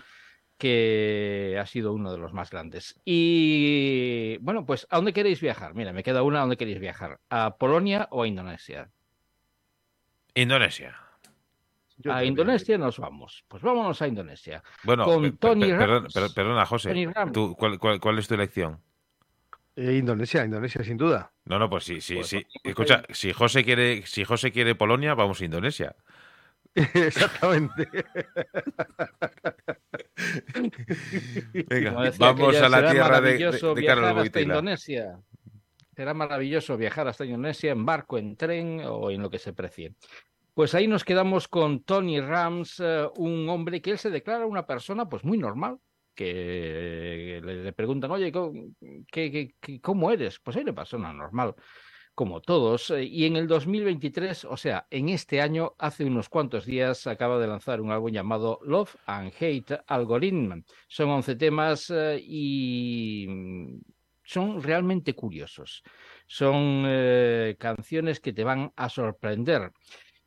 [0.57, 2.99] que ha sido uno de los más grandes.
[3.05, 5.73] Y bueno, pues ¿a dónde queréis viajar?
[5.75, 7.19] Mira, me queda una, ¿a dónde queréis viajar?
[7.29, 8.89] ¿A Polonia o a Indonesia?
[10.33, 10.95] Indonesia.
[11.97, 12.33] Yo a también.
[12.33, 13.43] Indonesia nos vamos.
[13.47, 14.63] Pues vámonos a Indonesia.
[14.83, 16.13] Bueno, con Tony Ramos.
[16.35, 16.89] perdona, José.
[16.89, 18.79] Tony tú, ¿cuál, cuál, cuál es tu elección?
[19.77, 21.31] Eh, Indonesia, Indonesia, sin duda.
[21.45, 22.43] No, no, pues sí, sí, Pues sí.
[22.63, 25.95] Escucha, si José quiere, si José quiere Polonia, vamos a Indonesia.
[26.75, 27.87] Exactamente.
[31.69, 34.41] Venga, vamos a la tierra de, de, maravilloso de viajar Carlos Boitila.
[34.41, 35.19] Indonesia.
[35.95, 39.93] Será maravilloso viajar hasta Indonesia en barco, en tren o en lo que se precie.
[40.55, 44.65] Pues ahí nos quedamos con Tony Rams, eh, un hombre que él se declara una
[44.65, 45.77] persona pues muy normal,
[46.17, 48.53] que le, preguntan, oye, ¿cómo,
[49.11, 50.39] qué- cómo eres?
[50.39, 51.55] Pues una persona normal,
[52.15, 52.89] como todos.
[52.91, 57.39] eh, Y en el 2023, o sea, en este año, hace unos cuantos días, acaba
[57.39, 60.63] de lanzar un álbum llamado Love and Hate Algorithm.
[60.87, 63.79] Son 11 temas eh, y mm,
[64.23, 65.83] son realmente curiosos.
[66.27, 69.71] Son eh, canciones que te van a sorprender.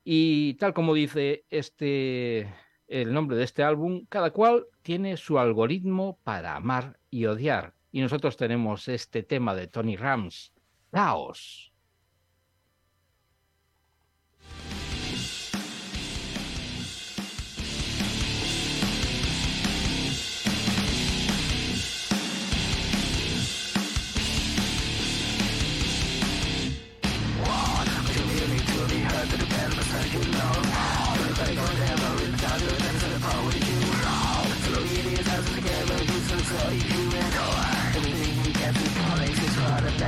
[0.05, 2.49] Y tal como dice este
[2.91, 7.75] el nombre de este álbum, cada cual tiene su algoritmo para amar y odiar.
[7.93, 10.53] Y nosotros tenemos este tema de Tony Rams,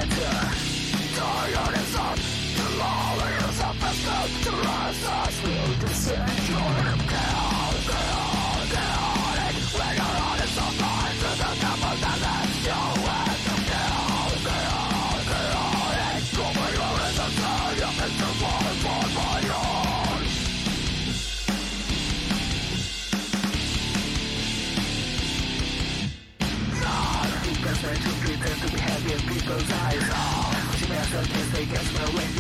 [0.02, 2.18] Tired is up,
[2.56, 3.14] the law
[3.48, 5.04] is up, it's to rise,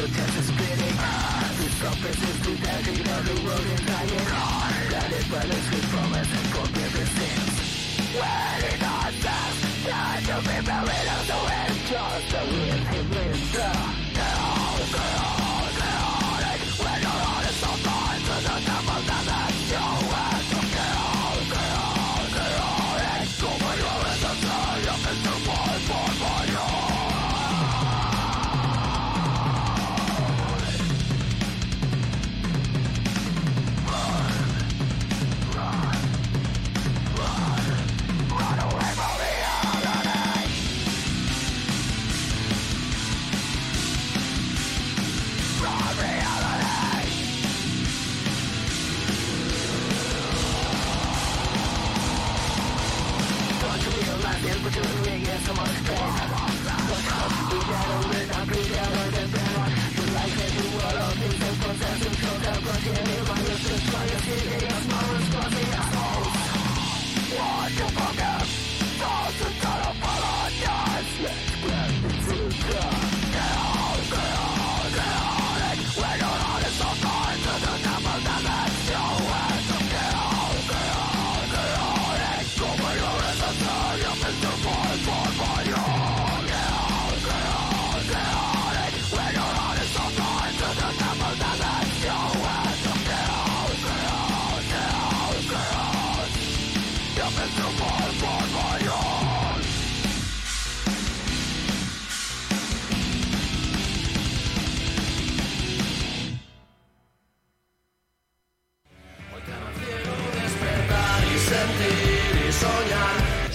[0.02, 0.96] the test is beating
[1.62, 4.26] The surface is detecting Now the road is dying
[4.90, 7.54] Guided by the sweet promise and forbidden sins
[8.18, 12.71] When it all stops Time to be buried on the wind Just a wind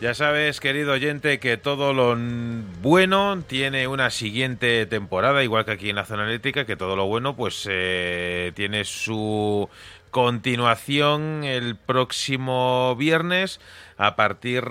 [0.00, 2.16] Ya sabes, querido oyente, que todo lo
[2.80, 7.04] bueno tiene una siguiente temporada, igual que aquí en la zona eléctrica, que todo lo
[7.04, 9.68] bueno pues eh, tiene su
[10.10, 13.60] continuación el próximo viernes
[13.98, 14.64] a partir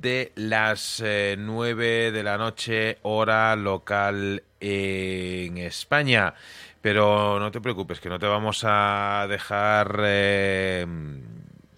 [0.00, 6.32] de las eh, 9 de la noche hora local en España.
[6.80, 10.86] Pero no te preocupes, que no te vamos a dejar eh,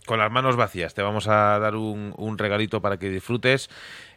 [0.06, 0.94] con las manos vacías.
[0.94, 3.68] Te vamos a dar un, regalito para que disfrutes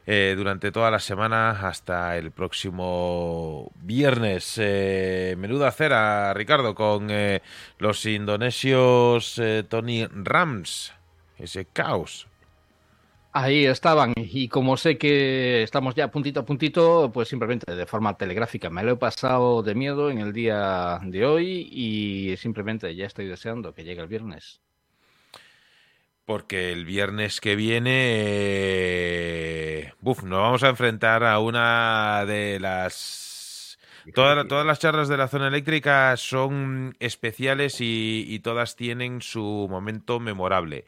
[0.06, 4.58] eh, durante toda la semana hasta el próximo viernes.
[4.58, 7.42] Eh, menuda cera, Ricardo, con eh,
[7.80, 10.94] los indonesios Tony Rams,
[11.38, 12.28] ese caos.
[13.38, 18.16] Ahí estaban, y como sé que estamos ya puntito a puntito, pues simplemente de forma
[18.16, 23.06] telegráfica me lo he pasado de miedo en el día de hoy y simplemente ya
[23.06, 24.62] estoy deseando que llegue el viernes.
[26.26, 33.26] Porque el viernes que viene, eh, nos vamos a enfrentar a una de las
[34.14, 40.20] Todas, las charlas de la zona eléctrica son especiales y, y, todas tienen su momento
[40.20, 40.86] memorable.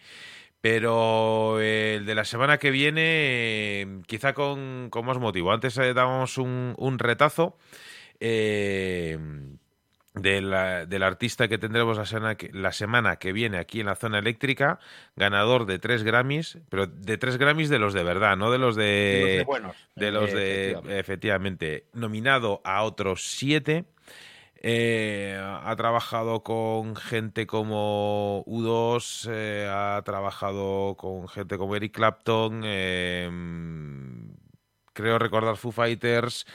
[0.61, 5.51] Pero el de la semana que viene, quizá con, más motivo.
[5.51, 7.57] Antes eh, dábamos un, un retazo
[8.19, 9.17] eh,
[10.22, 14.20] del artista que tendremos la semana, que, la semana que viene aquí en la zona
[14.20, 14.80] eléctrica,
[15.16, 18.76] ganador de tres Grammys, pero de tres Grammys de los de verdad, no de los
[18.76, 18.84] de...
[18.84, 19.76] De los de buenos.
[19.96, 23.86] De los de, efectivamente, nominado a otros siete.
[24.60, 32.62] Eh, ha trabajado con gente como U2, eh, ha trabajado con gente como Eric Clapton,
[32.66, 33.30] eh,
[34.94, 36.46] creo recordar Foo Fighters.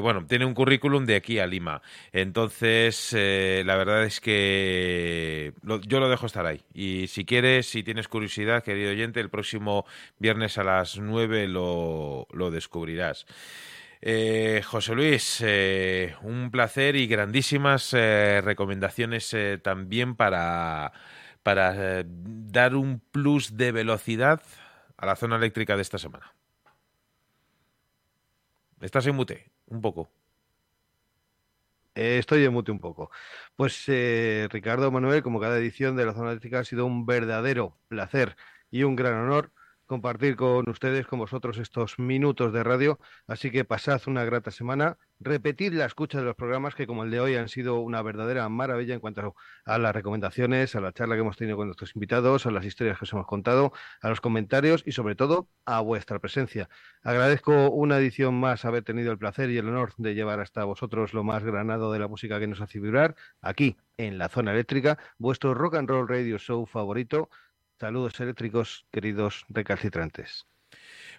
[0.00, 1.82] Bueno, tiene un currículum de aquí a Lima.
[2.12, 6.62] Entonces, la verdad es que yo lo dejo estar ahí.
[6.72, 9.84] Y si quieres, si tienes curiosidad, querido oyente, el próximo
[10.18, 13.26] viernes a las 9 lo, lo descubrirás.
[14.06, 20.92] Eh, José Luis, eh, un placer y grandísimas eh, recomendaciones también para,
[21.42, 24.42] para dar un plus de velocidad
[24.98, 26.34] a la zona eléctrica de esta semana.
[28.82, 29.53] ¿Estás en mute?
[29.74, 30.08] Un poco.
[31.94, 33.10] estoy en mute un poco.
[33.56, 33.84] Pues
[34.50, 38.36] Ricardo Manuel, como cada edición de la zona eléctrica, ha sido un verdadero placer
[38.70, 39.52] y un gran honor
[39.86, 42.98] compartir con ustedes, con vosotros, estos minutos de radio.
[43.26, 44.98] Así que pasad una grata semana.
[45.20, 48.48] Repetid la escucha de los programas que, como el de hoy, han sido una verdadera
[48.48, 52.46] maravilla en cuanto a las recomendaciones, a la charla que hemos tenido con nuestros invitados,
[52.46, 56.18] a las historias que os hemos contado, a los comentarios y, sobre todo, a vuestra
[56.18, 56.68] presencia.
[57.02, 61.14] Agradezco una edición más haber tenido el placer y el honor de llevar hasta vosotros
[61.14, 64.98] lo más granado de la música que nos hace vibrar aquí en la zona eléctrica,
[65.18, 67.30] vuestro rock and roll radio show favorito
[67.80, 70.46] Saludos eléctricos, queridos recalcitrantes.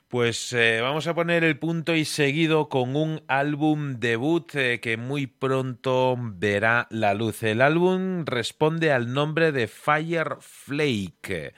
[0.08, 4.96] Pues eh, vamos a poner el punto y seguido con un álbum debut eh, que
[4.96, 7.44] muy pronto verá la luz.
[7.44, 11.54] El álbum responde al nombre de Fireflake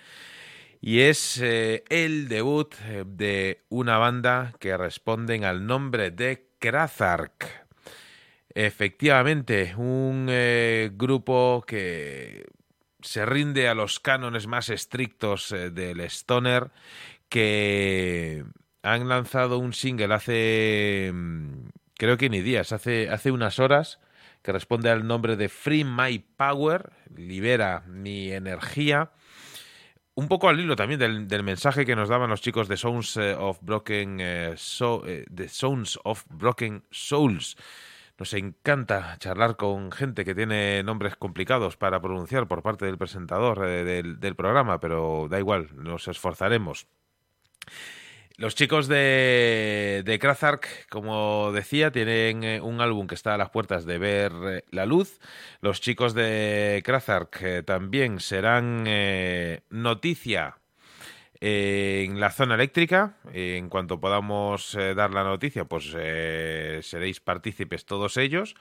[0.82, 2.74] y es eh, el debut
[3.06, 7.67] de una banda que responden al nombre de Krazark.
[8.56, 10.26] Efectivamente, un
[10.98, 12.48] grupo que
[13.01, 16.72] se rinde a los cánones más estrictos eh, del Stoner,
[17.30, 18.45] que
[18.84, 24.00] han lanzado un single hace, mm, creo que ni días, hace, hace unas horas,
[24.42, 29.11] que responde al nombre de Free My Power, libera mi energía.
[30.16, 33.59] Un poco al hilo también del, mensaje que nos daban los chicos de eh, of
[33.61, 37.56] Broken, eh, Sounds of Broken Souls
[38.17, 43.63] nos encanta charlar con gente que tiene nombres complicados para pronunciar por parte del presentador
[43.65, 46.87] eh, del, programa, pero da igual, nos esforzaremos.
[48.37, 53.49] Los chicos de, de Krazark, como decía, tienen eh, un álbum que está a las
[53.49, 55.19] puertas de ver eh, la luz.
[55.61, 58.85] Los chicos de Krazark también serán
[59.69, 60.57] noticia
[61.40, 67.85] en la zona eléctrica, en cuanto podamos eh, dar la noticia, pues eh, seréis partícipes
[67.85, 68.56] todos ellos,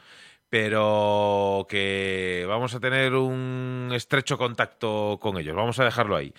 [0.49, 5.57] pero que vamos a tener un estrecho contacto con ellos.
[5.57, 6.33] Vamos a dejarlo ahí.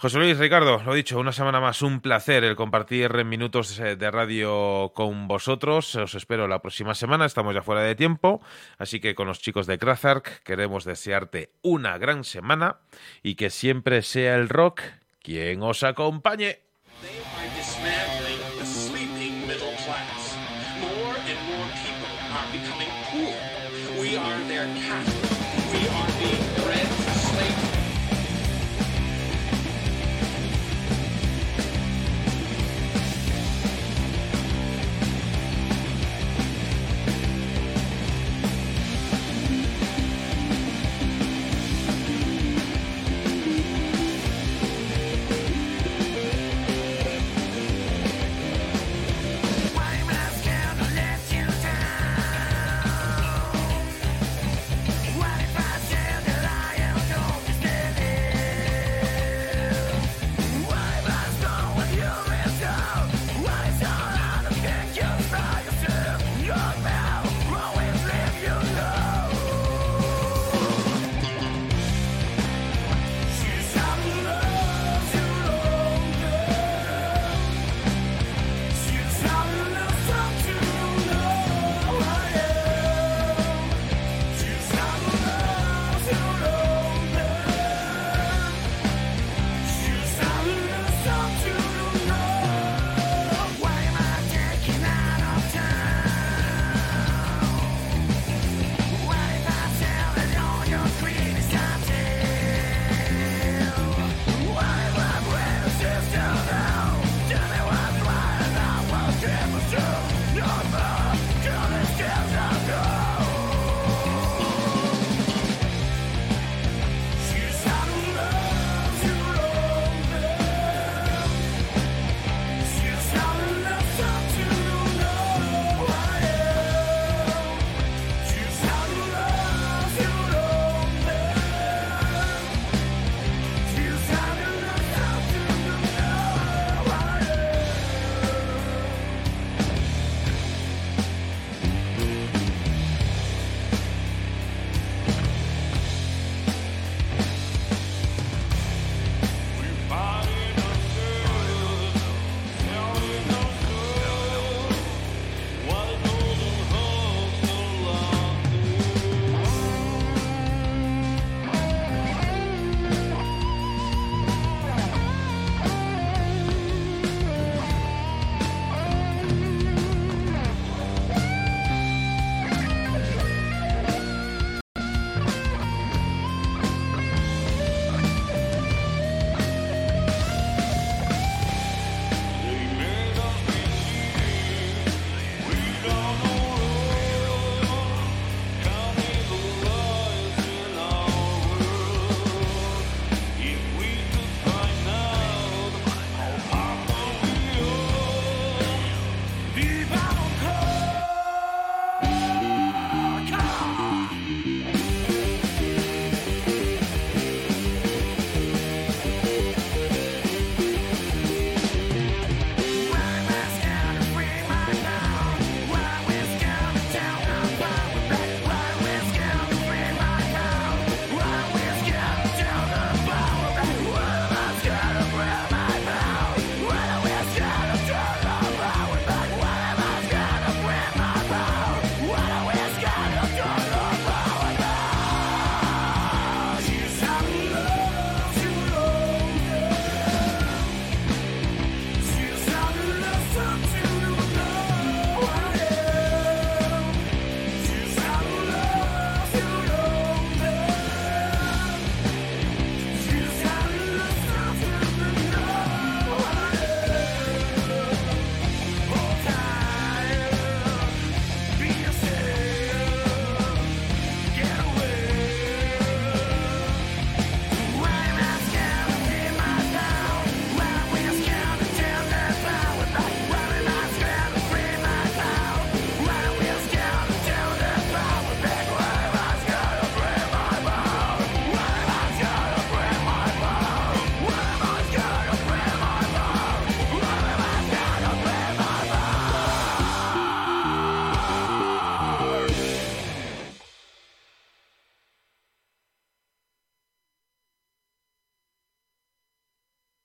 [0.00, 4.10] José Luis, Ricardo, lo dicho, una semana más, un placer el compartir minutos eh, de
[4.12, 5.92] radio con vosotros.
[5.96, 8.40] Os espero la próxima semana, estamos ya fuera de tiempo,
[8.78, 12.76] así que con los chicos de Krazark queremos desearte una gran semana
[13.24, 14.82] y que siempre sea el rock
[15.22, 16.60] quien os acompañe.